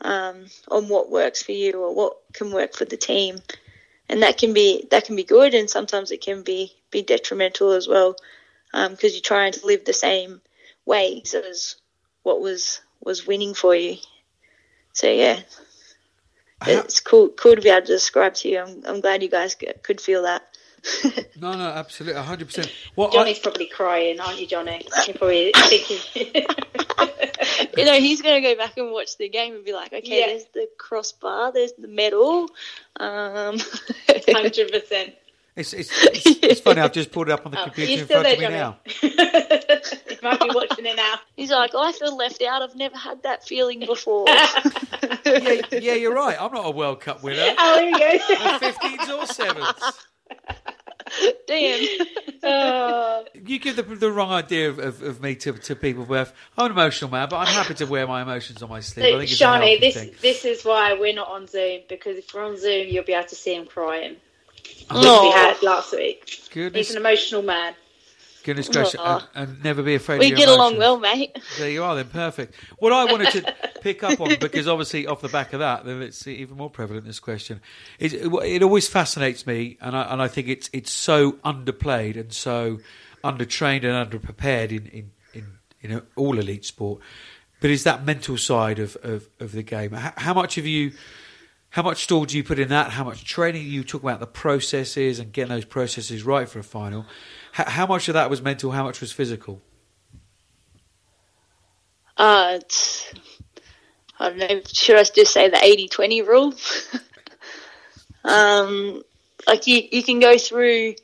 um, 0.00 0.46
on 0.68 0.88
what 0.88 1.10
works 1.10 1.42
for 1.42 1.52
you 1.52 1.72
or 1.74 1.94
what 1.94 2.16
can 2.34 2.52
work 2.52 2.74
for 2.74 2.84
the 2.84 2.96
team, 2.96 3.38
and 4.08 4.22
that 4.22 4.38
can 4.38 4.52
be 4.52 4.86
that 4.90 5.04
can 5.06 5.16
be 5.16 5.24
good, 5.24 5.54
and 5.54 5.70
sometimes 5.70 6.10
it 6.10 6.20
can 6.22 6.42
be 6.42 6.72
be 6.90 7.02
detrimental 7.02 7.72
as 7.72 7.88
well 7.88 8.16
because 8.72 9.14
you're 9.14 9.22
trying 9.22 9.52
to 9.52 9.66
live 9.66 9.84
the 9.84 9.92
same 9.92 10.40
ways 10.86 11.34
as 11.34 11.76
what 12.24 12.40
was 12.40 12.80
was 13.00 13.26
winning 13.26 13.54
for 13.54 13.74
you. 13.74 13.96
So 14.94 15.10
yeah, 15.10 15.40
How- 16.60 16.80
it's 16.80 17.00
cool 17.00 17.28
cool 17.30 17.56
to 17.56 17.62
be 17.62 17.70
able 17.70 17.86
to 17.86 17.92
describe 17.92 18.34
to 18.36 18.48
you. 18.48 18.60
I'm 18.60 18.82
I'm 18.86 19.00
glad 19.00 19.22
you 19.22 19.30
guys 19.30 19.56
could 19.82 20.00
feel 20.00 20.22
that. 20.24 20.42
No, 21.40 21.52
no, 21.52 21.68
absolutely, 21.68 22.20
hundred 22.22 22.46
percent. 22.46 22.72
Johnny's 22.96 23.38
I, 23.38 23.42
probably 23.42 23.66
crying, 23.66 24.18
aren't 24.20 24.40
you, 24.40 24.46
Johnny? 24.46 24.84
You're 25.06 25.16
probably 25.16 25.52
thinking. 25.54 26.34
you 27.76 27.84
know, 27.84 27.94
he's 27.94 28.20
going 28.22 28.42
to 28.42 28.48
go 28.48 28.56
back 28.56 28.76
and 28.76 28.90
watch 28.90 29.16
the 29.16 29.28
game 29.28 29.54
and 29.54 29.64
be 29.64 29.72
like, 29.72 29.92
okay, 29.92 30.20
Yeah. 30.20 30.26
there's 30.26 30.44
the 30.54 30.68
crossbar, 30.78 31.52
there's 31.52 31.72
the 31.74 31.88
medal. 31.88 32.48
Um, 32.98 33.58
Hundred 34.28 34.72
percent. 34.72 35.14
it's, 35.56 35.72
it's, 35.72 35.90
it's, 36.04 36.26
it's 36.42 36.60
funny. 36.60 36.80
I've 36.80 36.92
just 36.92 37.12
pulled 37.12 37.28
it 37.28 37.32
up 37.32 37.46
on 37.46 37.52
the 37.52 37.58
computer 37.64 37.90
You're 37.92 38.00
in 38.00 38.06
front 38.06 38.24
there, 38.24 38.34
of 38.34 38.38
me 38.40 38.48
now. 38.48 38.78
Johnny. 38.84 39.14
you 40.10 40.16
might 40.22 40.40
be 40.40 40.50
watching 40.54 40.86
it 40.86 40.96
now. 40.96 41.14
he's 41.36 41.50
like, 41.50 41.72
I 41.76 41.92
feel 41.92 42.16
left 42.16 42.42
out. 42.42 42.62
I've 42.62 42.74
never 42.76 42.96
had 42.96 43.22
that 43.22 43.44
feeling 43.46 43.80
before. 43.80 44.26
Yeah, 44.28 45.60
yeah, 45.72 45.94
you're 45.94 46.14
right. 46.14 46.36
I'm 46.40 46.52
not 46.52 46.66
a 46.66 46.70
World 46.70 47.00
Cup 47.00 47.22
winner. 47.22 47.54
Oh, 47.56 47.78
here 47.78 47.92
we 47.92 47.98
go. 47.98 48.18
The 48.58 48.66
15s 48.66 49.18
or 49.22 49.26
sevens. 49.26 50.06
Damn. 51.46 52.06
Oh, 52.44 53.24
You 53.34 53.58
give 53.58 53.76
the, 53.76 53.82
the 53.82 54.10
wrong 54.10 54.30
idea 54.30 54.68
of, 54.68 54.78
of, 54.78 55.02
of 55.02 55.20
me 55.20 55.34
to, 55.36 55.52
to 55.52 55.76
people. 55.76 56.04
With 56.04 56.32
I'm 56.56 56.66
an 56.66 56.72
emotional 56.72 57.10
man, 57.10 57.28
but 57.28 57.36
I'm 57.36 57.46
happy 57.46 57.74
to 57.74 57.84
wear 57.86 58.06
my 58.06 58.22
emotions 58.22 58.62
on 58.62 58.68
my 58.68 58.80
sleeve. 58.80 59.04
I 59.06 59.10
so, 59.10 59.18
think 59.18 59.30
Sharni, 59.30 59.70
healthy 59.70 59.78
this 59.80 59.94
thing. 59.94 60.14
this 60.20 60.44
is 60.44 60.64
why 60.64 60.94
we're 60.94 61.14
not 61.14 61.28
on 61.28 61.46
Zoom 61.46 61.80
because 61.88 62.16
if 62.16 62.32
we're 62.34 62.44
on 62.44 62.56
Zoom, 62.56 62.88
you'll 62.88 63.04
be 63.04 63.12
able 63.12 63.28
to 63.28 63.34
see 63.34 63.54
him 63.54 63.66
crying. 63.66 64.16
Oh. 64.90 64.98
Which 64.98 65.34
we 65.34 65.40
had 65.40 65.62
last 65.62 65.92
week. 65.92 66.28
He's 66.52 66.90
an 66.90 66.96
emotional 66.96 67.42
man. 67.42 67.74
Goodness 68.42 68.68
gracious, 68.68 68.94
and, 68.94 69.02
ah. 69.02 69.28
and 69.34 69.62
never 69.64 69.82
be 69.82 69.94
afraid. 69.94 70.20
we 70.20 70.26
of 70.26 70.38
your 70.38 70.46
get 70.46 70.48
along 70.48 70.78
well, 70.78 70.98
mate. 70.98 71.36
There 71.58 71.70
you 71.70 71.82
are, 71.82 71.94
then 71.94 72.08
perfect. 72.08 72.54
What 72.78 72.92
I 72.92 73.04
wanted 73.04 73.30
to 73.32 73.54
pick 73.80 74.02
up 74.02 74.20
on, 74.20 74.36
because 74.40 74.68
obviously 74.68 75.06
off 75.06 75.20
the 75.20 75.28
back 75.28 75.52
of 75.52 75.60
that, 75.60 75.84
then 75.84 76.02
it's 76.02 76.26
even 76.26 76.56
more 76.56 76.70
prevalent. 76.70 77.06
This 77.06 77.20
question 77.20 77.60
is 77.98 78.12
it 78.14 78.62
always 78.62 78.88
fascinates 78.88 79.46
me, 79.46 79.78
and 79.80 79.96
I 79.96 80.12
and 80.12 80.22
I 80.22 80.28
think 80.28 80.48
it's 80.48 80.68
it's 80.72 80.92
so 80.92 81.32
underplayed 81.44 82.18
and 82.18 82.32
so 82.32 82.78
undertrained 83.24 83.84
and 83.84 84.10
underprepared 84.10 84.70
in 84.70 84.86
in 84.86 85.10
in, 85.32 85.92
in 85.92 86.02
all 86.16 86.38
elite 86.38 86.64
sport. 86.64 87.00
But 87.62 87.70
is 87.70 87.84
that 87.84 88.04
mental 88.04 88.36
side 88.36 88.80
of, 88.80 88.96
of, 89.04 89.28
of 89.38 89.52
the 89.52 89.62
game? 89.62 89.92
How, 89.92 90.12
how 90.16 90.34
much 90.34 90.58
of 90.58 90.66
you? 90.66 90.92
How 91.70 91.82
much 91.82 92.02
store 92.02 92.26
do 92.26 92.36
you 92.36 92.44
put 92.44 92.58
in 92.58 92.68
that? 92.68 92.90
How 92.90 93.04
much 93.04 93.24
training 93.24 93.66
you 93.66 93.82
talk 93.82 94.02
about 94.02 94.20
the 94.20 94.26
processes 94.26 95.18
and 95.18 95.32
getting 95.32 95.54
those 95.54 95.64
processes 95.64 96.22
right 96.22 96.46
for 96.46 96.58
a 96.58 96.64
final? 96.64 97.06
How, 97.52 97.86
much 97.86 98.08
of 98.08 98.14
that 98.14 98.30
was 98.30 98.40
mental? 98.40 98.70
How 98.72 98.84
much 98.84 99.00
was 99.02 99.12
physical? 99.12 99.60
Uh, 102.16 102.58
I 104.18 104.28
don't 104.28 104.38
know. 104.38 104.60
Should 104.72 104.96
I 104.96 105.04
just 105.04 105.32
say 105.32 105.50
the 105.50 105.56
80-20 105.56 106.26
rule? 106.26 106.54
um, 108.24 109.02
like 109.46 109.66
you, 109.66 109.82
you 109.92 110.02
can 110.02 110.18
go 110.18 110.38
through 110.38 110.94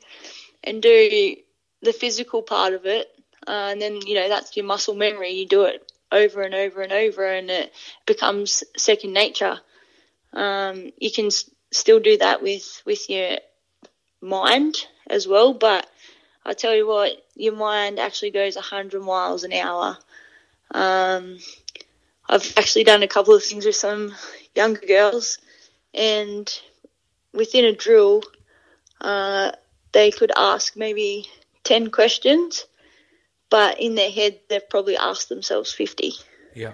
and 0.63 0.81
do 0.81 1.35
the 1.81 1.93
physical 1.93 2.41
part 2.41 2.73
of 2.73 2.85
it, 2.87 3.07
uh, 3.47 3.69
and 3.71 3.81
then 3.81 4.01
you 4.05 4.15
know 4.15 4.27
that's 4.27 4.55
your 4.57 4.65
muscle 4.65 4.95
memory. 4.95 5.31
You 5.31 5.47
do 5.47 5.63
it 5.63 5.91
over 6.11 6.41
and 6.41 6.55
over 6.55 6.81
and 6.81 6.91
over, 6.91 7.25
and 7.25 7.49
it 7.49 7.71
becomes 8.05 8.63
second 8.75 9.13
nature. 9.13 9.59
Um, 10.33 10.91
you 10.97 11.11
can 11.11 11.27
s- 11.27 11.49
still 11.71 11.99
do 11.99 12.17
that 12.17 12.41
with 12.41 12.81
with 12.85 13.09
your 13.09 13.37
mind 14.21 14.75
as 15.09 15.27
well, 15.27 15.53
but 15.53 15.87
I 16.49 16.53
tell 16.53 16.75
you 16.75 16.87
what, 16.87 17.11
your 17.35 17.53
mind 17.53 17.99
actually 17.99 18.31
goes 18.31 18.55
100 18.55 19.03
miles 19.03 19.43
an 19.43 19.53
hour. 19.53 19.99
Um, 20.71 21.37
I've 22.27 22.57
actually 22.57 22.85
done 22.85 23.03
a 23.03 23.07
couple 23.07 23.35
of 23.35 23.43
things 23.43 23.65
with 23.67 23.75
some 23.75 24.15
younger 24.55 24.81
girls, 24.87 25.37
and 25.93 26.51
within 27.33 27.65
a 27.65 27.75
drill, 27.75 28.23
uh, 28.99 29.51
they 29.91 30.09
could 30.09 30.31
ask 30.35 30.75
maybe 30.75 31.29
10 31.65 31.91
questions, 31.91 32.65
but 33.51 33.79
in 33.79 33.93
their 33.93 34.09
head, 34.09 34.39
they've 34.47 34.69
probably 34.69 34.97
asked 34.97 35.29
themselves 35.29 35.71
50. 35.71 36.13
Yeah. 36.55 36.73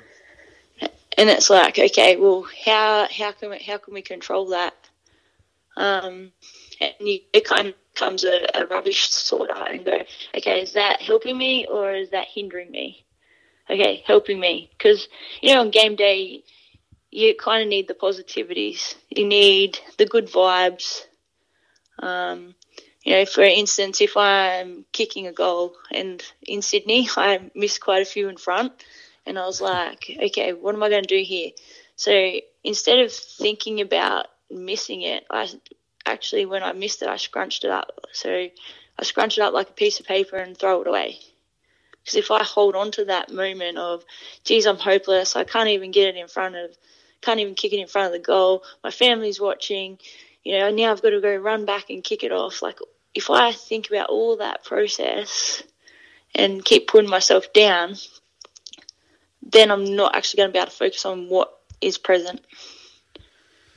And 1.18 1.30
it's 1.30 1.50
like, 1.50 1.78
okay, 1.78 2.16
well, 2.16 2.48
how 2.66 3.08
how 3.10 3.34
can 3.34 3.50
we, 3.50 3.60
how 3.60 3.78
can 3.78 3.94
we 3.94 4.02
control 4.02 4.48
that? 4.48 4.74
Um, 5.76 6.32
and 6.82 6.94
you, 7.00 7.20
it 7.34 7.46
kind 7.46 7.68
of 7.68 7.74
becomes 7.94 8.24
a, 8.24 8.46
a 8.54 8.66
rubbish 8.66 9.10
sorter 9.10 9.54
and 9.54 9.86
go, 9.86 10.00
okay, 10.36 10.62
is 10.62 10.74
that 10.74 11.02
helping 11.02 11.38
me 11.38 11.66
or 11.66 11.94
is 11.94 12.10
that 12.12 12.28
hindering 12.28 12.72
me? 12.72 13.06
Okay, 13.70 14.04
helping 14.06 14.40
me 14.40 14.70
because 14.78 15.08
you 15.42 15.54
know 15.54 15.62
on 15.62 15.72
game 15.72 15.96
day 15.96 16.44
you 17.16 17.34
kind 17.34 17.64
of 17.64 17.70
need 17.70 17.88
the 17.88 17.94
positivities. 17.94 18.96
You 19.10 19.26
need 19.26 19.80
the 19.98 20.06
good 20.06 20.28
vibes. 20.28 21.06
Um, 21.98 22.56
you 23.04 23.14
know, 23.14 23.26
for 23.26 23.44
instance, 23.44 24.02
if 24.02 24.18
I'm 24.18 24.86
kicking 24.92 25.26
a 25.26 25.32
goal 25.32 25.76
and 25.92 26.22
in 26.46 26.62
Sydney 26.62 27.08
I 27.18 27.52
missed 27.56 27.80
quite 27.80 28.02
a 28.02 28.06
few 28.06 28.28
in 28.28 28.38
front, 28.38 28.74
and 29.26 29.40
I 29.40 29.46
was 29.46 29.62
like, 29.62 30.12
okay, 30.24 30.54
what 30.54 30.76
am 30.76 30.84
I 30.84 30.90
going 30.90 31.04
to 31.04 31.08
do 31.08 31.24
here? 31.24 31.52
So 31.96 32.34
instead 32.64 33.00
of 33.00 33.12
thinking 33.12 33.80
about 33.82 34.28
missing 34.52 35.02
it, 35.02 35.24
I 35.30 35.48
actually, 36.06 36.46
when 36.46 36.64
I 36.64 36.74
missed 36.74 37.02
it, 37.02 37.08
I 37.08 37.18
scrunched 37.18 37.64
it 37.64 37.72
up. 37.72 38.06
So 38.14 38.30
I 38.30 39.04
scrunch 39.04 39.38
it 39.38 39.42
up 39.42 39.54
like 39.54 39.70
a 39.70 39.74
piece 39.74 40.00
of 40.00 40.06
paper 40.06 40.38
and 40.38 40.58
throw 40.58 40.82
it 40.82 40.88
away. 40.88 41.20
Because 42.04 42.16
if 42.16 42.32
I 42.32 42.44
hold 42.44 42.76
on 42.76 42.92
to 42.92 43.06
that 43.06 43.32
moment 43.32 43.78
of, 43.78 44.04
geez, 44.44 44.68
I'm 44.68 44.78
hopeless, 44.78 45.36
I 45.36 45.44
can't 45.44 45.70
even 45.70 45.92
get 45.92 46.10
it 46.10 46.20
in 46.20 46.28
front 46.28 46.56
of, 46.56 46.70
can't 47.22 47.40
even 47.40 47.56
kick 47.56 47.74
it 47.74 47.80
in 47.80 47.88
front 47.88 48.08
of 48.08 48.14
the 48.14 48.26
goal. 48.26 48.64
My 48.84 48.92
family's 48.92 49.42
watching. 49.42 49.98
You 50.44 50.60
know, 50.60 50.70
now 50.70 50.92
I've 50.92 51.02
got 51.02 51.10
to 51.10 51.22
go 51.22 51.36
run 51.36 51.66
back 51.66 51.90
and 51.90 52.04
kick 52.04 52.24
it 52.24 52.32
off. 52.32 52.62
Like, 52.62 52.78
if 53.16 53.32
I 53.32 53.54
think 53.54 53.90
about 53.90 54.10
all 54.10 54.38
that 54.38 54.64
process 54.64 55.64
and 56.36 56.64
keep 56.64 56.88
putting 56.88 57.10
myself 57.10 57.52
down, 57.54 57.96
then 59.42 59.72
I'm 59.72 59.96
not 59.96 60.16
actually 60.16 60.38
going 60.38 60.50
to 60.50 60.54
be 60.54 60.60
able 60.60 60.70
to 60.70 60.78
focus 60.78 61.06
on 61.06 61.30
what 61.30 61.58
is 61.82 61.98
present. 61.98 62.42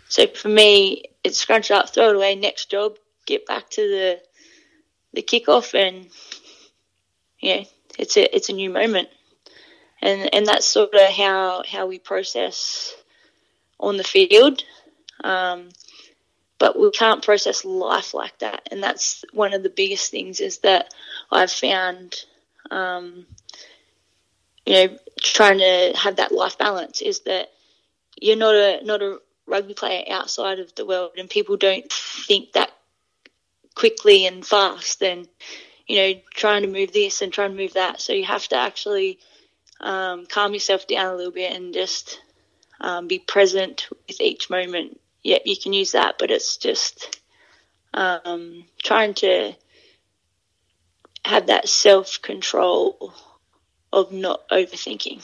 So 0.09 0.27
for 0.27 0.49
me, 0.49 1.05
it's 1.23 1.39
scrunch 1.39 1.71
it 1.71 1.75
up, 1.75 1.91
throw 1.91 2.11
it 2.11 2.17
away, 2.17 2.35
next 2.35 2.71
job, 2.71 2.97
get 3.27 3.47
back 3.47 3.69
to 3.71 3.83
the 3.83 4.21
the 5.13 5.23
kickoff, 5.23 5.75
and 5.75 6.09
yeah, 7.41 7.65
it's 7.99 8.17
a 8.17 8.35
it's 8.35 8.49
a 8.49 8.55
new 8.55 8.71
moment, 8.71 9.09
and 10.01 10.35
and 10.35 10.47
that's 10.47 10.67
sort 10.67 10.95
of 10.95 11.11
how 11.11 11.63
how 11.71 11.87
we 11.87 11.99
process 11.99 12.95
on 13.79 13.97
the 13.97 14.05
field. 14.05 14.65
Um, 15.23 15.69
but 16.59 16.79
we 16.79 16.91
can't 16.91 17.25
process 17.25 17.65
life 17.65 18.15
like 18.15 18.39
that, 18.39 18.69
and 18.71 18.83
that's 18.83 19.25
one 19.33 19.53
of 19.53 19.63
the 19.63 19.71
biggest 19.71 20.11
things 20.11 20.41
is 20.41 20.59
that 20.59 20.93
I've 21.31 21.53
found. 21.53 22.17
Um, 22.71 23.27
you 24.67 24.75
know, 24.75 24.99
trying 25.19 25.59
to 25.59 25.95
have 25.97 26.17
that 26.17 26.31
life 26.31 26.59
balance 26.59 27.01
is 27.01 27.21
that 27.21 27.51
you're 28.21 28.37
not 28.37 28.55
a 28.55 28.85
not 28.85 29.01
a 29.01 29.19
rugby 29.49 29.75
player 29.75 30.05
outside 30.11 30.59
of 30.59 30.75
the 30.75 30.87
world, 30.87 31.13
and 31.19 31.29
people 31.29 31.57
don't 31.57 31.91
think 31.93 32.53
that 32.53 32.71
quickly 33.75 34.27
and 34.27 34.45
fast. 34.47 35.03
And 35.03 35.29
you 35.87 35.97
know, 35.97 36.21
trying 36.35 36.63
to 36.63 36.69
move 36.69 36.93
this 36.93 37.23
and 37.23 37.33
trying 37.33 37.51
to 37.51 37.57
move 37.57 37.75
that, 37.75 38.01
so 38.01 38.13
you 38.13 38.25
have 38.25 38.47
to 38.49 38.57
actually 38.57 39.19
um, 39.81 40.27
calm 40.27 40.53
yourself 40.53 40.87
down 40.87 41.13
a 41.13 41.17
little 41.17 41.33
bit 41.33 41.55
and 41.55 41.73
just 41.73 42.21
um, 42.81 43.09
be 43.09 43.19
present 43.19 43.89
with 44.07 44.21
each 44.21 44.51
moment. 44.51 45.01
yeah 45.23 45.39
you 45.45 45.57
can 45.57 45.73
use 45.73 45.93
that, 45.93 46.17
but 46.19 46.31
it's 46.31 46.57
just 46.57 47.21
um, 47.95 48.65
trying 48.83 49.15
to 49.15 49.53
have 51.25 51.47
that 51.47 51.69
self 51.69 52.21
control 52.23 53.13
of 53.93 54.13
not 54.13 54.49
overthinking, 54.51 55.23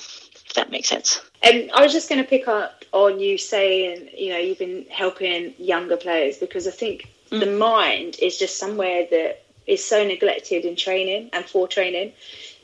if 0.54 0.62
that 0.62 0.70
makes 0.70 0.88
sense. 0.88 1.20
And 1.42 1.70
I 1.72 1.82
was 1.82 1.92
just 1.92 2.08
going 2.08 2.22
to 2.22 2.28
pick 2.28 2.46
up 2.46 2.84
on 2.92 3.18
you 3.18 3.38
saying, 3.38 4.08
you 4.16 4.32
know, 4.32 4.38
you've 4.38 4.58
been 4.58 4.86
helping 4.88 5.52
younger 5.58 5.96
players 5.96 6.38
because 6.38 6.68
I 6.68 6.70
think 6.70 7.12
mm. 7.30 7.40
the 7.40 7.46
mind 7.46 8.16
is 8.22 8.38
just 8.38 8.56
somewhere 8.56 9.04
that 9.10 9.42
is 9.66 9.84
so 9.84 10.06
neglected 10.06 10.64
in 10.64 10.76
training 10.76 11.30
and 11.32 11.44
for 11.44 11.66
training. 11.66 12.12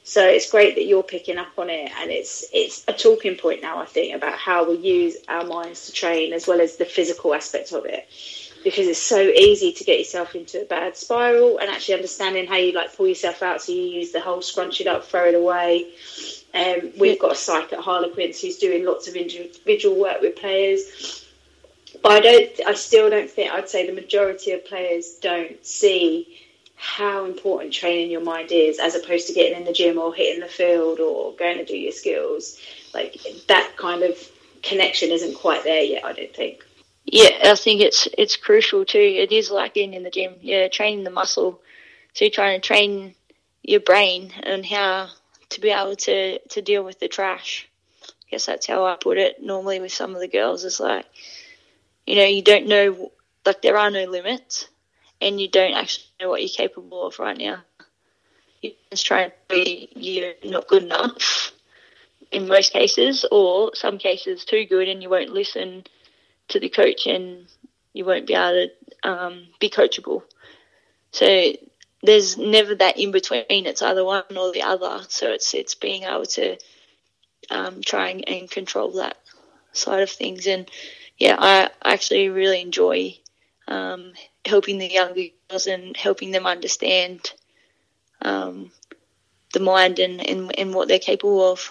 So 0.05 0.24
it's 0.24 0.49
great 0.49 0.76
that 0.76 0.86
you're 0.86 1.03
picking 1.03 1.36
up 1.36 1.59
on 1.59 1.68
it, 1.68 1.93
and 1.99 2.11
it's 2.11 2.47
it's 2.53 2.84
a 2.88 2.93
talking 2.93 3.36
point 3.36 3.61
now. 3.61 3.80
I 3.80 3.84
think 3.84 4.16
about 4.16 4.38
how 4.38 4.68
we 4.68 4.76
use 4.76 5.16
our 5.28 5.45
minds 5.45 5.86
to 5.86 5.93
train, 5.93 6.32
as 6.32 6.47
well 6.47 6.61
as 6.61 6.76
the 6.76 6.86
physical 6.86 7.34
aspect 7.34 7.72
of 7.72 7.84
it 7.84 8.09
because 8.62 8.86
it's 8.86 8.99
so 8.99 9.20
easy 9.20 9.72
to 9.72 9.84
get 9.84 9.99
yourself 9.99 10.34
into 10.34 10.61
a 10.61 10.64
bad 10.64 10.97
spiral 10.97 11.59
and 11.59 11.70
actually 11.70 11.95
understanding 11.95 12.47
how 12.47 12.57
you 12.57 12.72
like 12.72 12.95
pull 12.95 13.07
yourself 13.07 13.43
out 13.43 13.62
so 13.62 13.72
you 13.72 13.82
use 13.82 14.12
the 14.12 14.20
whole 14.20 14.43
scrunch 14.43 14.80
it 14.80 14.86
up 14.86 15.05
throw 15.05 15.26
it 15.26 15.34
away 15.34 15.86
um, 16.55 16.92
we've 16.98 17.18
got 17.18 17.32
a 17.32 17.36
psych 17.36 17.72
at 17.72 17.80
harlequins 17.80 18.40
who's 18.40 18.59
doing 18.59 18.84
lots 18.84 19.09
of 19.09 19.14
individual 19.14 19.98
work 19.98 20.20
with 20.20 20.36
players 20.36 21.26
but 22.03 22.12
i 22.12 22.20
don't 22.20 22.51
i 22.66 22.74
still 22.74 23.11
don't 23.11 23.30
think 23.30 23.53
i'd 23.53 23.68
say 23.68 23.86
the 23.86 23.92
majority 23.92 24.53
of 24.53 24.64
players 24.66 25.16
don't 25.20 25.64
see 25.64 26.38
how 26.76 27.26
important 27.26 27.72
training 27.72 28.11
your 28.11 28.22
mind 28.22 28.51
is 28.51 28.78
as 28.78 28.94
opposed 28.94 29.26
to 29.26 29.34
getting 29.34 29.59
in 29.59 29.64
the 29.64 29.72
gym 29.72 29.98
or 29.98 30.14
hitting 30.14 30.40
the 30.40 30.48
field 30.48 30.98
or 30.98 31.34
going 31.36 31.59
to 31.59 31.64
do 31.64 31.76
your 31.76 31.92
skills 31.92 32.59
like 32.94 33.20
that 33.48 33.76
kind 33.76 34.03
of 34.03 34.16
connection 34.62 35.11
isn't 35.11 35.36
quite 35.36 35.62
there 35.64 35.82
yet 35.82 36.05
i 36.05 36.12
don't 36.12 36.34
think 36.34 36.64
yeah, 37.05 37.30
I 37.42 37.55
think 37.57 37.80
it's 37.80 38.09
it's 38.16 38.36
crucial 38.36 38.84
too. 38.84 38.98
It 38.98 39.32
is 39.32 39.51
like 39.51 39.74
being 39.74 39.94
in 39.94 40.03
the 40.03 40.11
gym. 40.11 40.34
Yeah, 40.42 40.68
training 40.68 41.05
the 41.05 41.11
muscle. 41.11 41.61
So 42.14 42.24
you're 42.24 42.30
trying 42.30 42.61
to 42.61 42.66
train 42.66 43.14
your 43.62 43.80
brain 43.80 44.32
and 44.42 44.64
how 44.64 45.09
to 45.51 45.61
be 45.61 45.70
able 45.70 45.96
to 45.96 46.38
to 46.38 46.62
deal 46.62 46.82
with 46.82 46.98
the 47.01 47.09
trash. 47.09 47.68
I 48.05 48.30
guess 48.30 48.46
that's 48.46 48.66
how 48.66 48.84
I 48.86 48.96
put 48.96 49.18
it. 49.18 49.42
Normally 49.42 49.80
with 49.80 49.92
some 49.92 50.14
of 50.14 50.20
the 50.20 50.28
girls, 50.28 50.64
it's 50.64 50.80
like, 50.80 51.07
you 52.07 52.16
know, 52.16 52.24
you 52.24 52.42
don't 52.42 52.68
know, 52.68 53.11
like 53.44 53.61
there 53.62 53.76
are 53.76 53.90
no 53.90 54.05
limits, 54.05 54.68
and 55.20 55.40
you 55.40 55.48
don't 55.48 55.74
actually 55.74 56.07
know 56.20 56.30
what 56.30 56.40
you're 56.40 56.48
capable 56.48 57.07
of 57.07 57.18
right 57.18 57.36
now. 57.36 57.59
You're 58.62 58.72
just 58.90 59.07
trying 59.07 59.30
to 59.30 59.36
be 59.48 59.88
you're 59.96 60.34
not 60.44 60.68
good 60.68 60.84
enough 60.84 61.53
in 62.30 62.46
most 62.46 62.72
cases, 62.72 63.24
or 63.30 63.74
some 63.74 63.98
cases 63.98 64.44
too 64.44 64.64
good, 64.66 64.88
and 64.88 65.03
you 65.03 65.11
won't 65.11 65.30
listen 65.30 65.84
to 66.48 66.61
the 66.61 66.68
coach 66.68 67.07
and 67.07 67.46
you 67.92 68.05
won't 68.05 68.26
be 68.26 68.34
able 68.34 68.68
to 69.03 69.09
um, 69.09 69.46
be 69.59 69.70
coachable. 69.70 70.22
So 71.12 71.53
there's 72.03 72.36
never 72.36 72.74
that 72.74 72.98
in 72.98 73.11
between. 73.11 73.44
It's 73.48 73.82
either 73.82 74.05
one 74.05 74.24
or 74.36 74.53
the 74.53 74.62
other. 74.62 75.03
So 75.09 75.32
it's 75.32 75.55
it's 75.55 75.74
being 75.74 76.05
able 76.05 76.26
to 76.26 76.57
um, 77.51 77.82
try 77.82 78.11
and, 78.11 78.28
and, 78.28 78.51
control 78.51 78.92
that 78.92 79.16
side 79.72 80.03
of 80.03 80.11
things. 80.11 80.46
And 80.46 80.70
yeah, 81.18 81.36
I 81.38 81.70
actually 81.84 82.28
really 82.28 82.61
enjoy 82.61 83.18
um, 83.68 84.12
helping 84.44 84.78
the 84.78 84.88
younger 84.88 85.24
girls 85.48 85.66
and 85.66 85.96
helping 85.96 86.30
them 86.30 86.46
understand 86.46 87.32
um, 88.22 88.70
the 89.53 89.61
mind 89.61 89.98
and, 89.98 90.26
and, 90.26 90.59
and 90.59 90.74
what 90.74 90.88
they're 90.88 90.98
capable 90.98 91.53
of. 91.53 91.70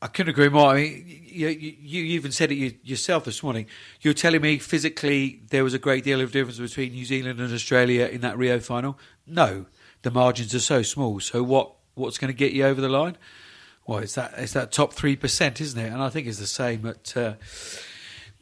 I 0.00 0.06
couldn't 0.06 0.30
agree 0.30 0.48
more. 0.48 0.70
I 0.70 0.74
mean, 0.74 1.22
you, 1.24 1.48
you, 1.48 1.74
you 1.80 2.04
even 2.14 2.30
said 2.30 2.52
it 2.52 2.76
yourself 2.84 3.24
this 3.24 3.42
morning. 3.42 3.66
You 4.00 4.10
were 4.10 4.14
telling 4.14 4.40
me 4.40 4.58
physically 4.58 5.42
there 5.50 5.64
was 5.64 5.74
a 5.74 5.78
great 5.78 6.04
deal 6.04 6.20
of 6.20 6.30
difference 6.30 6.58
between 6.58 6.92
New 6.92 7.04
Zealand 7.04 7.40
and 7.40 7.52
Australia 7.52 8.06
in 8.06 8.20
that 8.20 8.38
Rio 8.38 8.60
final. 8.60 8.96
No, 9.26 9.66
the 10.02 10.10
margins 10.10 10.54
are 10.54 10.60
so 10.60 10.82
small. 10.82 11.20
So 11.20 11.42
what? 11.42 11.72
What's 11.94 12.16
going 12.16 12.32
to 12.32 12.36
get 12.36 12.52
you 12.52 12.64
over 12.64 12.80
the 12.80 12.88
line? 12.88 13.16
Well, 13.84 13.98
it's 13.98 14.14
that 14.14 14.34
it's 14.36 14.52
that 14.52 14.70
top 14.70 14.92
three 14.92 15.16
percent, 15.16 15.60
isn't 15.60 15.80
it? 15.80 15.92
And 15.92 16.00
I 16.00 16.10
think 16.10 16.28
it's 16.28 16.38
the 16.38 16.46
same 16.46 16.86
at 16.86 17.16
uh, 17.16 17.34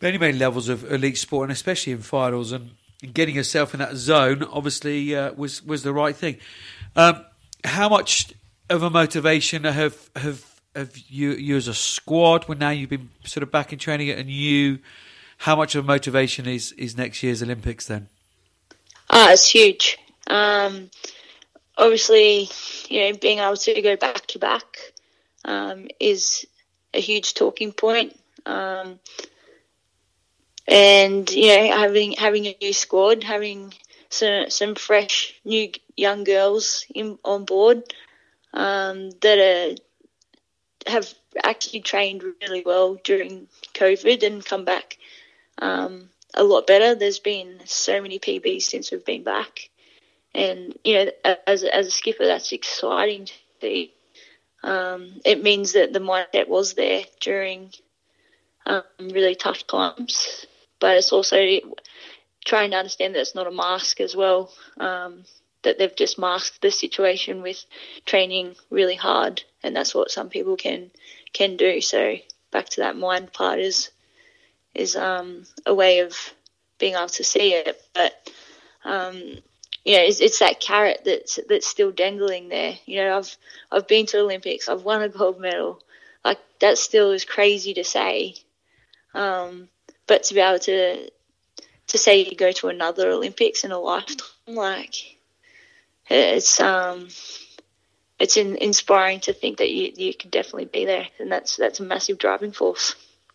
many 0.02 0.18
many 0.18 0.36
levels 0.36 0.68
of 0.68 0.92
elite 0.92 1.16
sport, 1.16 1.44
and 1.44 1.52
especially 1.52 1.94
in 1.94 2.00
finals. 2.00 2.52
And 2.52 2.72
getting 3.14 3.34
yourself 3.34 3.72
in 3.72 3.80
that 3.80 3.96
zone 3.96 4.44
obviously 4.52 5.16
uh, 5.16 5.32
was 5.32 5.64
was 5.64 5.84
the 5.84 5.94
right 5.94 6.14
thing. 6.14 6.36
Um, 6.96 7.24
how 7.64 7.88
much 7.88 8.34
of 8.68 8.82
a 8.82 8.90
motivation 8.90 9.64
have 9.64 10.10
have 10.16 10.55
have 10.76 10.96
you 11.08 11.32
you 11.32 11.56
as 11.56 11.68
a 11.68 11.74
squad 11.74 12.44
when 12.44 12.58
now 12.58 12.70
you've 12.70 12.90
been 12.90 13.08
sort 13.24 13.42
of 13.42 13.50
back 13.50 13.72
in 13.72 13.78
training 13.78 14.10
and 14.10 14.30
you 14.30 14.78
how 15.38 15.56
much 15.56 15.74
of 15.74 15.84
a 15.84 15.86
motivation 15.86 16.46
is 16.46 16.72
is 16.72 16.96
next 16.96 17.22
year's 17.22 17.42
Olympics 17.42 17.86
then? 17.86 18.08
Ah, 19.10 19.32
it's 19.32 19.50
huge. 19.50 19.98
Um, 20.26 20.90
obviously, 21.78 22.48
you 22.88 23.00
know, 23.00 23.18
being 23.18 23.38
able 23.38 23.56
to 23.56 23.82
go 23.82 23.96
back 23.96 24.26
to 24.26 24.38
back 24.38 24.92
um, 25.44 25.88
is 26.00 26.46
a 26.92 27.00
huge 27.00 27.34
talking 27.34 27.72
point. 27.72 28.18
Um, 28.44 28.98
and 30.68 31.30
you 31.30 31.48
know, 31.48 31.76
having 31.76 32.12
having 32.12 32.46
a 32.46 32.56
new 32.60 32.72
squad, 32.72 33.22
having 33.22 33.72
some 34.10 34.50
some 34.50 34.74
fresh 34.74 35.34
new 35.44 35.70
young 35.96 36.24
girls 36.24 36.84
in, 36.94 37.18
on 37.24 37.44
board 37.44 37.82
um, 38.52 39.10
that 39.20 39.38
are 39.38 39.76
have 40.86 41.12
actually 41.42 41.80
trained 41.80 42.22
really 42.40 42.62
well 42.64 42.96
during 43.04 43.48
COVID 43.74 44.22
and 44.22 44.44
come 44.44 44.64
back 44.64 44.98
um, 45.58 46.10
a 46.34 46.44
lot 46.44 46.66
better. 46.66 46.94
There's 46.94 47.18
been 47.18 47.60
so 47.64 48.00
many 48.00 48.18
PBs 48.18 48.62
since 48.62 48.90
we've 48.90 49.04
been 49.04 49.24
back, 49.24 49.70
and 50.34 50.76
you 50.84 50.94
know, 50.94 51.34
as 51.46 51.64
as 51.64 51.86
a 51.86 51.90
skipper, 51.90 52.26
that's 52.26 52.52
exciting 52.52 53.26
to 53.26 53.32
see. 53.60 53.92
Um, 54.62 55.20
it 55.24 55.42
means 55.42 55.72
that 55.72 55.92
the 55.92 56.00
mindset 56.00 56.48
was 56.48 56.74
there 56.74 57.04
during 57.20 57.70
um, 58.64 58.82
really 58.98 59.34
tough 59.34 59.66
times, 59.66 60.46
but 60.80 60.96
it's 60.96 61.12
also 61.12 61.36
trying 62.44 62.70
to 62.72 62.76
understand 62.76 63.14
that 63.14 63.20
it's 63.20 63.34
not 63.34 63.46
a 63.46 63.52
mask 63.52 64.00
as 64.00 64.16
well. 64.16 64.52
That 65.66 65.78
they've 65.78 65.96
just 65.96 66.16
masked 66.16 66.62
the 66.62 66.70
situation 66.70 67.42
with 67.42 67.64
training 68.04 68.54
really 68.70 68.94
hard, 68.94 69.42
and 69.64 69.74
that's 69.74 69.96
what 69.96 70.12
some 70.12 70.28
people 70.28 70.56
can 70.56 70.92
can 71.32 71.56
do. 71.56 71.80
So 71.80 72.14
back 72.52 72.68
to 72.70 72.82
that 72.82 72.96
mind 72.96 73.32
part 73.32 73.58
is 73.58 73.90
is 74.74 74.94
um, 74.94 75.44
a 75.66 75.74
way 75.74 75.98
of 76.00 76.14
being 76.78 76.94
able 76.94 77.08
to 77.08 77.24
see 77.24 77.54
it, 77.54 77.82
but 77.92 78.30
um, 78.84 79.16
you 79.84 79.96
know, 79.96 80.02
it's, 80.02 80.20
it's 80.20 80.38
that 80.38 80.60
carrot 80.60 81.02
that's 81.04 81.40
that's 81.48 81.66
still 81.66 81.90
dangling 81.90 82.48
there. 82.48 82.74
You 82.86 82.98
know, 82.98 83.18
I've 83.18 83.36
I've 83.72 83.88
been 83.88 84.06
to 84.06 84.20
Olympics, 84.20 84.68
I've 84.68 84.84
won 84.84 85.02
a 85.02 85.08
gold 85.08 85.40
medal, 85.40 85.82
like 86.24 86.38
that 86.60 86.78
still 86.78 87.10
is 87.10 87.24
crazy 87.24 87.74
to 87.74 87.84
say, 87.84 88.36
um, 89.14 89.68
but 90.06 90.22
to 90.24 90.34
be 90.34 90.40
able 90.40 90.60
to 90.60 91.10
to 91.88 91.98
say 91.98 92.24
you 92.24 92.36
go 92.36 92.52
to 92.52 92.68
another 92.68 93.10
Olympics 93.10 93.64
in 93.64 93.72
a 93.72 93.78
lifetime, 93.78 94.26
like 94.46 95.15
it's 96.08 96.60
um, 96.60 97.08
it's 98.18 98.36
in, 98.36 98.56
inspiring 98.56 99.20
to 99.20 99.32
think 99.32 99.58
that 99.58 99.70
you 99.70 99.92
you 99.94 100.14
can 100.14 100.30
definitely 100.30 100.66
be 100.66 100.84
there, 100.84 101.06
and 101.18 101.30
that's 101.30 101.56
that's 101.56 101.80
a 101.80 101.82
massive 101.82 102.18
driving 102.18 102.52
force. 102.52 102.94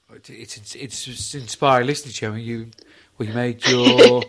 it's 0.10 0.76
it's, 0.76 1.08
it's 1.08 1.36
inspiring 1.36 1.88
listening 1.88 2.14
to 2.14 2.26
you. 2.26 2.32
I 2.32 2.36
mean, 2.36 2.72
you 3.28 3.34
made 3.34 3.66
your 3.68 4.24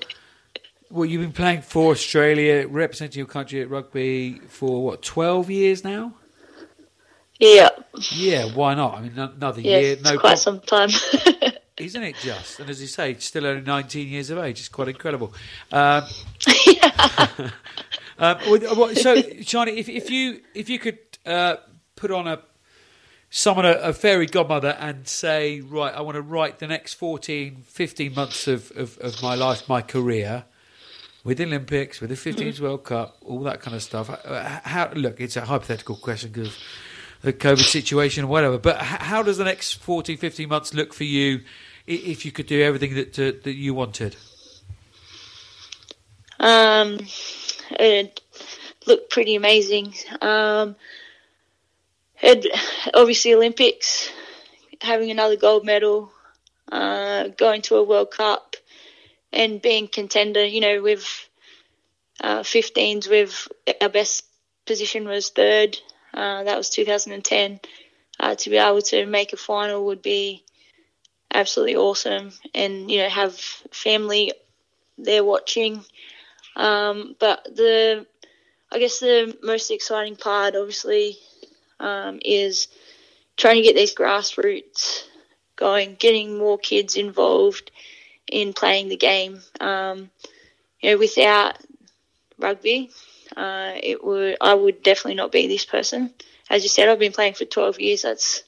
well, 0.91 1.07
you've 1.07 1.23
been 1.23 1.33
playing 1.33 1.63
for 1.63 1.93
Australia, 1.93 2.67
representing 2.69 3.19
your 3.19 3.27
country 3.27 3.63
at 3.63 3.71
rugby 3.71 4.41
for 4.49 4.85
what 4.85 5.03
twelve 5.03 5.51
years 5.51 5.85
now. 5.85 6.15
Yeah. 7.43 7.71
Yeah, 8.13 8.55
why 8.55 8.75
not? 8.75 8.99
I 8.99 9.01
mean, 9.03 9.19
another 9.19 9.61
yeah, 9.61 9.79
year, 9.79 9.97
no 10.03 10.17
quite 10.17 10.39
some 10.39 10.61
time. 10.61 10.91
Isn't 11.77 12.03
it 12.05 12.17
just? 12.23 12.61
And 12.61 12.71
as 12.71 12.81
you 12.81 12.87
say, 12.87 13.15
still 13.15 13.47
only 13.47 13.63
19 13.63 14.09
years 14.09 14.31
of 14.31 14.39
age. 14.39 14.61
It's 14.61 14.69
quite 14.69 14.89
incredible. 14.89 15.35
Um, 15.73 16.05
um, 18.19 18.39
so, 18.41 19.17
Sharni, 19.43 19.77
if, 19.77 19.89
if 19.89 20.11
you 20.11 20.41
if 20.55 20.69
you 20.69 20.79
could 20.79 20.99
uh, 21.27 21.57
put 21.97 22.11
on 22.11 22.27
a 22.27 22.41
summon 23.31 23.65
a, 23.65 23.73
a, 23.73 23.93
fairy 23.93 24.27
godmother 24.27 24.77
and 24.79 25.09
say, 25.09 25.61
right, 25.61 25.95
I 25.95 26.03
want 26.03 26.17
to 26.17 26.23
write 26.23 26.59
the 26.59 26.67
next 26.67 26.95
14, 26.95 27.63
15 27.65 28.15
months 28.15 28.47
of, 28.47 28.71
of, 28.77 28.99
of 28.99 29.23
my 29.23 29.35
life, 29.35 29.67
my 29.71 29.81
career, 29.81 30.45
with 31.25 31.39
the 31.39 31.45
Olympics, 31.45 32.01
with 32.03 32.11
the 32.11 32.17
15s 32.17 32.37
mm-hmm. 32.37 32.63
World 32.63 32.85
Cup, 32.85 33.17
all 33.23 33.41
that 33.45 33.61
kind 33.61 33.75
of 33.75 33.83
stuff. 33.83 34.11
Uh, 34.11 34.61
how, 34.65 34.91
look, 34.95 35.19
it's 35.19 35.37
a 35.37 35.47
hypothetical 35.47 35.97
question 35.97 36.31
because 36.31 36.59
the 37.23 37.33
COVID 37.33 37.65
situation 37.65 38.25
or 38.25 38.27
whatever. 38.27 38.59
But 38.59 38.79
how 38.79 39.23
does 39.23 39.39
the 39.39 39.45
next 39.45 39.75
14, 39.75 40.17
15 40.17 40.49
months 40.49 40.75
look 40.75 40.93
for 40.93 41.05
you 41.05 41.41
if 41.87 42.25
you 42.25 42.33
could 42.33 42.47
do 42.47 42.63
everything 42.63 42.95
that 42.95 43.19
uh, 43.19 43.33
that 43.45 43.55
you 43.55 43.75
wanted? 43.75 44.17
Um, 46.39 46.99
it 47.79 48.21
looked 48.87 49.11
pretty 49.11 49.35
amazing. 49.35 49.95
Um, 50.21 50.77
obviously 52.95 53.35
Olympics, 53.35 54.11
having 54.81 55.11
another 55.11 55.37
gold 55.37 55.65
medal, 55.65 56.13
uh, 56.71 57.29
going 57.29 57.63
to 57.63 57.77
a 57.77 57.83
World 57.83 58.11
Cup, 58.11 58.57
and 59.33 59.61
being 59.63 59.89
contender. 59.89 60.45
You 60.45 60.61
know, 60.61 60.83
with 60.83 61.29
uh, 62.21 62.41
15s, 62.41 63.09
with 63.09 63.49
our 63.81 63.89
best 63.89 64.25
position 64.67 65.07
was 65.07 65.31
third. 65.31 65.79
Uh, 66.15 66.45
that 66.45 66.57
was 66.57 66.71
2010. 66.71 67.61
Uh, 68.21 68.35
to 68.35 68.51
be 68.51 68.57
able 68.57 68.83
to 68.83 69.07
make 69.07 69.33
a 69.33 69.37
final 69.37 69.87
would 69.87 70.03
be 70.03 70.45
absolutely 71.33 71.77
awesome, 71.77 72.31
and 72.55 72.91
you 72.91 72.99
know 72.99 73.09
have 73.09 73.35
family 73.73 74.33
there 74.99 75.25
watching. 75.25 75.85
Um, 76.57 77.17
but 77.19 77.45
the, 77.45 78.07
I 78.71 78.79
guess 78.79 79.01
the 79.01 79.37
most 79.43 79.71
exciting 79.71 80.17
part, 80.17 80.55
obviously, 80.57 81.17
um, 81.81 82.21
is 82.25 82.69
trying 83.37 83.57
to 83.57 83.63
get 83.63 83.75
these 83.77 83.95
grassroots 83.95 85.05
going, 85.57 85.97
getting 85.99 86.39
more 86.39 86.59
kids 86.59 86.97
involved 86.97 87.71
in 88.31 88.53
playing 88.53 88.89
the 88.89 88.97
game. 88.97 89.41
Um, 89.61 90.11
you 90.81 90.91
know, 90.91 90.99
without 90.99 91.59
rugby, 92.39 92.91
uh, 93.37 93.73
it 93.83 94.05
would 94.05 94.37
I 94.41 94.55
would 94.55 94.83
definitely 94.83 95.15
not 95.15 95.33
be 95.33 95.47
this 95.47 95.65
person. 95.65 96.13
As 96.51 96.63
you 96.63 96.69
said, 96.69 96.89
I've 96.89 96.99
been 96.99 97.13
playing 97.13 97.35
for 97.35 97.45
12 97.45 97.81
years. 97.81 98.03
That's 98.03 98.43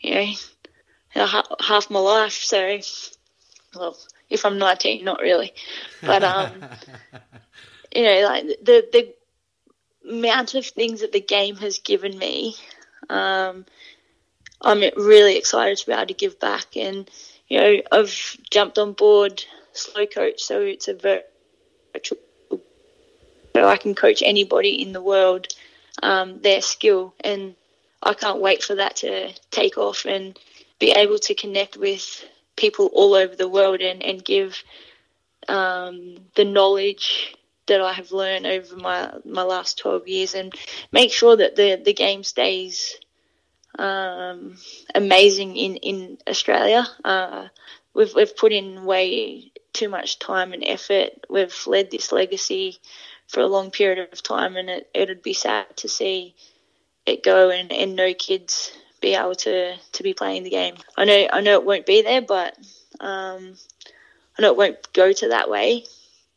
you 0.00 0.14
know 0.14 1.26
half 1.60 1.90
my 1.90 1.98
life. 1.98 2.32
So, 2.32 2.78
well, 3.74 3.98
if 4.30 4.44
I'm 4.44 4.58
19, 4.58 5.04
not 5.04 5.20
really, 5.20 5.52
but 6.02 6.22
um, 6.22 6.50
you 7.94 8.02
know, 8.02 8.20
like 8.22 8.46
the 8.62 8.88
the 8.92 9.14
amount 10.08 10.54
of 10.54 10.66
things 10.66 11.00
that 11.00 11.12
the 11.12 11.20
game 11.20 11.56
has 11.56 11.78
given 11.78 12.16
me, 12.16 12.54
um, 13.08 13.64
I'm 14.60 14.80
really 14.96 15.36
excited 15.36 15.78
to 15.78 15.86
be 15.86 15.92
able 15.92 16.06
to 16.06 16.14
give 16.14 16.38
back. 16.40 16.76
And 16.76 17.10
you 17.48 17.60
know, 17.60 17.76
I've 17.92 18.36
jumped 18.50 18.78
on 18.78 18.92
board 18.92 19.44
Slow 19.72 20.06
Coach, 20.06 20.42
so 20.42 20.60
it's 20.60 20.88
a 20.88 20.94
virtual 20.94 22.18
so 23.56 23.66
I 23.66 23.78
can 23.78 23.94
coach 23.94 24.22
anybody 24.22 24.82
in 24.82 24.92
the 24.92 25.00
world 25.00 25.48
um, 26.02 26.42
their 26.42 26.60
skill, 26.60 27.14
and 27.20 27.54
I 28.02 28.12
can't 28.12 28.40
wait 28.40 28.62
for 28.62 28.74
that 28.74 28.96
to 28.96 29.32
take 29.50 29.78
off 29.78 30.04
and 30.04 30.38
be 30.78 30.90
able 30.90 31.18
to 31.20 31.34
connect 31.34 31.78
with 31.78 32.22
people 32.56 32.86
all 32.92 33.14
over 33.14 33.36
the 33.36 33.48
world 33.48 33.80
and 33.80 34.02
and 34.02 34.24
give 34.24 34.62
um, 35.48 36.16
the 36.34 36.44
knowledge 36.44 37.36
that 37.66 37.80
I 37.80 37.92
have 37.92 38.12
learned 38.12 38.46
over 38.46 38.76
my 38.76 39.12
my 39.24 39.42
last 39.42 39.78
twelve 39.78 40.08
years 40.08 40.34
and 40.34 40.54
make 40.92 41.12
sure 41.12 41.36
that 41.36 41.56
the 41.56 41.80
the 41.84 41.92
game 41.92 42.24
stays 42.24 42.96
um, 43.78 44.56
amazing 44.94 45.56
in 45.56 45.76
in 45.76 46.18
Australia. 46.28 46.86
Uh, 47.04 47.48
we've 47.94 48.14
we've 48.14 48.36
put 48.36 48.52
in 48.52 48.84
way 48.84 49.52
too 49.72 49.88
much 49.88 50.18
time 50.18 50.52
and 50.52 50.64
effort. 50.64 51.10
We've 51.28 51.66
led 51.66 51.90
this 51.90 52.12
legacy 52.12 52.78
for 53.28 53.40
a 53.40 53.46
long 53.46 53.70
period 53.70 54.12
of 54.12 54.22
time, 54.22 54.56
and 54.56 54.70
it 54.70 54.90
it'd 54.94 55.22
be 55.22 55.34
sad 55.34 55.76
to 55.78 55.88
see 55.88 56.34
it 57.04 57.22
go 57.22 57.50
and, 57.50 57.72
and 57.72 57.94
no 57.94 58.12
kids 58.14 58.72
be 59.00 59.14
able 59.14 59.34
to, 59.34 59.76
to 59.92 60.02
be 60.02 60.14
playing 60.14 60.44
the 60.44 60.50
game. 60.50 60.74
I 60.96 61.04
know 61.04 61.28
I 61.32 61.40
know 61.40 61.54
it 61.54 61.64
won't 61.64 61.86
be 61.86 62.02
there, 62.02 62.22
but 62.22 62.56
um, 63.00 63.54
I 64.38 64.42
know 64.42 64.50
it 64.50 64.56
won't 64.56 64.92
go 64.92 65.12
to 65.12 65.28
that 65.28 65.50
way. 65.50 65.84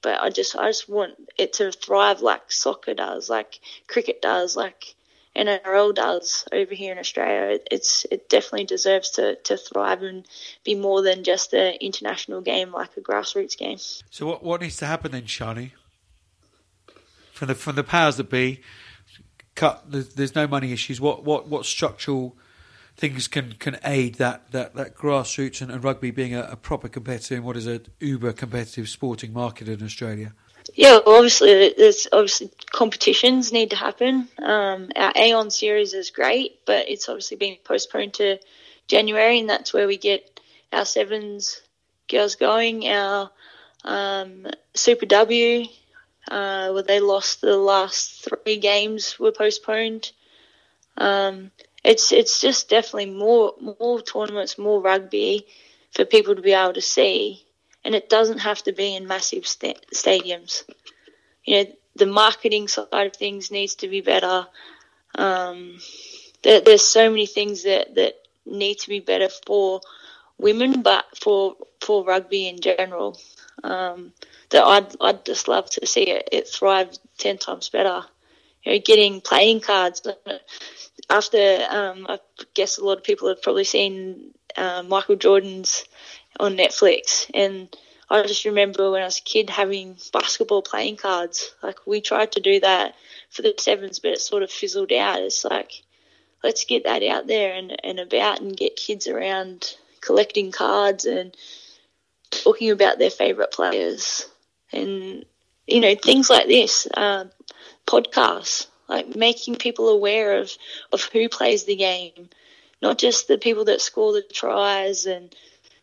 But 0.02 0.22
I 0.22 0.30
just 0.30 0.56
I 0.56 0.68
just 0.68 0.88
want 0.88 1.16
it 1.38 1.54
to 1.54 1.72
thrive 1.72 2.22
like 2.22 2.52
soccer 2.52 2.94
does, 2.94 3.30
like 3.30 3.60
cricket 3.88 4.22
does, 4.22 4.56
like 4.56 4.96
NRL 5.36 5.94
does 5.94 6.46
over 6.54 6.74
here 6.74 6.94
in 6.94 7.00
Australia. 7.00 7.60
It's 7.70 8.06
it 8.10 8.30
definitely 8.30 8.66
deserves 8.66 9.12
to, 9.12 9.36
to 9.36 9.58
thrive 9.58 10.02
and 10.02 10.26
be 10.64 10.76
more 10.76 11.02
than 11.02 11.26
just 11.26 11.54
an 11.54 11.76
international 11.82 12.40
game, 12.40 12.72
like 12.72 12.96
a 12.96 13.02
grassroots 13.02 13.58
game. 13.58 13.78
So 14.10 14.26
what 14.26 14.44
what 14.44 14.62
needs 14.62 14.78
to 14.78 14.86
happen 14.86 15.12
then, 15.12 15.24
Sharni? 15.24 15.72
from 17.40 17.48
the 17.48 17.56
from 17.56 17.76
the 17.76 17.84
powers 17.84 18.18
that 18.18 18.30
be. 18.30 18.62
Cut. 19.56 19.84
There's, 19.90 20.14
there's 20.14 20.36
no 20.36 20.46
money 20.46 20.74
issues. 20.74 21.00
What 21.00 21.24
what 21.24 21.48
what 21.48 21.66
structural 21.66 22.36
things 23.00 23.28
can, 23.28 23.54
can 23.54 23.78
aid 23.84 24.16
that, 24.16 24.52
that, 24.52 24.76
that 24.76 24.96
grassroots 24.96 25.62
and, 25.62 25.72
and 25.72 25.84
rugby 25.84 26.12
being 26.12 26.36
a, 26.36 26.42
a, 26.52 26.56
proper 26.56 26.90
competitor 26.90 27.36
in 27.36 27.44
what 27.44 27.56
is 27.56 27.66
an 27.66 27.86
uber 28.00 28.34
competitive 28.34 28.90
sporting 28.90 29.32
market 29.32 29.70
in 29.70 29.82
Australia? 29.82 30.34
Yeah, 30.76 31.00
well, 31.06 31.16
obviously, 31.16 31.74
there's 31.78 32.08
obviously 32.12 32.52
competitions 32.72 33.52
need 33.52 33.72
to 33.72 33.76
happen. 33.76 34.28
Um, 34.38 34.92
our 34.96 35.14
Aon 35.16 35.50
series 35.50 35.94
is 35.94 36.12
great, 36.12 36.60
but 36.66 36.90
it's 36.90 37.08
obviously 37.08 37.38
been 37.38 37.58
postponed 37.64 38.16
to 38.16 38.38
January, 38.88 39.40
and 39.40 39.50
that's 39.50 39.74
where 39.74 39.88
we 39.88 39.98
get 39.98 40.40
our 40.72 40.86
sevens 40.86 41.62
girls 42.08 42.36
going. 42.36 42.86
Our 42.88 43.32
um, 43.86 44.46
Super 44.76 45.06
W 45.06 45.66
uh, 46.30 46.70
where 46.72 46.84
they 46.84 47.00
lost 47.00 47.42
the 47.42 47.58
last 47.58 48.28
three 48.28 48.58
games 48.58 49.18
were 49.20 49.32
postponed. 49.32 50.12
Um, 50.98 51.52
it's 51.84 52.12
it's 52.12 52.42
just 52.42 52.70
definitely 52.70 53.12
more 53.12 53.54
more 53.80 54.02
tournaments, 54.02 54.58
more 54.58 54.82
rugby 54.82 55.48
for 55.94 56.06
people 56.06 56.36
to 56.36 56.42
be 56.42 56.54
able 56.54 56.74
to 56.74 56.82
see, 56.82 57.46
and 57.84 57.96
it 57.96 58.10
doesn't 58.10 58.40
have 58.40 58.62
to 58.64 58.74
be 58.74 58.96
in 58.96 59.08
massive 59.08 59.48
st- 59.48 59.86
stadiums. 59.94 60.64
You 61.46 61.64
know, 61.64 61.72
the 61.96 62.06
marketing 62.06 62.68
side 62.68 62.88
of 62.94 63.16
things 63.16 63.52
needs 63.52 63.76
to 63.76 63.88
be 63.88 64.02
better. 64.02 64.48
Um, 65.16 65.80
there, 66.44 66.62
there's 66.62 66.86
so 66.86 67.10
many 67.10 67.26
things 67.26 67.64
that 67.64 67.96
that 67.96 68.16
need 68.46 68.76
to 68.80 68.90
be 68.90 69.00
better 69.00 69.30
for 69.46 69.82
women, 70.38 70.82
but 70.82 71.06
for 71.20 71.56
for 71.82 72.04
rugby 72.06 72.48
in 72.48 72.60
general. 72.60 73.20
Um, 73.64 74.14
that 74.52 74.64
I'd 74.64 74.96
I'd 75.02 75.26
just 75.26 75.48
love 75.48 75.70
to 75.72 75.86
see 75.86 76.04
it, 76.10 76.30
it 76.32 76.48
thrive 76.48 76.92
ten 77.18 77.38
times 77.38 77.70
better. 77.70 78.04
You 78.64 78.74
know, 78.74 78.80
getting 78.86 79.22
playing 79.22 79.62
cards. 79.62 80.02
After 81.10 81.66
um, 81.70 82.08
I 82.10 82.20
guess 82.56 82.78
a 82.80 82.86
lot 82.86 83.00
of 83.00 83.04
people 83.04 83.30
have 83.30 83.42
probably 83.42 83.66
seen 83.66 84.34
uh, 84.58 84.84
Michael 84.84 85.18
Jordan's 85.18 85.86
on 86.40 86.58
Netflix, 86.58 87.30
and 87.34 87.76
I 88.10 88.24
just 88.24 88.46
remember 88.46 88.92
when 88.92 89.02
I 89.02 89.06
was 89.06 89.20
a 89.20 89.24
kid 89.24 89.50
having 89.50 89.98
basketball 90.14 90.64
playing 90.64 90.98
cards. 90.98 91.54
Like 91.64 91.88
we 91.88 92.02
tried 92.02 92.34
to 92.34 92.42
do 92.42 92.60
that 92.62 92.96
for 93.32 93.42
the 93.44 93.56
sevens, 93.60 94.00
but 94.00 94.12
it 94.12 94.22
sort 94.22 94.44
of 94.44 94.52
fizzled 94.52 94.92
out. 94.94 95.22
It's 95.22 95.46
like 95.46 95.74
let's 96.44 96.66
get 96.66 96.86
that 96.86 97.04
out 97.04 97.28
there 97.28 97.54
and, 97.56 97.76
and 97.84 98.00
about 98.00 98.42
and 98.42 98.56
get 98.56 98.76
kids 98.76 99.08
around 99.08 99.76
collecting 100.02 100.52
cards 100.52 101.06
and 101.06 101.36
talking 102.32 102.72
about 102.72 103.00
their 103.00 103.10
favourite 103.10 103.52
players 103.52 104.28
and 104.72 105.26
you 105.68 105.82
know 105.82 105.96
things 105.96 106.30
like 106.30 106.48
this, 106.48 106.88
uh, 106.96 107.26
podcasts, 107.88 108.68
like 108.90 109.16
making 109.16 109.56
people 109.56 109.90
aware 109.90 110.40
of 110.40 110.52
of 110.92 111.04
who 111.04 111.30
plays 111.30 111.64
the 111.64 111.76
game, 111.76 112.30
not 112.82 112.98
just 112.98 113.28
the 113.28 113.38
people 113.38 113.66
that 113.66 113.82
score 113.82 114.12
the 114.12 114.24
tries 114.24 115.06
and 115.06 115.34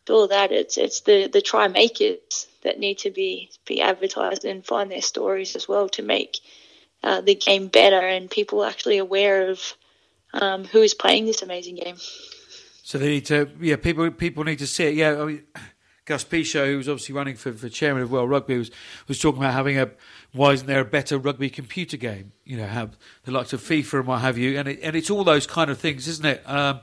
do 0.05 0.15
all 0.15 0.29
that. 0.29 0.53
It's 0.53 0.77
it's 0.77 1.01
the 1.01 1.29
the 1.29 1.41
try 1.41 1.69
makers 1.69 2.47
that 2.63 2.79
need 2.79 2.99
to 2.99 3.11
be 3.11 3.51
be 3.67 3.81
advertised 3.81 4.45
and 4.45 4.67
find 4.67 4.91
their 4.91 5.03
stories 5.03 5.57
as 5.57 5.69
well 5.69 5.89
to 5.91 6.03
make 6.03 6.39
uh, 7.03 7.21
the 7.21 7.35
game 7.35 7.69
better 7.69 8.01
and 8.01 8.31
people 8.31 8.65
actually 8.65 8.99
aware 8.99 9.49
of 9.49 9.75
um, 10.35 10.65
who 10.65 10.83
is 10.83 10.95
playing 10.95 11.27
this 11.27 11.43
amazing 11.43 11.77
game. 11.77 11.97
So 12.83 12.99
they 12.99 13.09
need 13.09 13.27
to, 13.27 13.51
yeah, 13.61 13.77
people 13.77 14.11
people 14.11 14.45
need 14.45 14.59
to 14.61 14.67
see 14.67 14.85
it. 14.85 14.95
Yeah, 14.95 15.21
I 15.21 15.25
mean, 15.25 15.43
Gus 16.07 16.25
Pichot, 16.25 16.67
who 16.67 16.77
was 16.79 16.89
obviously 16.89 17.15
running 17.15 17.35
for, 17.35 17.53
for 17.53 17.69
chairman 17.69 18.03
of 18.03 18.13
World 18.13 18.31
Rugby, 18.31 18.57
was 18.57 18.71
was 19.09 19.19
talking 19.19 19.43
about 19.43 19.53
having 19.53 19.77
a 19.79 19.91
why 20.33 20.53
isn't 20.53 20.67
there 20.67 20.81
a 20.81 20.85
better 20.85 21.19
rugby 21.19 21.51
computer 21.51 21.97
game? 21.97 22.33
You 22.45 22.57
know, 22.57 22.67
have 22.67 22.97
the 23.25 23.33
likes 23.33 23.53
of 23.53 23.61
FIFA 23.61 23.99
and 23.99 24.07
what 24.07 24.21
have 24.21 24.39
you, 24.39 24.59
and 24.59 24.69
it, 24.69 24.81
and 24.83 24.95
it's 24.95 25.11
all 25.11 25.25
those 25.25 25.47
kind 25.47 25.71
of 25.71 25.79
things, 25.79 26.07
isn't 26.07 26.25
it? 26.25 26.49
Um, 26.49 26.81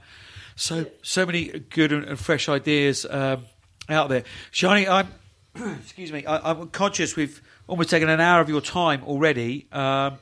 so 0.55 0.85
so 1.01 1.25
many 1.25 1.45
good 1.45 1.93
and, 1.93 2.03
and 2.03 2.19
fresh 2.19 2.49
ideas 2.49 3.05
um, 3.09 3.45
out 3.87 4.09
there. 4.09 4.25
Sharni, 4.51 4.89
I'm 4.89 5.07
excuse 5.79 6.11
me, 6.11 6.25
I, 6.25 6.51
am 6.51 6.67
conscious 6.67 7.15
we've 7.15 7.41
almost 7.67 7.89
taken 7.89 8.09
an 8.09 8.19
hour 8.19 8.41
of 8.41 8.49
your 8.49 8.61
time 8.61 9.03
already. 9.05 9.67
Um, 9.71 10.17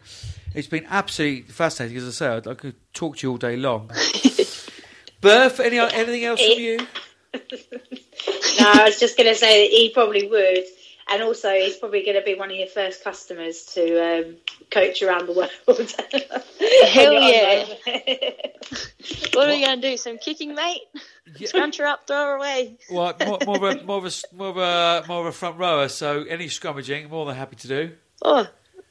it's 0.53 0.67
been 0.67 0.85
absolutely 0.89 1.51
fascinating, 1.51 1.97
as 1.97 2.07
I 2.07 2.11
said. 2.11 2.47
I 2.47 2.53
could 2.53 2.75
talk 2.93 3.17
to 3.17 3.27
you 3.27 3.31
all 3.31 3.37
day 3.37 3.55
long. 3.55 3.87
Burf, 5.21 5.59
any 5.59 5.79
anything 5.79 6.23
else 6.23 6.39
from 6.39 6.59
you? 6.59 6.79
no, 8.59 8.71
I 8.71 8.83
was 8.85 8.99
just 8.99 9.17
going 9.17 9.29
to 9.29 9.35
say 9.35 9.67
that 9.67 9.71
he 9.75 9.89
probably 9.93 10.27
would 10.27 10.65
and 11.11 11.23
also 11.23 11.51
he's 11.51 11.75
probably 11.75 12.03
going 12.03 12.17
to 12.17 12.23
be 12.23 12.35
one 12.35 12.49
of 12.49 12.55
your 12.55 12.67
first 12.67 13.03
customers 13.03 13.65
to 13.73 13.99
um, 13.99 14.35
coach 14.69 15.01
around 15.01 15.27
the 15.27 15.33
world. 15.33 15.51
Hell 16.89 17.13
yeah! 17.13 17.65
what 19.33 19.47
are 19.47 19.51
we 19.51 19.61
going 19.61 19.81
to 19.81 19.89
do? 19.91 19.97
Some 19.97 20.17
kicking, 20.17 20.55
mate? 20.55 20.81
Yeah. 21.37 21.47
Scrunch 21.47 21.77
her 21.77 21.85
up, 21.85 22.07
throw 22.07 22.17
her 22.17 22.35
away. 22.35 22.77
Well, 22.89 23.13
more, 23.25 23.39
more, 23.45 23.57
of 23.57 23.63
a, 23.63 23.83
more, 23.85 23.97
of 23.97 24.05
a, 24.05 24.35
more 24.35 24.49
of 24.49 24.57
a 24.57 25.03
more 25.07 25.21
of 25.21 25.25
a 25.27 25.31
front 25.31 25.57
rower. 25.57 25.89
So 25.89 26.23
any 26.23 26.47
scrummaging, 26.47 27.09
more 27.09 27.25
than 27.25 27.35
happy 27.35 27.57
to 27.57 27.67
do. 27.67 27.91
Oh, 28.21 28.47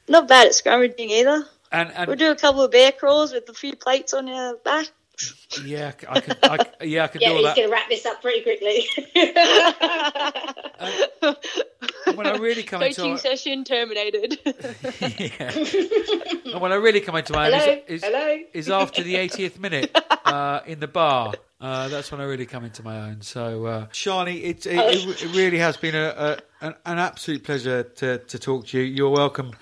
not 0.08 0.28
bad 0.28 0.48
at 0.48 0.52
scrummaging 0.52 1.10
either. 1.10 1.46
And, 1.72 1.92
and 1.92 2.08
we'll 2.08 2.16
do 2.16 2.32
a 2.32 2.36
couple 2.36 2.62
of 2.62 2.72
bear 2.72 2.92
crawls 2.92 3.32
with 3.32 3.48
a 3.48 3.54
few 3.54 3.76
plates 3.76 4.12
on 4.12 4.26
your 4.26 4.56
back. 4.56 4.88
Yeah, 5.64 5.92
I 6.08 6.20
could. 6.20 6.38
I, 6.42 6.66
yeah, 6.84 7.04
I 7.04 7.08
could 7.08 7.20
yeah, 7.20 7.28
do 7.28 7.36
all 7.36 7.42
that. 7.42 7.56
he's 7.56 7.66
going 7.66 7.68
to 7.68 7.72
wrap 7.72 7.88
this 7.88 8.06
up 8.06 8.22
pretty 8.22 8.42
quickly. 8.42 8.86
and 12.04 12.16
when 12.16 12.26
I 12.26 12.36
really 12.36 12.62
come 12.62 12.80
Coaching 12.80 13.12
into 13.12 13.18
session 13.18 13.64
terminated. 13.64 14.38
yeah. 14.44 15.50
And 16.52 16.60
when 16.60 16.72
I 16.72 16.76
really 16.76 17.00
come 17.00 17.16
into 17.16 17.32
my 17.32 17.50
hello, 17.50 17.58
own 17.58 17.78
is, 17.88 18.02
is, 18.02 18.04
hello. 18.04 18.38
is 18.52 18.70
after 18.70 19.02
the 19.02 19.14
80th 19.16 19.58
minute 19.58 19.96
uh, 20.24 20.60
in 20.66 20.80
the 20.80 20.88
bar. 20.88 21.34
Uh, 21.60 21.88
that's 21.88 22.10
when 22.10 22.20
I 22.20 22.24
really 22.24 22.46
come 22.46 22.64
into 22.64 22.82
my 22.82 23.00
own. 23.00 23.20
So, 23.20 23.66
uh, 23.66 23.86
Sharni, 23.88 24.44
it, 24.44 24.66
it, 24.66 24.78
it, 24.78 25.22
it 25.22 25.36
really 25.36 25.58
has 25.58 25.76
been 25.76 25.94
a, 25.94 26.08
a 26.08 26.38
an, 26.66 26.74
an, 26.86 26.98
absolute 26.98 27.44
pleasure 27.44 27.82
to, 27.82 28.18
to 28.18 28.38
talk 28.38 28.68
to 28.68 28.78
you. 28.78 28.84
You're 28.84 29.10
welcome 29.10 29.52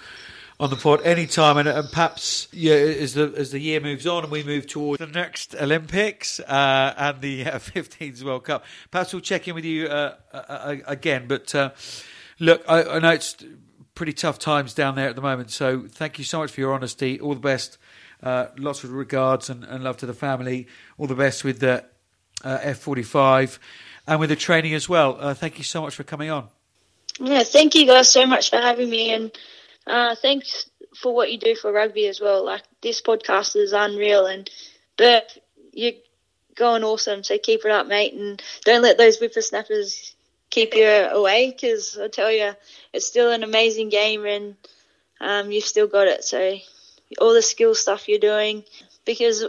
on 0.60 0.70
the 0.70 0.76
pod 0.76 1.02
anytime. 1.04 1.56
And, 1.56 1.68
and 1.68 1.88
perhaps 1.90 2.48
yeah, 2.52 2.74
as 2.74 3.14
the 3.14 3.32
as 3.36 3.50
the 3.50 3.60
year 3.60 3.80
moves 3.80 4.06
on 4.06 4.24
and 4.24 4.32
we 4.32 4.42
move 4.42 4.66
towards 4.66 4.98
the 4.98 5.06
next 5.06 5.54
Olympics 5.54 6.40
uh, 6.40 6.94
and 6.96 7.20
the 7.20 7.46
uh, 7.46 7.50
15s 7.58 8.22
World 8.22 8.44
Cup, 8.44 8.64
perhaps 8.90 9.12
we'll 9.12 9.22
check 9.22 9.48
in 9.48 9.54
with 9.54 9.64
you 9.64 9.86
uh, 9.86 10.16
uh, 10.32 10.36
uh 10.36 10.76
again. 10.86 11.26
But 11.28 11.54
uh, 11.54 11.70
look, 12.38 12.62
I, 12.68 12.82
I, 12.84 12.98
know 12.98 13.10
it's 13.10 13.36
pretty 13.94 14.12
tough 14.12 14.38
times 14.38 14.74
down 14.74 14.94
there 14.94 15.08
at 15.08 15.16
the 15.16 15.22
moment. 15.22 15.50
So 15.50 15.86
thank 15.88 16.18
you 16.18 16.24
so 16.24 16.40
much 16.40 16.52
for 16.52 16.60
your 16.60 16.72
honesty. 16.72 17.20
All 17.20 17.34
the 17.34 17.40
best. 17.40 17.78
lots 18.22 18.84
of 18.84 18.92
regards 18.92 19.50
and, 19.50 19.64
and, 19.64 19.84
love 19.84 19.96
to 19.98 20.06
the 20.06 20.14
family. 20.14 20.66
All 20.98 21.06
the 21.06 21.14
best 21.14 21.44
with 21.44 21.60
the 21.60 21.84
F45 22.44 23.58
and 24.06 24.20
with 24.20 24.30
the 24.30 24.36
training 24.36 24.74
as 24.74 24.88
well. 24.88 25.34
thank 25.34 25.58
you 25.58 25.64
so 25.64 25.82
much 25.82 25.96
for 25.96 26.04
coming 26.04 26.30
on. 26.30 26.48
Yeah, 27.18 27.42
thank 27.42 27.74
you 27.74 27.84
guys 27.84 28.08
so 28.08 28.26
much 28.26 28.50
for 28.50 28.56
having 28.56 28.88
me 28.88 29.12
and 29.12 29.32
uh, 29.88 30.14
thanks 30.14 30.68
for 30.96 31.14
what 31.14 31.32
you 31.32 31.38
do 31.38 31.54
for 31.54 31.72
rugby 31.72 32.06
as 32.06 32.20
well. 32.20 32.44
Like 32.44 32.62
this 32.82 33.02
podcast 33.02 33.56
is 33.56 33.72
unreal, 33.72 34.26
and 34.26 34.48
Burf, 34.96 35.22
you're 35.72 35.92
going 36.54 36.84
awesome. 36.84 37.24
So 37.24 37.38
keep 37.38 37.64
it 37.64 37.70
up, 37.70 37.86
mate, 37.86 38.14
and 38.14 38.42
don't 38.64 38.82
let 38.82 38.98
those 38.98 39.18
whippersnappers 39.18 40.14
keep 40.50 40.74
you 40.74 40.86
away. 40.86 41.50
Because 41.50 41.98
I 41.98 42.08
tell 42.08 42.30
you, 42.30 42.52
it's 42.92 43.06
still 43.06 43.30
an 43.30 43.42
amazing 43.44 43.88
game, 43.88 44.26
and 44.26 44.56
um, 45.20 45.50
you've 45.50 45.64
still 45.64 45.86
got 45.86 46.08
it. 46.08 46.24
So 46.24 46.56
all 47.20 47.34
the 47.34 47.42
skill 47.42 47.74
stuff 47.74 48.08
you're 48.08 48.18
doing, 48.18 48.64
because 49.04 49.44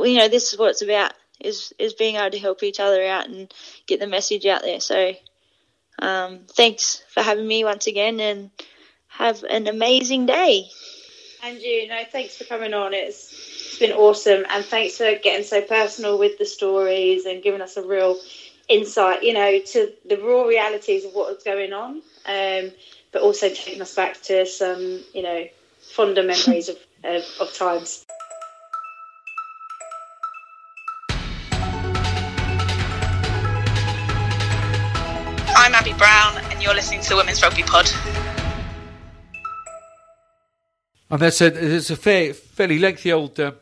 you 0.00 0.18
know 0.18 0.28
this 0.28 0.52
is 0.52 0.58
what 0.58 0.70
it's 0.70 0.82
about 0.82 1.12
is 1.40 1.72
is 1.78 1.94
being 1.94 2.16
able 2.16 2.30
to 2.30 2.38
help 2.38 2.62
each 2.62 2.80
other 2.80 3.02
out 3.04 3.28
and 3.28 3.52
get 3.86 4.00
the 4.00 4.06
message 4.06 4.44
out 4.46 4.62
there. 4.62 4.80
So 4.80 5.12
um, 6.00 6.40
thanks 6.50 7.02
for 7.08 7.22
having 7.22 7.46
me 7.46 7.64
once 7.64 7.86
again, 7.86 8.20
and 8.20 8.50
have 9.08 9.42
an 9.44 9.66
amazing 9.66 10.26
day. 10.26 10.68
And 11.42 11.60
you 11.60 11.88
know, 11.88 12.02
thanks 12.10 12.36
for 12.36 12.44
coming 12.44 12.74
on. 12.74 12.94
It's 12.94 13.32
it's 13.32 13.78
been 13.78 13.92
awesome, 13.92 14.44
and 14.48 14.64
thanks 14.64 14.96
for 14.96 15.14
getting 15.22 15.44
so 15.44 15.62
personal 15.62 16.18
with 16.18 16.38
the 16.38 16.44
stories 16.44 17.26
and 17.26 17.42
giving 17.42 17.60
us 17.60 17.76
a 17.76 17.82
real 17.82 18.18
insight, 18.68 19.22
you 19.22 19.32
know, 19.32 19.58
to 19.58 19.92
the 20.08 20.16
raw 20.16 20.42
realities 20.42 21.04
of 21.04 21.12
what's 21.12 21.44
going 21.44 21.72
on, 21.72 22.02
um, 22.26 22.72
but 23.12 23.22
also 23.22 23.48
taking 23.48 23.80
us 23.80 23.94
back 23.94 24.20
to 24.22 24.44
some, 24.46 25.00
you 25.14 25.22
know, 25.22 25.46
fonder 25.94 26.22
memories 26.22 26.68
of, 26.68 26.76
of, 27.04 27.22
of 27.40 27.54
times. 27.54 28.04
I'm 35.56 35.74
Abby 35.74 35.92
Brown, 35.94 36.38
and 36.50 36.62
you're 36.62 36.74
listening 36.74 37.00
to 37.02 37.08
the 37.10 37.16
Women's 37.16 37.42
Rugby 37.42 37.62
Pod. 37.62 37.88
And 41.10 41.20
that's 41.20 41.40
a, 41.40 41.76
a 41.76 41.96
fair, 41.96 42.34
fairly 42.34 42.78
lengthy 42.78 43.12
old 43.12 43.40
uh, 43.40 43.52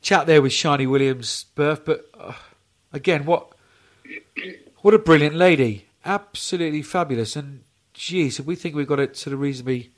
chat 0.00 0.26
there 0.26 0.42
with 0.42 0.52
Sharni 0.52 0.88
Williams' 0.88 1.46
Burf, 1.54 1.84
but 1.84 2.06
uh, 2.18 2.32
again, 2.92 3.24
what 3.24 3.52
what 4.78 4.94
a 4.94 4.98
brilliant 4.98 5.34
lady, 5.34 5.86
absolutely 6.04 6.82
fabulous. 6.82 7.36
And 7.36 7.62
geez, 7.92 8.38
if 8.38 8.46
we 8.46 8.56
think 8.56 8.74
we've 8.74 8.86
got 8.86 9.00
it 9.00 9.16
sort 9.16 9.34
of 9.34 9.40
reasonably 9.40 9.90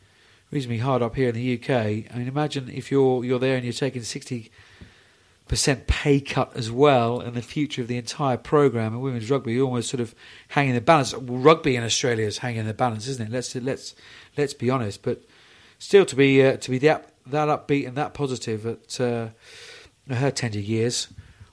reasonably 0.51 0.79
hard 0.79 1.03
up 1.03 1.15
here 1.15 1.29
in 1.29 1.35
the 1.35 1.55
UK, 1.55 1.71
I 1.71 2.17
mean, 2.17 2.29
imagine 2.29 2.69
if 2.69 2.91
you're 2.91 3.25
you're 3.25 3.39
there 3.39 3.57
and 3.57 3.65
you're 3.65 3.73
taking 3.73 4.03
sixty 4.03 4.51
percent 5.47 5.87
pay 5.87 6.21
cut 6.21 6.57
as 6.57 6.71
well, 6.71 7.21
and 7.21 7.37
the 7.37 7.43
future 7.43 7.83
of 7.83 7.89
the 7.89 7.97
entire 7.97 8.37
program 8.37 8.93
and 8.93 9.03
women's 9.03 9.31
rugby 9.31 9.53
you're 9.53 9.67
almost 9.67 9.91
sort 9.91 10.01
of 10.01 10.15
hanging 10.49 10.75
the 10.75 10.81
balance. 10.81 11.15
Rugby 11.15 11.77
in 11.77 11.85
Australia 11.85 12.27
is 12.27 12.39
hanging 12.39 12.67
the 12.67 12.75
balance, 12.75 13.07
isn't 13.07 13.29
it? 13.29 13.33
Let's 13.33 13.55
let's 13.55 13.95
let's 14.37 14.55
be 14.55 14.69
honest, 14.69 15.03
but 15.03 15.23
still 15.83 16.07
to 16.07 16.17
be 16.17 16.43
uh, 16.43 16.57
to 16.57 16.71
be 16.71 16.79
that 16.79 17.11
that 17.27 17.49
upbeat 17.49 17.87
and 17.89 17.97
that 17.97 18.15
positive 18.15 18.67
at 18.67 19.01
uh, 19.01 19.29
her 20.09 20.31
tender 20.31 20.61
years. 20.61 21.09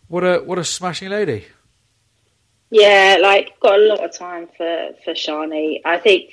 What 0.07 0.23
a 0.23 0.37
what 0.39 0.59
a 0.59 0.63
smashing 0.63 1.09
lady. 1.09 1.45
Yeah, 2.69 3.17
like 3.19 3.59
got 3.59 3.79
a 3.79 3.83
lot 3.83 4.03
of 4.03 4.15
time 4.15 4.47
for 4.55 4.91
for 5.03 5.13
Sharni. 5.13 5.81
I 5.83 5.97
think 5.97 6.31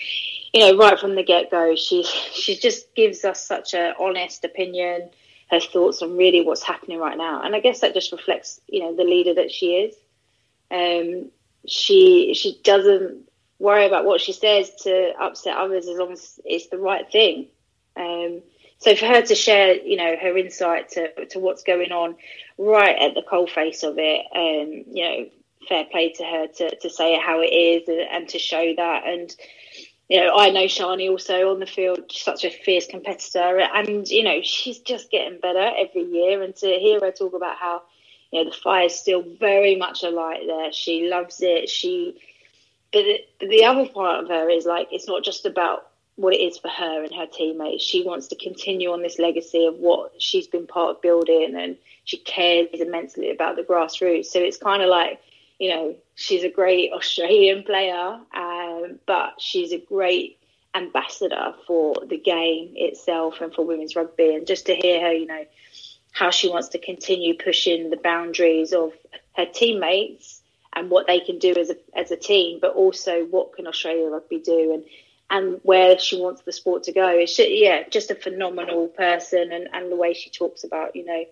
you 0.53 0.61
know 0.61 0.77
right 0.77 0.99
from 0.99 1.15
the 1.15 1.23
get 1.23 1.51
go, 1.51 1.75
she 1.75 2.03
she 2.33 2.57
just 2.57 2.95
gives 2.95 3.25
us 3.25 3.45
such 3.45 3.73
a 3.73 3.95
honest 3.99 4.45
opinion, 4.45 5.09
her 5.51 5.61
thoughts 5.61 6.03
on 6.03 6.17
really 6.17 6.43
what's 6.43 6.63
happening 6.63 6.99
right 6.99 7.17
now, 7.17 7.43
and 7.43 7.55
I 7.55 7.61
guess 7.61 7.81
that 7.81 7.95
just 7.95 8.13
reflects 8.13 8.61
you 8.69 8.81
know 8.81 8.95
the 8.95 9.05
leader 9.05 9.35
that 9.35 9.51
she 9.51 9.75
is. 9.75 9.95
Um, 10.71 11.31
she 11.67 12.35
she 12.35 12.61
doesn't 12.63 13.27
worry 13.59 13.87
about 13.87 14.05
what 14.05 14.21
she 14.21 14.35
says 14.35 14.71
to 14.83 15.13
upset 15.19 15.57
others 15.57 15.89
as 15.89 15.97
long 15.97 16.13
as 16.13 16.39
it's 16.45 16.67
the 16.69 16.77
right 16.77 17.11
thing. 17.11 17.49
Um, 17.97 18.43
so 18.79 18.95
for 18.95 19.07
her 19.07 19.23
to 19.23 19.35
share, 19.35 19.75
you 19.77 19.97
know, 19.97 20.17
her 20.21 20.37
insight 20.37 20.91
to, 20.91 21.27
to 21.27 21.39
what's 21.39 21.63
going 21.63 21.93
on 21.93 22.17
right 22.59 22.97
at 22.99 23.15
the 23.15 23.23
coalface 23.23 23.83
of 23.85 23.97
it, 23.99 24.27
um, 24.35 24.85
you 24.95 25.05
know, 25.05 25.27
fair 25.69 25.85
play 25.91 26.13
to 26.13 26.25
her 26.25 26.47
to, 26.49 26.77
to 26.77 26.91
say 26.91 27.19
how 27.19 27.41
it 27.41 27.47
is 27.53 27.89
and, 27.89 28.01
and 28.01 28.29
to 28.31 28.39
show 28.39 28.75
that. 28.77 29.07
And, 29.07 29.35
you 30.09 30.21
know, 30.21 30.37
I 30.37 30.51
know 30.51 30.65
Sharni 30.67 31.11
also 31.11 31.51
on 31.53 31.61
the 31.61 31.67
field, 31.67 32.13
such 32.13 32.45
a 32.45 32.51
fierce 32.51 32.87
competitor, 32.87 33.61
and 33.61 34.07
you 34.09 34.23
know 34.23 34.41
she's 34.43 34.79
just 34.81 35.11
getting 35.11 35.41
better 35.41 35.71
every 35.77 36.05
year. 36.05 36.43
And 36.43 36.55
to 36.57 36.67
hear 36.67 37.01
her 37.01 37.11
talk 37.11 37.35
about 37.35 37.57
how, 37.57 37.83
you 38.31 38.45
know, 38.45 38.51
the 38.51 38.57
fire's 38.57 38.95
still 38.95 39.25
very 39.41 39.75
much 39.77 40.05
alight 40.05 40.43
there. 40.47 40.73
She 40.73 41.09
loves 41.09 41.39
it. 41.41 41.69
She, 41.69 42.17
but 42.93 43.05
the, 43.41 43.49
the 43.49 43.65
other 43.65 43.89
part 43.89 44.23
of 44.23 44.31
her 44.31 44.49
is 44.49 44.65
like 44.65 44.89
it's 44.93 45.09
not 45.09 45.25
just 45.25 45.45
about 45.47 45.89
what 46.17 46.35
it 46.35 46.41
is 46.41 46.59
for 46.59 46.69
her 46.69 47.05
and 47.05 47.15
her 47.15 47.27
teammates. 47.27 47.85
She 47.85 48.03
wants 48.03 48.29
to 48.29 48.37
continue 48.37 48.91
on 48.91 49.03
this 49.03 49.19
legacy 49.19 49.67
of 49.67 49.77
what 49.77 50.21
she's 50.21 50.47
been 50.47 50.67
part 50.67 50.97
of 50.97 51.03
building, 51.03 51.55
and 51.57 51.77
she 52.05 52.17
cares 52.17 52.69
immensely 52.73 53.31
about 53.31 53.57
the 53.57 53.63
grassroots. 53.63 54.27
So 54.27 54.41
it's 54.41 54.57
kind 54.57 54.83
of 54.83 54.89
like, 54.89 55.21
you 55.59 55.71
know, 55.71 55.97
she's 56.15 56.43
a 56.43 56.51
great 56.51 56.93
Australian 56.93 57.65
player, 57.65 58.19
um, 58.35 58.99
but 59.07 59.41
she's 59.41 59.73
a 59.73 59.79
great 59.79 60.39
ambassador 60.75 61.55
for 61.67 61.95
the 62.07 62.19
game 62.19 62.73
itself 62.77 63.41
and 63.41 63.55
for 63.55 63.65
women's 63.65 63.95
rugby. 63.95 64.35
And 64.35 64.47
just 64.47 64.67
to 64.67 64.75
hear 64.75 65.01
her, 65.01 65.13
you 65.13 65.27
know, 65.27 65.45
how 66.13 66.31
she 66.31 66.49
wants 66.49 66.69
to 66.69 66.79
continue 66.79 67.37
pushing 67.37 67.91
the 67.91 67.97
boundaries 67.99 68.73
of 68.73 68.93
her 69.37 69.45
teammates 69.45 70.41
and 70.73 70.91
what 70.91 71.07
they 71.07 71.21
can 71.21 71.39
do 71.39 71.55
as 71.59 71.71
a 71.71 71.77
as 71.95 72.11
a 72.11 72.17
team, 72.17 72.59
but 72.61 72.75
also 72.75 73.25
what 73.27 73.55
can 73.55 73.67
Australia 73.67 74.09
rugby 74.09 74.39
do 74.39 74.73
and 74.73 74.85
and 75.31 75.61
where 75.63 75.99
she 75.99 76.21
wants 76.21 76.43
the 76.43 76.53
sport 76.53 76.85
to 76.85 76.93
go. 76.93 77.09
It's 77.09 77.37
just, 77.37 77.51
yeah, 77.51 77.89
just 77.89 78.11
a 78.11 78.15
phenomenal 78.15 78.89
person, 78.89 79.53
and, 79.53 79.69
and 79.73 79.91
the 79.91 79.97
way 79.97 80.15
she 80.15 80.31
talks 80.31 80.65
about 80.65 80.97
you 80.97 81.05
know 81.05 81.25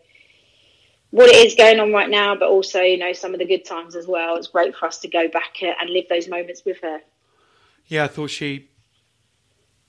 what 1.10 1.30
it 1.30 1.46
is 1.46 1.54
going 1.54 1.78
on 1.78 1.92
right 1.92 2.10
now, 2.10 2.34
but 2.34 2.48
also 2.48 2.80
you 2.80 2.98
know 2.98 3.12
some 3.12 3.34
of 3.34 3.38
the 3.38 3.46
good 3.46 3.64
times 3.64 3.94
as 3.94 4.06
well. 4.06 4.36
It's 4.36 4.48
great 4.48 4.76
for 4.76 4.86
us 4.86 4.98
to 5.00 5.08
go 5.08 5.28
back 5.28 5.62
and 5.62 5.90
live 5.90 6.08
those 6.08 6.28
moments 6.28 6.64
with 6.64 6.80
her. 6.82 7.00
Yeah, 7.86 8.04
I 8.04 8.08
thought 8.08 8.30
she. 8.30 8.68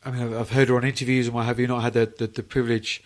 I 0.04 0.12
mean, 0.12 0.36
I've 0.36 0.52
heard 0.52 0.70
her 0.70 0.76
on 0.76 0.84
interviews 0.84 1.26
and 1.26 1.36
what 1.36 1.46
have 1.46 1.60
you. 1.60 1.68
Not 1.68 1.82
had 1.82 1.94
the 1.94 2.06
the, 2.06 2.28
the 2.28 2.44
privilege 2.44 3.04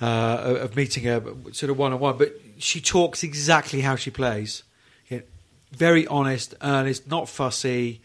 uh, 0.00 0.58
of 0.60 0.76
meeting 0.76 1.04
her, 1.04 1.22
sort 1.52 1.70
of 1.70 1.78
one 1.78 1.92
on 1.92 2.00
one, 2.00 2.18
but 2.18 2.34
she 2.58 2.80
talks 2.80 3.22
exactly 3.22 3.80
how 3.80 3.96
she 3.96 4.10
plays. 4.10 4.62
Yeah, 5.08 5.20
very 5.72 6.06
honest, 6.06 6.54
earnest, 6.60 7.08
not 7.08 7.28
fussy. 7.28 8.02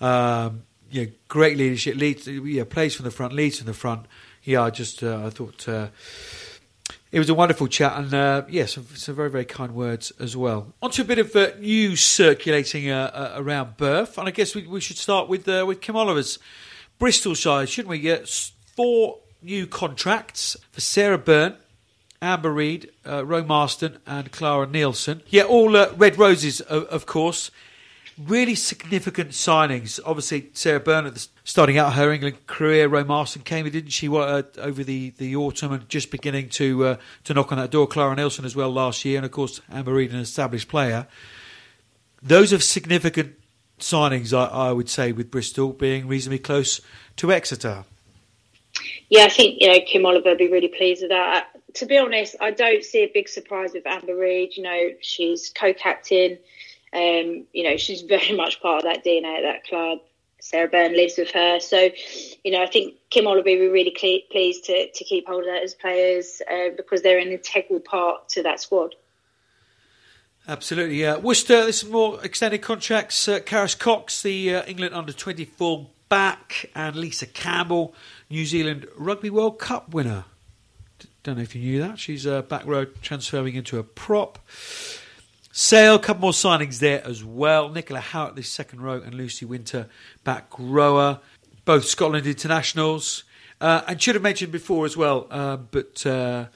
Um, 0.00 0.64
yeah, 0.92 1.06
great 1.28 1.56
leadership. 1.56 1.96
Leads, 1.96 2.28
yeah, 2.28 2.64
plays 2.64 2.94
from 2.94 3.04
the 3.04 3.10
front, 3.10 3.32
leads 3.32 3.58
from 3.58 3.66
the 3.66 3.74
front. 3.74 4.06
Yeah, 4.44 4.62
I 4.62 4.70
just 4.70 5.02
uh, 5.02 5.26
I 5.26 5.30
thought 5.30 5.68
uh, 5.68 5.88
it 7.10 7.18
was 7.18 7.30
a 7.30 7.34
wonderful 7.34 7.66
chat, 7.66 7.96
and 7.96 8.12
uh, 8.12 8.42
yes, 8.48 8.76
yeah, 8.76 8.82
some, 8.84 8.96
some, 8.96 9.14
very 9.14 9.30
very 9.30 9.44
kind 9.44 9.74
words 9.74 10.12
as 10.20 10.36
well. 10.36 10.74
On 10.82 10.90
to 10.90 11.02
a 11.02 11.04
bit 11.04 11.18
of 11.18 11.34
uh, 11.34 11.50
news 11.58 12.02
circulating 12.02 12.90
uh, 12.90 13.10
uh, 13.12 13.40
around 13.40 13.76
Burf, 13.78 14.18
and 14.18 14.28
I 14.28 14.30
guess 14.30 14.54
we, 14.54 14.66
we 14.66 14.80
should 14.80 14.98
start 14.98 15.28
with 15.28 15.46
with 15.46 15.80
Kim 15.80 15.96
Oliver's 15.96 16.38
Bristol 16.98 17.34
side, 17.34 17.68
shouldn't 17.68 17.90
we? 17.90 17.98
Get 17.98 18.28
four 18.76 19.18
new 19.42 19.66
contracts 19.66 20.56
for 20.70 20.80
Sarah 20.80 21.18
Bern, 21.18 21.56
Amber 22.20 22.52
Reed, 22.52 22.90
uh, 23.06 23.24
Roe 23.24 23.42
Marston, 23.42 23.98
and 24.06 24.30
Clara 24.30 24.66
Nielson. 24.66 25.22
Yeah, 25.28 25.42
all 25.42 25.72
red 25.72 26.18
roses, 26.18 26.60
of, 26.60 26.84
of, 26.84 27.06
course. 27.06 27.50
Really 28.18 28.54
significant 28.54 29.30
signings. 29.30 29.98
Obviously, 30.04 30.50
Sarah 30.52 30.80
Bern, 30.80 31.12
starting 31.44 31.78
out 31.78 31.94
her 31.94 32.12
England 32.12 32.46
career, 32.46 32.88
Roe 32.88 33.04
Marston 33.04 33.42
came 33.42 33.68
didn't 33.68 33.90
she, 33.90 34.08
uh, 34.08 34.42
over 34.58 34.84
the, 34.84 35.10
the 35.16 35.34
autumn 35.36 35.72
and 35.72 35.88
just 35.88 36.10
beginning 36.10 36.48
to 36.50 36.84
uh, 36.84 36.96
to 37.24 37.34
knock 37.34 37.52
on 37.52 37.58
that 37.58 37.70
door. 37.70 37.86
Clara 37.86 38.14
Nielson 38.14 38.44
as 38.44 38.54
well 38.54 38.70
last 38.70 39.04
year, 39.04 39.16
and 39.16 39.24
of 39.24 39.32
course, 39.32 39.60
Amber 39.70 39.94
Reed, 39.94 40.12
an 40.12 40.18
established 40.18 40.68
player. 40.68 41.06
Those 42.22 42.52
are 42.52 42.58
significant 42.58 43.34
signings, 43.78 44.36
I, 44.36 44.46
I 44.46 44.72
would 44.72 44.88
say, 44.88 45.12
with 45.12 45.30
Bristol 45.30 45.72
being 45.72 46.06
reasonably 46.06 46.38
close 46.38 46.80
to 47.16 47.32
Exeter 47.32 47.84
yeah, 49.12 49.24
I 49.24 49.28
think 49.28 49.60
you 49.60 49.68
know 49.68 49.78
Kim 49.86 50.06
Oliver 50.06 50.30
would 50.30 50.38
be 50.38 50.50
really 50.50 50.68
pleased 50.68 51.02
with 51.02 51.10
that. 51.10 51.48
To 51.74 51.86
be 51.86 51.98
honest, 51.98 52.34
I 52.40 52.50
don't 52.50 52.82
see 52.82 53.00
a 53.00 53.10
big 53.12 53.28
surprise 53.28 53.72
with 53.74 53.86
Amber 53.86 54.16
Reed. 54.16 54.56
You 54.56 54.62
know, 54.62 54.90
she's 55.00 55.52
co-captain. 55.54 56.38
Um, 56.92 57.46
you 57.52 57.64
know, 57.64 57.76
she's 57.76 58.02
very 58.02 58.36
much 58.36 58.60
part 58.60 58.84
of 58.84 58.92
that 58.92 59.04
DNA 59.04 59.38
at 59.38 59.42
that 59.42 59.64
club. 59.64 60.00
Sarah 60.42 60.68
Bern 60.68 60.96
lives 60.96 61.14
with 61.16 61.30
her, 61.30 61.60
so 61.60 61.90
you 62.42 62.50
know 62.50 62.62
I 62.62 62.66
think 62.66 62.94
Kim 63.10 63.28
Oliver 63.28 63.48
will 63.48 63.58
be 63.58 63.68
really 63.68 64.24
pleased 64.30 64.64
to 64.64 64.90
to 64.90 65.04
keep 65.04 65.28
hold 65.28 65.44
of 65.44 65.46
that 65.46 65.62
as 65.62 65.72
players 65.72 66.42
uh, 66.50 66.70
because 66.76 67.02
they're 67.02 67.20
an 67.20 67.28
integral 67.28 67.78
part 67.78 68.28
to 68.30 68.42
that 68.42 68.60
squad. 68.60 68.96
Absolutely, 70.48 71.00
yeah. 71.00 71.16
Worcester, 71.16 71.62
there's 71.62 71.82
some 71.82 71.92
more 71.92 72.22
extended 72.24 72.60
contracts. 72.60 73.28
Uh, 73.28 73.38
Karis 73.38 73.78
Cox, 73.78 74.22
the 74.22 74.56
uh, 74.56 74.64
England 74.66 74.92
under 74.92 75.12
24 75.12 75.86
back, 76.08 76.68
and 76.74 76.96
Lisa 76.96 77.26
Campbell, 77.26 77.94
New 78.28 78.44
Zealand 78.44 78.88
Rugby 78.96 79.30
World 79.30 79.60
Cup 79.60 79.94
winner. 79.94 80.24
Don't 81.22 81.36
know 81.36 81.42
if 81.42 81.54
you 81.54 81.62
knew 81.62 81.80
that. 81.80 82.00
She's 82.00 82.26
a 82.26 82.42
back 82.42 82.66
row 82.66 82.84
transferring 82.84 83.54
into 83.54 83.78
a 83.78 83.84
prop. 83.84 84.40
Sale, 85.52 85.96
a 85.96 85.98
couple 85.98 86.22
more 86.22 86.32
signings 86.32 86.78
there 86.78 87.06
as 87.06 87.22
well. 87.22 87.68
Nicola 87.68 88.00
Howard, 88.00 88.36
the 88.36 88.42
second 88.42 88.80
row, 88.80 89.00
and 89.00 89.14
Lucy 89.14 89.44
Winter, 89.44 89.88
back 90.24 90.50
rower. 90.58 91.20
Both 91.64 91.84
Scotland 91.84 92.26
internationals. 92.26 93.24
Uh, 93.60 93.82
and 93.86 94.02
should 94.02 94.16
have 94.16 94.22
mentioned 94.22 94.50
before 94.50 94.84
as 94.84 94.96
well, 94.96 95.28
uh, 95.30 95.56
but 95.56 96.04
uh, 96.04 96.46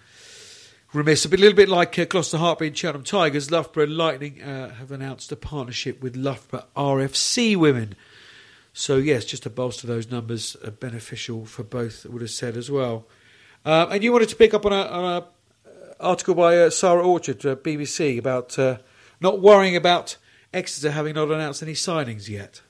remiss. 0.93 1.25
A, 1.25 1.29
bit, 1.29 1.39
a 1.39 1.43
little 1.43 1.57
bit 1.57 1.69
like 1.69 1.97
uh, 1.97 2.05
Gloucester 2.07 2.39
Hartpury 2.39 2.67
and 2.67 2.77
Cheltenham 2.77 3.05
Tigers, 3.05 3.53
Loughborough 3.53 3.87
Lightning 3.87 4.43
uh, 4.43 4.75
have 4.75 4.91
announced 4.91 5.31
a 5.31 5.37
partnership 5.37 6.03
with 6.03 6.17
Loughborough 6.17 6.65
RFC 6.77 7.55
women 7.55 7.95
so 8.79 8.99
yes, 8.99 9.25
just 9.25 9.45
to 9.45 9.51
bolster 9.51 9.87
those 9.87 10.11
numbers, 10.11 10.55
are 10.63 10.71
beneficial 10.71 11.47
for 11.47 11.63
both. 11.63 12.05
I 12.05 12.11
would 12.11 12.21
have 12.21 12.31
said 12.31 12.59
as 12.59 12.71
well. 12.71 13.07
Uh, 13.65 13.87
and 13.91 14.05
you 14.05 14.13
wanted 14.13 14.29
to 14.29 14.37
pick 14.37 14.53
up 14.53 14.67
on 14.67 14.75
a, 14.75 14.83
on 14.83 15.05
a 15.05 15.17
uh, 15.17 15.25
article 16.01 16.35
by 16.35 16.57
uh, 16.59 16.71
Sarah 16.71 17.07
Orchard, 17.07 17.45
uh, 17.45 17.57
BBC, 17.57 18.19
about 18.19 18.59
uh, 18.59 18.79
not 19.21 19.41
worrying 19.41 19.77
about 19.77 20.17
Exeter 20.53 20.91
having 20.91 21.15
not 21.15 21.31
announced 21.31 21.63
any 21.63 21.73
signings 21.73 22.29
yet. 22.29 22.63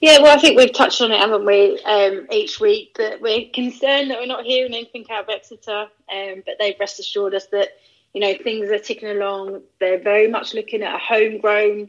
Yeah, 0.00 0.18
well, 0.20 0.36
I 0.36 0.40
think 0.40 0.58
we've 0.58 0.72
touched 0.72 1.00
on 1.00 1.10
it, 1.10 1.18
haven't 1.18 1.46
we, 1.46 1.80
um, 1.84 2.26
each 2.30 2.60
week, 2.60 2.94
that 2.98 3.20
we're 3.20 3.48
concerned 3.52 4.10
that 4.10 4.18
we're 4.18 4.26
not 4.26 4.44
hearing 4.44 4.74
anything 4.74 5.06
out 5.10 5.24
of 5.24 5.30
Exeter, 5.30 5.86
um, 6.12 6.42
but 6.44 6.56
they've 6.58 6.78
rest 6.78 7.00
assured 7.00 7.34
us 7.34 7.46
that, 7.46 7.70
you 8.12 8.20
know, 8.20 8.34
things 8.34 8.70
are 8.70 8.78
ticking 8.78 9.08
along. 9.08 9.62
They're 9.80 10.02
very 10.02 10.28
much 10.28 10.54
looking 10.54 10.82
at 10.82 10.94
a 10.94 10.98
homegrown 10.98 11.88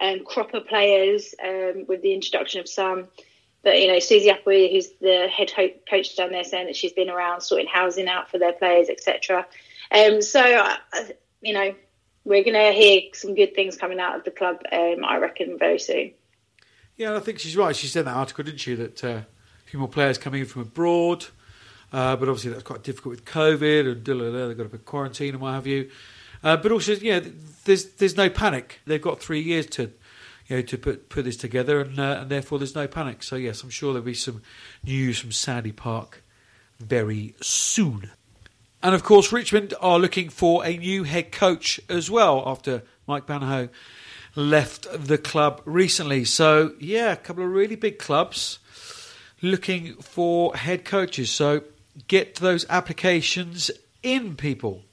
um, 0.00 0.24
cropper 0.24 0.60
players 0.60 1.34
um, 1.42 1.86
with 1.88 2.02
the 2.02 2.12
introduction 2.12 2.60
of 2.60 2.68
some. 2.68 3.08
But 3.66 3.80
you 3.80 3.88
know, 3.88 3.98
Susie 3.98 4.30
Appleby, 4.30 4.70
who's 4.72 4.90
the 5.00 5.26
head 5.26 5.50
coach 5.90 6.14
down 6.14 6.30
there, 6.30 6.44
saying 6.44 6.66
that 6.66 6.76
she's 6.76 6.92
been 6.92 7.10
around 7.10 7.40
sorting 7.40 7.66
housing 7.66 8.06
out 8.06 8.30
for 8.30 8.38
their 8.38 8.52
players, 8.52 8.88
etc. 8.88 9.44
Um, 9.90 10.22
so 10.22 10.68
you 11.40 11.54
know, 11.54 11.74
we're 12.24 12.42
going 12.42 12.54
to 12.54 12.72
hear 12.72 13.02
some 13.14 13.34
good 13.34 13.54
things 13.54 13.76
coming 13.76 14.00
out 14.00 14.16
of 14.16 14.24
the 14.24 14.30
club. 14.30 14.60
Um, 14.72 15.04
I 15.04 15.18
reckon 15.18 15.58
very 15.58 15.78
soon. 15.78 16.12
Yeah, 16.96 17.14
I 17.14 17.20
think 17.20 17.38
she's 17.38 17.56
right. 17.56 17.76
She 17.76 17.86
said 17.86 18.00
in 18.00 18.06
that 18.06 18.16
article, 18.16 18.44
didn't 18.44 18.60
she, 18.60 18.74
that 18.74 19.04
uh, 19.04 19.08
a 19.08 19.24
few 19.66 19.78
more 19.78 19.88
players 19.88 20.18
coming 20.18 20.40
in 20.40 20.46
from 20.46 20.62
abroad. 20.62 21.26
Uh, 21.92 22.16
but 22.16 22.28
obviously 22.28 22.50
that's 22.50 22.64
quite 22.64 22.82
difficult 22.82 23.10
with 23.10 23.24
COVID 23.24 23.92
and 23.92 24.04
they've 24.04 24.56
got 24.56 24.66
a 24.66 24.68
bit 24.68 24.84
quarantine 24.84 25.34
and 25.34 25.40
what 25.40 25.52
have 25.52 25.66
you. 25.66 25.90
Uh, 26.42 26.56
but 26.56 26.72
also, 26.72 26.92
yeah, 26.92 27.20
there's 27.64 27.86
there's 27.94 28.16
no 28.16 28.28
panic. 28.28 28.80
They've 28.86 29.00
got 29.00 29.20
three 29.20 29.40
years 29.40 29.66
to, 29.66 29.92
you 30.48 30.56
know, 30.56 30.62
to 30.62 30.78
put 30.78 31.08
put 31.08 31.24
this 31.24 31.36
together, 31.36 31.80
and 31.80 31.98
uh, 31.98 32.18
and 32.20 32.30
therefore 32.30 32.58
there's 32.58 32.74
no 32.74 32.86
panic. 32.86 33.22
So 33.22 33.36
yes, 33.36 33.62
I'm 33.62 33.70
sure 33.70 33.92
there'll 33.92 34.04
be 34.04 34.14
some 34.14 34.42
news 34.84 35.18
from 35.18 35.32
Sandy 35.32 35.72
Park 35.72 36.22
very 36.78 37.34
soon. 37.40 38.10
And 38.86 38.94
of 38.94 39.02
course, 39.02 39.32
Richmond 39.32 39.74
are 39.80 39.98
looking 39.98 40.28
for 40.28 40.64
a 40.64 40.76
new 40.76 41.02
head 41.02 41.32
coach 41.32 41.80
as 41.88 42.08
well 42.08 42.44
after 42.46 42.84
Mike 43.08 43.26
Banahoe 43.26 43.68
left 44.36 44.86
the 44.92 45.18
club 45.18 45.60
recently. 45.64 46.24
So 46.24 46.72
yeah, 46.78 47.10
a 47.10 47.16
couple 47.16 47.42
of 47.42 47.50
really 47.50 47.74
big 47.74 47.98
clubs 47.98 48.60
looking 49.42 49.94
for 49.94 50.54
head 50.54 50.84
coaches. 50.84 51.32
So 51.32 51.64
get 52.06 52.36
those 52.36 52.64
applications 52.70 53.72
in, 54.04 54.36
people. 54.36 54.84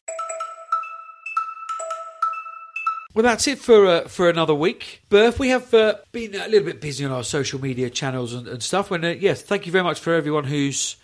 Well, 3.13 3.21
that's 3.21 3.47
it 3.47 3.59
for 3.59 3.85
uh, 3.85 4.07
for 4.07 4.27
another 4.27 4.55
week. 4.55 5.03
Burf, 5.11 5.37
we 5.37 5.49
have 5.49 5.71
uh, 5.71 5.97
been 6.11 6.33
a 6.33 6.47
little 6.47 6.65
bit 6.65 6.81
busy 6.81 7.05
on 7.05 7.11
our 7.11 7.23
social 7.23 7.61
media 7.61 7.91
channels 7.91 8.33
and, 8.33 8.47
and 8.47 8.63
stuff. 8.63 8.89
And 8.89 9.05
uh, 9.05 9.09
yes, 9.09 9.43
thank 9.43 9.67
you 9.67 9.71
very 9.71 9.83
much 9.83 9.99
for 9.99 10.15
everyone 10.15 10.45
who's 10.45 10.95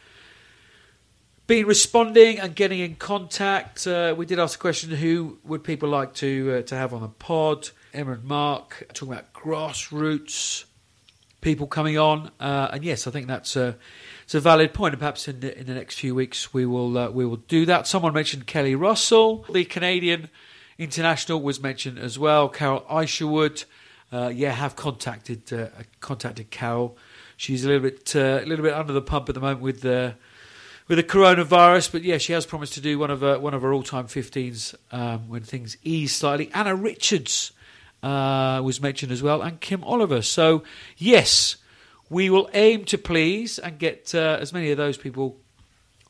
been 1.50 1.66
responding 1.66 2.40
and 2.40 2.56
getting 2.56 2.80
in 2.80 2.94
contact. 2.94 3.88
Uh, 3.88 4.14
we 4.16 4.28
did 4.28 4.38
ask 4.38 4.60
a 4.60 4.62
question: 4.62 4.92
Who 4.92 5.40
would 5.44 5.64
people 5.64 5.90
like 5.90 6.14
to 6.16 6.60
uh, 6.60 6.62
to 6.62 6.76
have 6.76 6.94
on 6.94 7.02
the 7.02 7.08
pod? 7.08 7.72
Emma 7.92 8.12
and 8.12 8.24
Mark 8.24 8.88
talking 8.94 9.14
about 9.14 9.34
grassroots 9.34 10.66
people 11.42 11.66
coming 11.66 11.98
on, 11.98 12.30
uh, 12.40 12.70
and 12.72 12.84
yes, 12.84 13.08
I 13.08 13.12
think 13.12 13.26
that's 13.26 13.56
a 13.56 13.76
it's 14.26 14.36
a 14.36 14.40
valid 14.40 14.76
point. 14.76 14.94
And 14.94 15.00
perhaps 15.00 15.28
in 15.28 15.40
the, 15.40 15.58
in 15.58 15.66
the 15.66 15.74
next 15.74 16.00
few 16.00 16.14
weeks 16.14 16.54
we 16.54 16.68
will 16.68 17.12
we 17.12 17.26
will 17.26 17.38
do 17.38 17.66
that. 17.66 17.88
Someone 17.88 18.14
mentioned 18.14 18.46
Kelly 18.46 18.76
Russell, 18.76 19.46
the 19.52 19.66
Canadian 19.66 20.30
International 20.78 21.42
was 21.42 21.60
mentioned 21.60 21.98
as 21.98 22.20
well. 22.20 22.48
Carol 22.48 22.86
Isherwood, 22.92 23.64
uh, 24.14 24.32
yeah, 24.34 24.52
have 24.52 24.76
contacted 24.76 25.52
uh, 25.52 25.70
contacted 26.00 26.52
Carol. 26.52 26.96
She's 27.38 27.66
a 27.66 27.70
little 27.70 27.90
bit 27.90 28.16
uh, 28.16 28.42
a 28.44 28.46
little 28.46 28.64
bit 28.64 28.74
under 28.74 28.94
the 28.94 29.02
pump 29.02 29.30
at 29.30 29.36
the 29.36 29.42
moment 29.42 29.62
with 29.62 29.82
the 29.82 30.14
with 30.90 30.98
the 30.98 31.04
coronavirus, 31.04 31.92
but 31.94 32.04
yeah, 32.04 32.18
she 32.18 32.34
has 32.34 32.46
promised 32.46 32.74
to 32.74 32.82
do 32.82 33.00
one 33.00 33.12
of 33.12 33.22
her 33.22 33.40
one 33.40 33.54
of 33.54 33.62
her 33.62 33.72
all 33.72 33.84
time 33.84 34.08
15s 34.08 34.76
um, 34.92 35.30
when 35.30 35.44
things 35.44 35.78
ease 35.84 36.14
slightly. 36.14 36.52
Anna 36.54 36.76
Richards 36.76 37.54
uh, 38.04 38.60
was 38.62 38.82
mentioned 38.82 39.12
as 39.14 39.24
well, 39.24 39.42
and 39.42 39.62
Kim 39.62 39.84
Oliver. 39.86 40.22
So 40.22 40.64
yes, 40.98 41.56
we 42.10 42.30
will 42.30 42.50
aim 42.54 42.84
to 42.86 42.98
please 42.98 43.60
and 43.60 43.80
get 43.80 44.14
uh, 44.14 44.40
as 44.42 44.52
many 44.52 44.72
of 44.72 44.78
those 44.78 44.98
people 44.98 45.38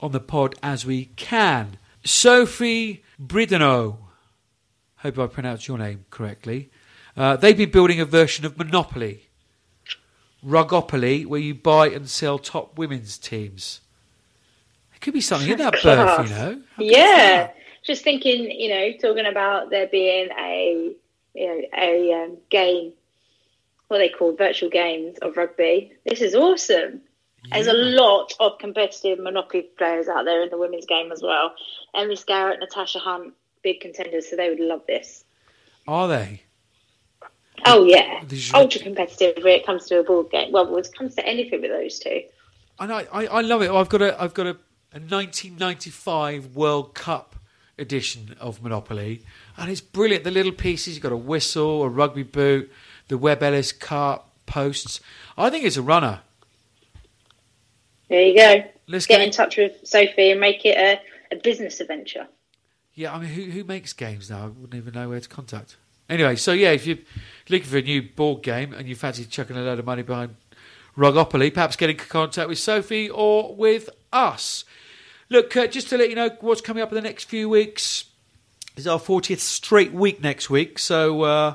on 0.01 0.13
the 0.13 0.19
pod 0.19 0.55
as 0.63 0.85
we 0.85 1.05
can. 1.17 1.77
Sophie 2.03 3.03
Bridenow 3.21 3.97
hope 4.99 5.19
I 5.19 5.27
pronounced 5.27 5.67
your 5.67 5.77
name 5.77 6.05
correctly. 6.09 6.69
Uh, 7.15 7.35
they've 7.35 7.57
been 7.57 7.71
building 7.71 7.99
a 7.99 8.05
version 8.05 8.45
of 8.45 8.57
Monopoly, 8.57 9.29
Rugopoly, 10.45 11.25
where 11.25 11.39
you 11.39 11.53
buy 11.53 11.89
and 11.89 12.09
sell 12.09 12.37
top 12.37 12.77
women's 12.77 13.17
teams. 13.17 13.81
It 14.99 15.05
could 15.05 15.13
be 15.13 15.21
something 15.21 15.49
in 15.49 15.57
that 15.59 15.73
Burf, 15.81 16.23
you 16.25 16.29
know. 16.29 16.61
yeah, 16.77 17.51
just 17.83 18.03
thinking, 18.03 18.51
you 18.51 18.67
know, 18.67 18.91
talking 19.01 19.25
about 19.25 19.69
there 19.69 19.87
being 19.87 20.27
a 20.37 20.93
you 21.33 21.47
know 21.47 21.61
a 21.77 22.13
um, 22.25 22.37
game, 22.49 22.91
what 23.87 23.99
they 23.99 24.09
call 24.09 24.35
virtual 24.35 24.69
games 24.69 25.17
of 25.19 25.37
rugby. 25.37 25.93
This 26.05 26.19
is 26.19 26.35
awesome. 26.35 26.99
Yeah. 27.45 27.53
There's 27.53 27.67
a 27.67 27.73
lot 27.73 28.33
of 28.41 28.57
competitive 28.59 29.19
Monopoly 29.19 29.69
players 29.77 30.09
out 30.09 30.25
there 30.25 30.43
in 30.43 30.49
the 30.49 30.57
women's 30.57 30.85
game 30.85 31.13
as 31.13 31.23
well. 31.23 31.55
Emily 31.95 32.17
Scarratt, 32.17 32.59
Natasha 32.59 32.99
Hunt, 32.99 33.33
big 33.63 33.79
contenders, 33.79 34.29
so 34.29 34.35
they 34.35 34.49
would 34.49 34.59
love 34.59 34.81
this. 34.85 35.23
Are 35.87 36.09
they? 36.09 36.41
Oh 37.65 37.85
yeah, 37.85 38.21
ultra 38.53 38.81
competitive 38.81 39.41
when 39.45 39.53
it 39.53 39.65
comes 39.65 39.85
to 39.85 39.99
a 39.99 40.03
board 40.03 40.29
game. 40.29 40.51
Well, 40.51 40.69
when 40.69 40.83
it 40.83 40.93
comes 40.93 41.15
to 41.15 41.25
anything 41.25 41.61
with 41.61 41.71
those 41.71 41.99
two. 41.99 42.23
And 42.81 42.91
I, 42.91 43.07
I, 43.13 43.27
I 43.27 43.41
love 43.41 43.61
it. 43.61 43.71
I've 43.71 43.87
got 43.87 44.01
a 44.01 44.21
I've 44.21 44.33
got 44.33 44.47
a, 44.47 44.57
a 44.91 44.97
1995 44.97 46.55
World 46.55 46.95
Cup 46.95 47.35
edition 47.77 48.35
of 48.39 48.61
Monopoly, 48.61 49.21
and 49.57 49.69
it's 49.69 49.81
brilliant. 49.81 50.23
The 50.23 50.31
little 50.31 50.51
pieces. 50.51 50.95
You've 50.95 51.03
got 51.03 51.11
a 51.11 51.17
whistle, 51.17 51.83
a 51.83 51.89
rugby 51.89 52.23
boot, 52.23 52.71
the 53.07 53.17
Webb 53.17 53.43
Ellis 53.43 53.71
Cup 53.71 54.31
posts. 54.45 54.99
I 55.37 55.49
think 55.49 55.63
it's 55.65 55.77
a 55.77 55.81
runner. 55.81 56.21
There 58.09 58.21
you 58.21 58.35
go. 58.35 58.63
Let's 58.87 59.05
Get 59.05 59.19
get 59.19 59.25
in 59.25 59.31
touch 59.31 59.57
with 59.57 59.73
Sophie 59.83 60.31
and 60.31 60.39
make 60.39 60.65
it 60.65 60.75
a, 60.77 61.35
a 61.35 61.39
business 61.39 61.79
adventure. 61.79 62.27
Yeah, 62.95 63.13
I 63.13 63.19
mean, 63.19 63.29
who 63.29 63.43
who 63.43 63.63
makes 63.63 63.93
games 63.93 64.29
now? 64.29 64.45
I 64.45 64.47
wouldn't 64.47 64.75
even 64.75 64.93
know 64.93 65.09
where 65.09 65.19
to 65.19 65.29
contact. 65.29 65.77
Anyway, 66.09 66.35
so 66.35 66.51
yeah, 66.53 66.71
if 66.71 66.87
you're 66.87 66.97
looking 67.49 67.67
for 67.67 67.77
a 67.77 67.83
new 67.83 68.01
board 68.01 68.41
game 68.41 68.73
and 68.73 68.87
you 68.87 68.95
fancy 68.95 69.25
chucking 69.25 69.55
a 69.55 69.61
load 69.61 69.77
of 69.77 69.85
money 69.85 70.01
behind 70.01 70.35
Rugopoly, 70.97 71.53
perhaps 71.53 71.75
get 71.75 71.91
in 71.91 71.97
contact 71.97 72.49
with 72.49 72.57
Sophie 72.57 73.07
or 73.09 73.55
with 73.55 73.91
us. 74.11 74.65
Look, 75.31 75.55
uh, 75.55 75.67
just 75.67 75.89
to 75.89 75.97
let 75.97 76.09
you 76.09 76.15
know 76.15 76.31
what's 76.41 76.61
coming 76.61 76.81
up 76.81 76.89
in 76.89 76.95
the 76.95 77.01
next 77.01 77.25
few 77.25 77.47
weeks 77.47 78.05
is 78.75 78.87
our 78.87 78.97
40th 78.97 79.39
straight 79.39 79.93
week 79.93 80.23
next 80.23 80.49
week, 80.49 80.79
so 80.79 81.21
uh, 81.21 81.53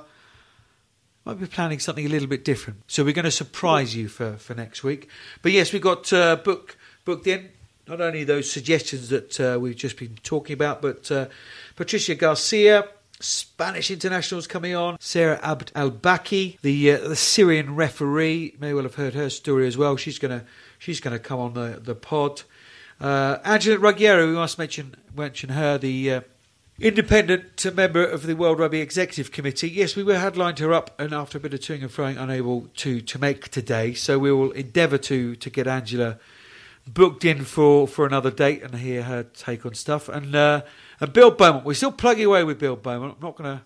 might 1.24 1.40
be 1.40 1.46
planning 1.46 1.80
something 1.80 2.06
a 2.06 2.08
little 2.08 2.28
bit 2.28 2.44
different. 2.44 2.84
So 2.86 3.02
we're 3.02 3.14
going 3.14 3.24
to 3.24 3.32
surprise 3.32 3.96
you 3.96 4.06
for, 4.06 4.34
for 4.36 4.54
next 4.54 4.84
week. 4.84 5.08
But 5.42 5.50
yes, 5.50 5.72
we've 5.72 5.82
got 5.82 6.12
uh, 6.12 6.36
book 6.36 6.76
booked 7.04 7.26
in 7.26 7.48
not 7.88 8.00
only 8.00 8.22
those 8.22 8.50
suggestions 8.50 9.08
that 9.08 9.40
uh, 9.40 9.58
we've 9.58 9.76
just 9.76 9.98
been 9.98 10.18
talking 10.22 10.54
about, 10.54 10.80
but 10.80 11.10
uh, 11.10 11.26
Patricia 11.74 12.14
Garcia, 12.14 12.88
Spanish 13.18 13.90
internationals 13.90 14.46
coming 14.46 14.76
on, 14.76 14.98
Sarah 15.00 15.40
Abd 15.42 15.72
Al 15.74 15.90
Baki, 15.90 16.60
the 16.60 16.92
uh, 16.92 17.08
the 17.08 17.16
Syrian 17.16 17.74
referee. 17.74 18.54
May 18.60 18.72
well 18.72 18.84
have 18.84 18.94
heard 18.94 19.14
her 19.14 19.30
story 19.30 19.66
as 19.66 19.76
well. 19.76 19.96
She's 19.96 20.20
gonna 20.20 20.44
she's 20.78 21.00
gonna 21.00 21.18
come 21.18 21.40
on 21.40 21.54
the 21.54 21.80
the 21.82 21.96
pod. 21.96 22.42
Uh, 23.00 23.38
Angela 23.44 23.78
Ruggiero, 23.78 24.26
we 24.26 24.34
must 24.34 24.58
mention 24.58 24.94
mention 25.16 25.50
her, 25.50 25.78
the 25.78 26.12
uh, 26.12 26.20
independent 26.80 27.64
member 27.74 28.04
of 28.04 28.26
the 28.26 28.34
World 28.34 28.58
Rugby 28.58 28.80
Executive 28.80 29.30
Committee. 29.30 29.70
Yes, 29.70 29.94
we 29.96 30.02
were 30.02 30.18
headlined 30.18 30.58
her 30.58 30.72
up, 30.72 30.90
and 30.98 31.12
after 31.12 31.38
a 31.38 31.40
bit 31.40 31.54
of 31.54 31.60
toing 31.60 31.82
and 31.82 31.90
froing, 31.90 32.20
unable 32.20 32.68
to 32.76 33.00
to 33.00 33.18
make 33.18 33.48
today. 33.48 33.94
So 33.94 34.18
we 34.18 34.32
will 34.32 34.52
endeavour 34.52 34.98
to 34.98 35.36
to 35.36 35.50
get 35.50 35.66
Angela 35.66 36.18
booked 36.86 37.24
in 37.24 37.44
for, 37.44 37.88
for 37.88 38.04
another 38.06 38.30
date 38.30 38.62
and 38.62 38.74
hear 38.74 39.04
her 39.04 39.22
take 39.22 39.64
on 39.64 39.74
stuff. 39.74 40.08
And 40.08 40.34
uh, 40.34 40.62
and 41.00 41.12
Bill 41.12 41.30
Beaumont, 41.30 41.64
we're 41.64 41.74
still 41.74 41.92
plugging 41.92 42.26
away 42.26 42.44
with 42.44 42.58
Bill 42.58 42.76
Beaumont. 42.76 43.16
I'm 43.16 43.26
not 43.26 43.36
going 43.36 43.58
to. 43.58 43.62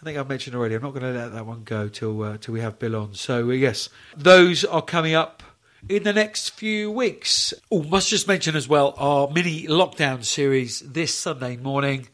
I 0.00 0.04
think 0.04 0.18
I've 0.18 0.28
mentioned 0.28 0.54
already. 0.54 0.74
I'm 0.74 0.82
not 0.82 0.90
going 0.90 1.14
to 1.14 1.18
let 1.18 1.32
that 1.32 1.46
one 1.46 1.62
go 1.64 1.88
till 1.88 2.22
uh, 2.22 2.36
till 2.38 2.52
we 2.52 2.60
have 2.60 2.78
Bill 2.78 2.96
on. 2.96 3.14
So 3.14 3.48
uh, 3.48 3.52
yes, 3.52 3.88
those 4.16 4.64
are 4.64 4.82
coming 4.82 5.14
up 5.14 5.42
in 5.88 6.02
the 6.02 6.12
next 6.12 6.50
few 6.50 6.90
weeks. 6.90 7.52
Oh, 7.70 7.82
must 7.82 8.08
just 8.08 8.26
mention 8.26 8.56
as 8.56 8.68
well 8.68 8.94
our 8.96 9.28
mini 9.30 9.66
lockdown 9.66 10.24
series 10.24 10.80
this 10.80 11.14
Sunday 11.14 11.56
morning 11.56 12.08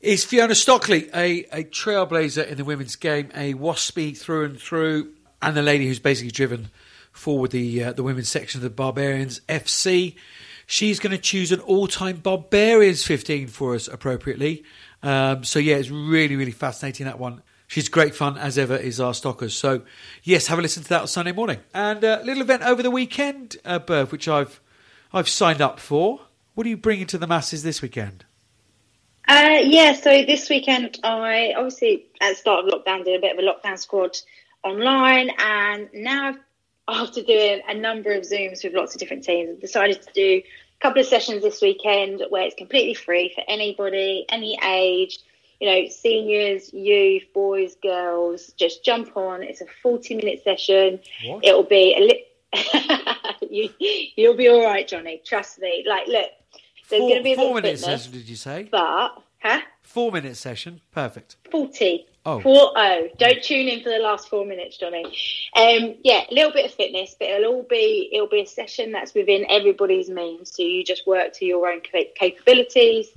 is 0.00 0.24
Fiona 0.24 0.54
Stockley, 0.54 1.08
a, 1.14 1.44
a 1.52 1.64
trailblazer 1.64 2.46
in 2.46 2.56
the 2.56 2.64
women's 2.64 2.96
game, 2.96 3.30
a 3.34 3.54
waspy 3.54 4.16
through 4.16 4.46
and 4.46 4.60
through, 4.60 5.12
and 5.40 5.56
the 5.56 5.62
lady 5.62 5.86
who's 5.86 6.00
basically 6.00 6.30
driven 6.30 6.70
forward 7.12 7.50
the 7.50 7.84
uh, 7.84 7.92
the 7.92 8.02
women's 8.02 8.28
section 8.28 8.58
of 8.58 8.62
the 8.62 8.70
Barbarians 8.70 9.40
FC. 9.48 10.16
She's 10.66 10.98
going 10.98 11.14
to 11.14 11.20
choose 11.20 11.52
an 11.52 11.60
all-time 11.60 12.16
Barbarians 12.16 13.04
15 13.04 13.48
for 13.48 13.74
us 13.74 13.88
appropriately. 13.88 14.64
Um, 15.02 15.44
so 15.44 15.58
yeah, 15.58 15.76
it's 15.76 15.90
really 15.90 16.36
really 16.36 16.52
fascinating 16.52 17.06
that 17.06 17.18
one. 17.18 17.42
She's 17.72 17.88
great 17.88 18.14
fun 18.14 18.36
as 18.36 18.58
ever 18.58 18.76
is 18.76 19.00
our 19.00 19.14
Stockers. 19.14 19.54
So 19.54 19.80
yes, 20.22 20.48
have 20.48 20.58
a 20.58 20.62
listen 20.62 20.82
to 20.82 20.88
that 20.90 21.00
on 21.00 21.06
Sunday 21.06 21.32
morning. 21.32 21.60
And 21.72 22.04
a 22.04 22.22
little 22.22 22.42
event 22.42 22.62
over 22.64 22.82
the 22.82 22.90
weekend, 22.90 23.56
uh, 23.64 23.78
Burf, 23.78 24.12
which 24.12 24.28
I've 24.28 24.60
I've 25.10 25.26
signed 25.26 25.62
up 25.62 25.80
for. 25.80 26.20
What 26.52 26.66
are 26.66 26.68
you 26.68 26.76
bringing 26.76 27.06
to 27.06 27.16
the 27.16 27.26
masses 27.26 27.62
this 27.62 27.80
weekend? 27.80 28.26
Uh, 29.26 29.60
yeah, 29.62 29.94
so 29.94 30.10
this 30.22 30.50
weekend 30.50 31.00
I 31.02 31.54
obviously 31.56 32.08
at 32.20 32.32
the 32.32 32.34
start 32.34 32.62
of 32.62 32.70
lockdown 32.70 33.06
did 33.06 33.16
a 33.16 33.20
bit 33.22 33.38
of 33.38 33.42
a 33.42 33.48
lockdown 33.48 33.78
squad 33.78 34.18
online, 34.62 35.30
and 35.38 35.88
now 35.94 36.34
after 36.88 37.22
doing 37.22 37.62
a 37.66 37.74
number 37.74 38.12
of 38.12 38.24
Zooms 38.24 38.62
with 38.62 38.74
lots 38.74 38.94
of 38.94 39.00
different 39.00 39.24
teams, 39.24 39.48
I've 39.48 39.60
decided 39.62 40.02
to 40.02 40.12
do 40.12 40.42
a 40.42 40.80
couple 40.82 41.00
of 41.00 41.06
sessions 41.06 41.42
this 41.42 41.62
weekend 41.62 42.22
where 42.28 42.42
it's 42.42 42.54
completely 42.54 42.92
free 42.92 43.32
for 43.34 43.42
anybody, 43.48 44.26
any 44.28 44.58
age. 44.62 45.20
You 45.62 45.70
know, 45.70 45.88
seniors, 45.90 46.72
youth, 46.72 47.22
boys, 47.32 47.76
girls, 47.80 48.52
just 48.58 48.84
jump 48.84 49.16
on. 49.16 49.44
It's 49.44 49.60
a 49.60 49.66
40 49.80 50.16
minute 50.16 50.42
session. 50.42 50.98
What? 51.24 51.44
It'll 51.44 51.62
be 51.62 51.94
a 51.96 52.00
li- 52.00 53.38
you, 53.48 53.70
you'll 54.16 54.36
be 54.36 54.48
all 54.48 54.64
right, 54.64 54.88
Johnny. 54.88 55.22
Trust 55.24 55.60
me. 55.60 55.84
Like, 55.88 56.08
look, 56.08 56.30
there's 56.90 57.00
going 57.00 57.18
to 57.18 57.22
be 57.22 57.34
a 57.34 57.36
four 57.36 57.54
minute 57.54 57.78
fitness, 57.78 58.02
session, 58.02 58.12
did 58.12 58.28
you 58.28 58.34
say? 58.34 58.68
but 58.72 59.22
huh? 59.40 59.60
Four 59.82 60.10
minute 60.10 60.36
session, 60.36 60.80
perfect. 60.90 61.36
40. 61.52 62.06
Oh. 62.26 62.40
Four 62.40 62.72
oh. 62.74 63.08
Don't 63.18 63.40
tune 63.40 63.68
in 63.68 63.84
for 63.84 63.90
the 63.90 64.00
last 64.00 64.28
four 64.28 64.44
minutes, 64.44 64.78
Johnny. 64.78 65.04
Um, 65.54 65.94
yeah, 66.02 66.24
a 66.28 66.34
little 66.34 66.50
bit 66.50 66.66
of 66.66 66.74
fitness, 66.74 67.14
but 67.16 67.28
it'll 67.28 67.52
all 67.52 67.66
be 67.70 68.10
it'll 68.12 68.26
be 68.28 68.40
a 68.40 68.46
session 68.46 68.90
that's 68.90 69.14
within 69.14 69.46
everybody's 69.48 70.10
means. 70.10 70.56
So 70.56 70.64
you 70.64 70.82
just 70.82 71.06
work 71.06 71.34
to 71.34 71.44
your 71.44 71.68
own 71.68 71.82
capabilities. 72.16 73.10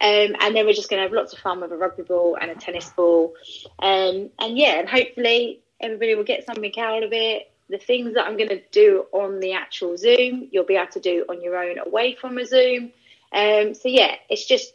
Um, 0.00 0.34
and 0.40 0.56
then 0.56 0.64
we're 0.64 0.72
just 0.72 0.88
going 0.88 0.98
to 0.98 1.02
have 1.02 1.12
lots 1.12 1.32
of 1.32 1.40
fun 1.40 1.60
with 1.60 1.72
a 1.72 1.76
rugby 1.76 2.02
ball 2.02 2.38
and 2.40 2.50
a 2.50 2.54
tennis 2.54 2.88
ball. 2.90 3.34
Um, 3.78 4.30
and 4.38 4.56
yeah, 4.56 4.78
and 4.78 4.88
hopefully 4.88 5.60
everybody 5.80 6.14
will 6.14 6.24
get 6.24 6.46
something 6.46 6.72
out 6.78 7.02
of 7.02 7.12
it. 7.12 7.50
The 7.68 7.78
things 7.78 8.14
that 8.14 8.26
I'm 8.26 8.36
going 8.36 8.48
to 8.48 8.62
do 8.72 9.06
on 9.12 9.40
the 9.40 9.52
actual 9.52 9.96
Zoom, 9.96 10.48
you'll 10.50 10.64
be 10.64 10.76
able 10.76 10.90
to 10.92 11.00
do 11.00 11.24
on 11.28 11.42
your 11.42 11.56
own 11.56 11.78
away 11.78 12.16
from 12.20 12.38
a 12.38 12.46
Zoom. 12.46 12.92
Um, 13.32 13.74
so 13.74 13.88
yeah, 13.88 14.14
it's 14.28 14.46
just 14.46 14.72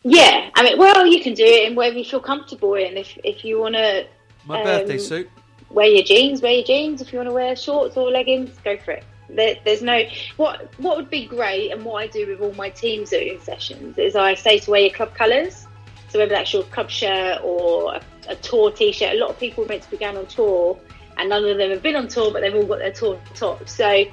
Yeah, 0.04 0.50
I 0.56 0.64
mean, 0.64 0.80
well, 0.80 1.06
you 1.06 1.22
can 1.22 1.36
do 1.36 1.44
it 1.44 1.70
in 1.70 1.76
wherever 1.76 1.98
you 1.98 2.06
feel 2.06 2.22
comfortable 2.22 2.74
in. 2.74 2.98
If 2.98 3.18
if 3.24 3.46
you 3.46 3.60
want 3.60 3.76
to 3.76 4.08
My 4.46 4.64
birthday 4.64 4.94
um, 4.94 5.00
suit. 5.00 5.30
Wear 5.74 5.88
your 5.88 6.04
jeans, 6.04 6.42
wear 6.42 6.54
your 6.54 6.64
jeans. 6.64 7.02
If 7.02 7.12
you 7.12 7.20
want 7.20 7.30
to 7.30 7.34
wear 7.34 7.56
shorts 7.56 7.98
or 7.98 8.10
leggings, 8.12 8.52
go 8.64 8.78
for 8.78 8.92
it. 8.92 9.04
There, 9.30 9.56
there's 9.64 9.82
no 9.82 10.04
what. 10.38 10.70
What 10.78 10.98
would 10.98 11.10
be 11.10 11.26
great, 11.26 11.72
and 11.72 11.86
what 11.86 12.04
I 12.04 12.08
do 12.08 12.28
with 12.28 12.42
all 12.42 12.54
my 12.54 12.70
team 12.70 13.06
Zoom 13.06 13.40
sessions 13.40 13.98
is 13.98 14.16
I 14.16 14.34
say 14.34 14.60
to 14.60 14.72
wear 14.72 14.82
your 14.82 14.92
club 14.92 15.16
colours. 15.16 15.68
So 16.10 16.20
whether 16.20 16.36
that's 16.36 16.52
your 16.52 16.64
club 16.64 16.90
shirt 16.90 17.40
or 17.42 17.96
a, 17.96 18.02
a 18.28 18.36
tour 18.36 18.70
T-shirt. 18.72 19.14
A 19.14 19.18
lot 19.18 19.30
of 19.30 19.40
people 19.40 19.64
are 19.64 19.68
meant 19.68 19.84
to 19.84 19.92
be 19.92 19.98
going 19.98 20.18
on 20.18 20.26
tour, 20.26 20.78
and 21.18 21.30
none 21.30 21.46
of 21.46 21.58
them 21.58 21.70
have 21.70 21.82
been 21.82 21.96
on 21.96 22.10
tour, 22.10 22.32
but 22.32 22.42
they've 22.42 22.54
all 22.54 22.66
got 22.66 22.80
their 22.80 22.92
tour 22.92 23.18
tops. 23.34 23.74
So 23.74 24.04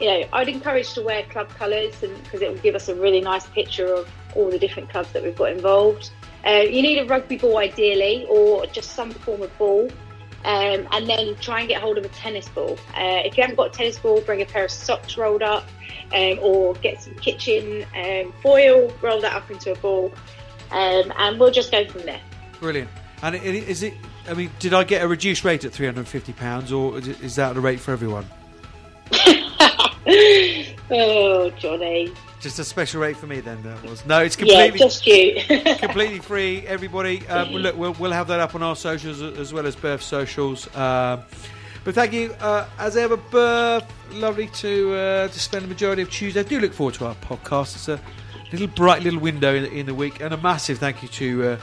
you 0.00 0.06
know, 0.06 0.28
I'd 0.32 0.48
encourage 0.48 0.92
to 0.94 1.02
wear 1.02 1.24
club 1.24 1.48
colours 1.50 1.94
because 2.00 2.40
it 2.40 2.48
will 2.48 2.60
give 2.60 2.74
us 2.74 2.88
a 2.88 2.94
really 2.94 3.20
nice 3.20 3.46
picture 3.46 3.92
of 3.92 4.08
all 4.36 4.50
the 4.50 4.58
different 4.58 4.90
clubs 4.90 5.10
that 5.12 5.22
we've 5.22 5.36
got 5.36 5.50
involved. 5.50 6.10
Uh, 6.46 6.60
you 6.60 6.82
need 6.82 6.98
a 6.98 7.06
rugby 7.06 7.36
ball 7.36 7.58
ideally, 7.58 8.26
or 8.30 8.64
just 8.66 8.92
some 8.92 9.10
form 9.10 9.42
of 9.42 9.58
ball. 9.58 9.90
Um, 10.44 10.86
and 10.92 11.08
then 11.08 11.34
try 11.36 11.60
and 11.60 11.68
get 11.68 11.82
hold 11.82 11.98
of 11.98 12.04
a 12.04 12.08
tennis 12.08 12.48
ball. 12.48 12.78
Uh, 12.94 13.22
if 13.24 13.36
you 13.36 13.42
haven't 13.42 13.56
got 13.56 13.74
a 13.74 13.76
tennis 13.76 13.98
ball, 13.98 14.20
bring 14.20 14.40
a 14.40 14.46
pair 14.46 14.64
of 14.64 14.70
socks 14.70 15.16
rolled 15.16 15.42
up, 15.42 15.68
um, 16.12 16.38
or 16.40 16.74
get 16.74 17.02
some 17.02 17.14
kitchen 17.16 17.84
um, 17.96 18.32
foil, 18.42 18.92
roll 19.02 19.20
that 19.20 19.34
up 19.34 19.50
into 19.50 19.72
a 19.72 19.76
ball, 19.76 20.12
um, 20.70 21.12
and 21.18 21.40
we'll 21.40 21.50
just 21.50 21.72
go 21.72 21.86
from 21.88 22.02
there. 22.02 22.20
Brilliant. 22.60 22.88
And 23.22 23.34
is 23.34 23.82
it? 23.82 23.94
I 24.28 24.34
mean, 24.34 24.50
did 24.58 24.74
I 24.74 24.84
get 24.84 25.02
a 25.02 25.08
reduced 25.08 25.44
rate 25.44 25.64
at 25.64 25.72
three 25.72 25.86
hundred 25.86 26.00
and 26.00 26.08
fifty 26.08 26.32
pounds, 26.32 26.70
or 26.72 26.98
is, 26.98 27.34
that 27.36 27.54
the 27.54 27.60
rate 27.60 27.80
for 27.80 27.92
everyone? 27.92 28.26
oh, 30.90 31.50
Johnny. 31.58 32.12
Just 32.40 32.58
a 32.60 32.64
special 32.64 33.00
rate 33.00 33.16
for 33.16 33.26
me 33.26 33.40
then. 33.40 33.60
That 33.62 33.82
was 33.84 34.06
no. 34.06 34.20
It's 34.20 34.36
completely 34.36 34.78
Yeah, 34.78 34.86
completely 34.86 35.42
just 35.44 35.70
you. 35.70 35.74
completely 35.88 36.18
free. 36.20 36.64
Everybody, 36.66 37.26
um, 37.26 37.48
look, 37.50 37.76
we'll, 37.76 37.94
we'll 37.94 38.12
have 38.12 38.28
that 38.28 38.38
up 38.38 38.54
on 38.54 38.62
our 38.62 38.76
socials 38.76 39.20
as 39.20 39.52
well 39.52 39.66
as 39.66 39.74
Burf 39.74 40.00
socials. 40.02 40.66
Um, 40.76 41.22
but 41.84 41.94
thank 41.94 42.12
you 42.12 42.32
uh, 42.40 42.68
as 42.78 42.96
ever, 42.96 43.16
Burr. 43.16 43.80
Lovely 44.12 44.46
to 44.48 44.94
uh, 44.94 45.28
to 45.28 45.40
spend 45.40 45.64
the 45.64 45.68
majority 45.68 46.02
of 46.02 46.10
Tuesday. 46.10 46.40
I 46.40 46.42
do 46.44 46.60
look 46.60 46.72
forward 46.72 46.94
to 46.94 47.06
our 47.06 47.14
podcast. 47.16 47.74
It's 47.74 47.88
a 47.88 48.00
little 48.52 48.68
bright 48.68 49.02
little 49.02 49.20
window 49.20 49.54
in, 49.54 49.64
in 49.66 49.86
the 49.86 49.94
week, 49.94 50.20
and 50.20 50.32
a 50.32 50.36
massive 50.36 50.78
thank 50.78 51.02
you 51.02 51.08
to 51.08 51.44
uh, 51.44 51.58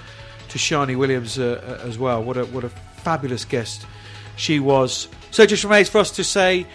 to 0.50 0.58
Sharni 0.58 0.98
Williams 0.98 1.40
uh, 1.40 1.80
uh, 1.82 1.88
as 1.88 1.98
well. 1.98 2.22
What 2.24 2.36
a 2.38 2.46
what 2.46 2.64
a 2.66 2.70
fabulous 2.70 3.46
guest 3.46 3.86
she 4.36 4.60
was. 4.60 5.08
So 5.32 5.44
it 5.44 5.48
just 5.48 5.64
remains 5.64 5.88
for 5.90 6.00
us 6.00 6.12
to 6.12 6.24
say, 6.24 6.66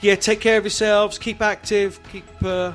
yeah, 0.00 0.14
take 0.14 0.40
care 0.40 0.56
of 0.58 0.64
yourselves, 0.64 1.18
keep 1.18 1.42
active, 1.42 2.00
keep 2.10 2.24
uh, 2.42 2.72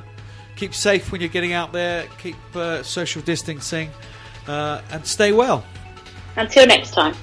keep 0.58 0.74
safe 0.74 1.12
when 1.12 1.20
you're 1.20 1.30
getting 1.30 1.52
out 1.52 1.72
there, 1.72 2.06
keep 2.18 2.36
uh, 2.54 2.82
social 2.82 3.22
distancing, 3.22 3.90
uh, 4.48 4.82
and 4.90 5.06
stay 5.06 5.32
well. 5.32 5.64
Until 6.36 6.66
next 6.66 6.90
time. 6.90 7.14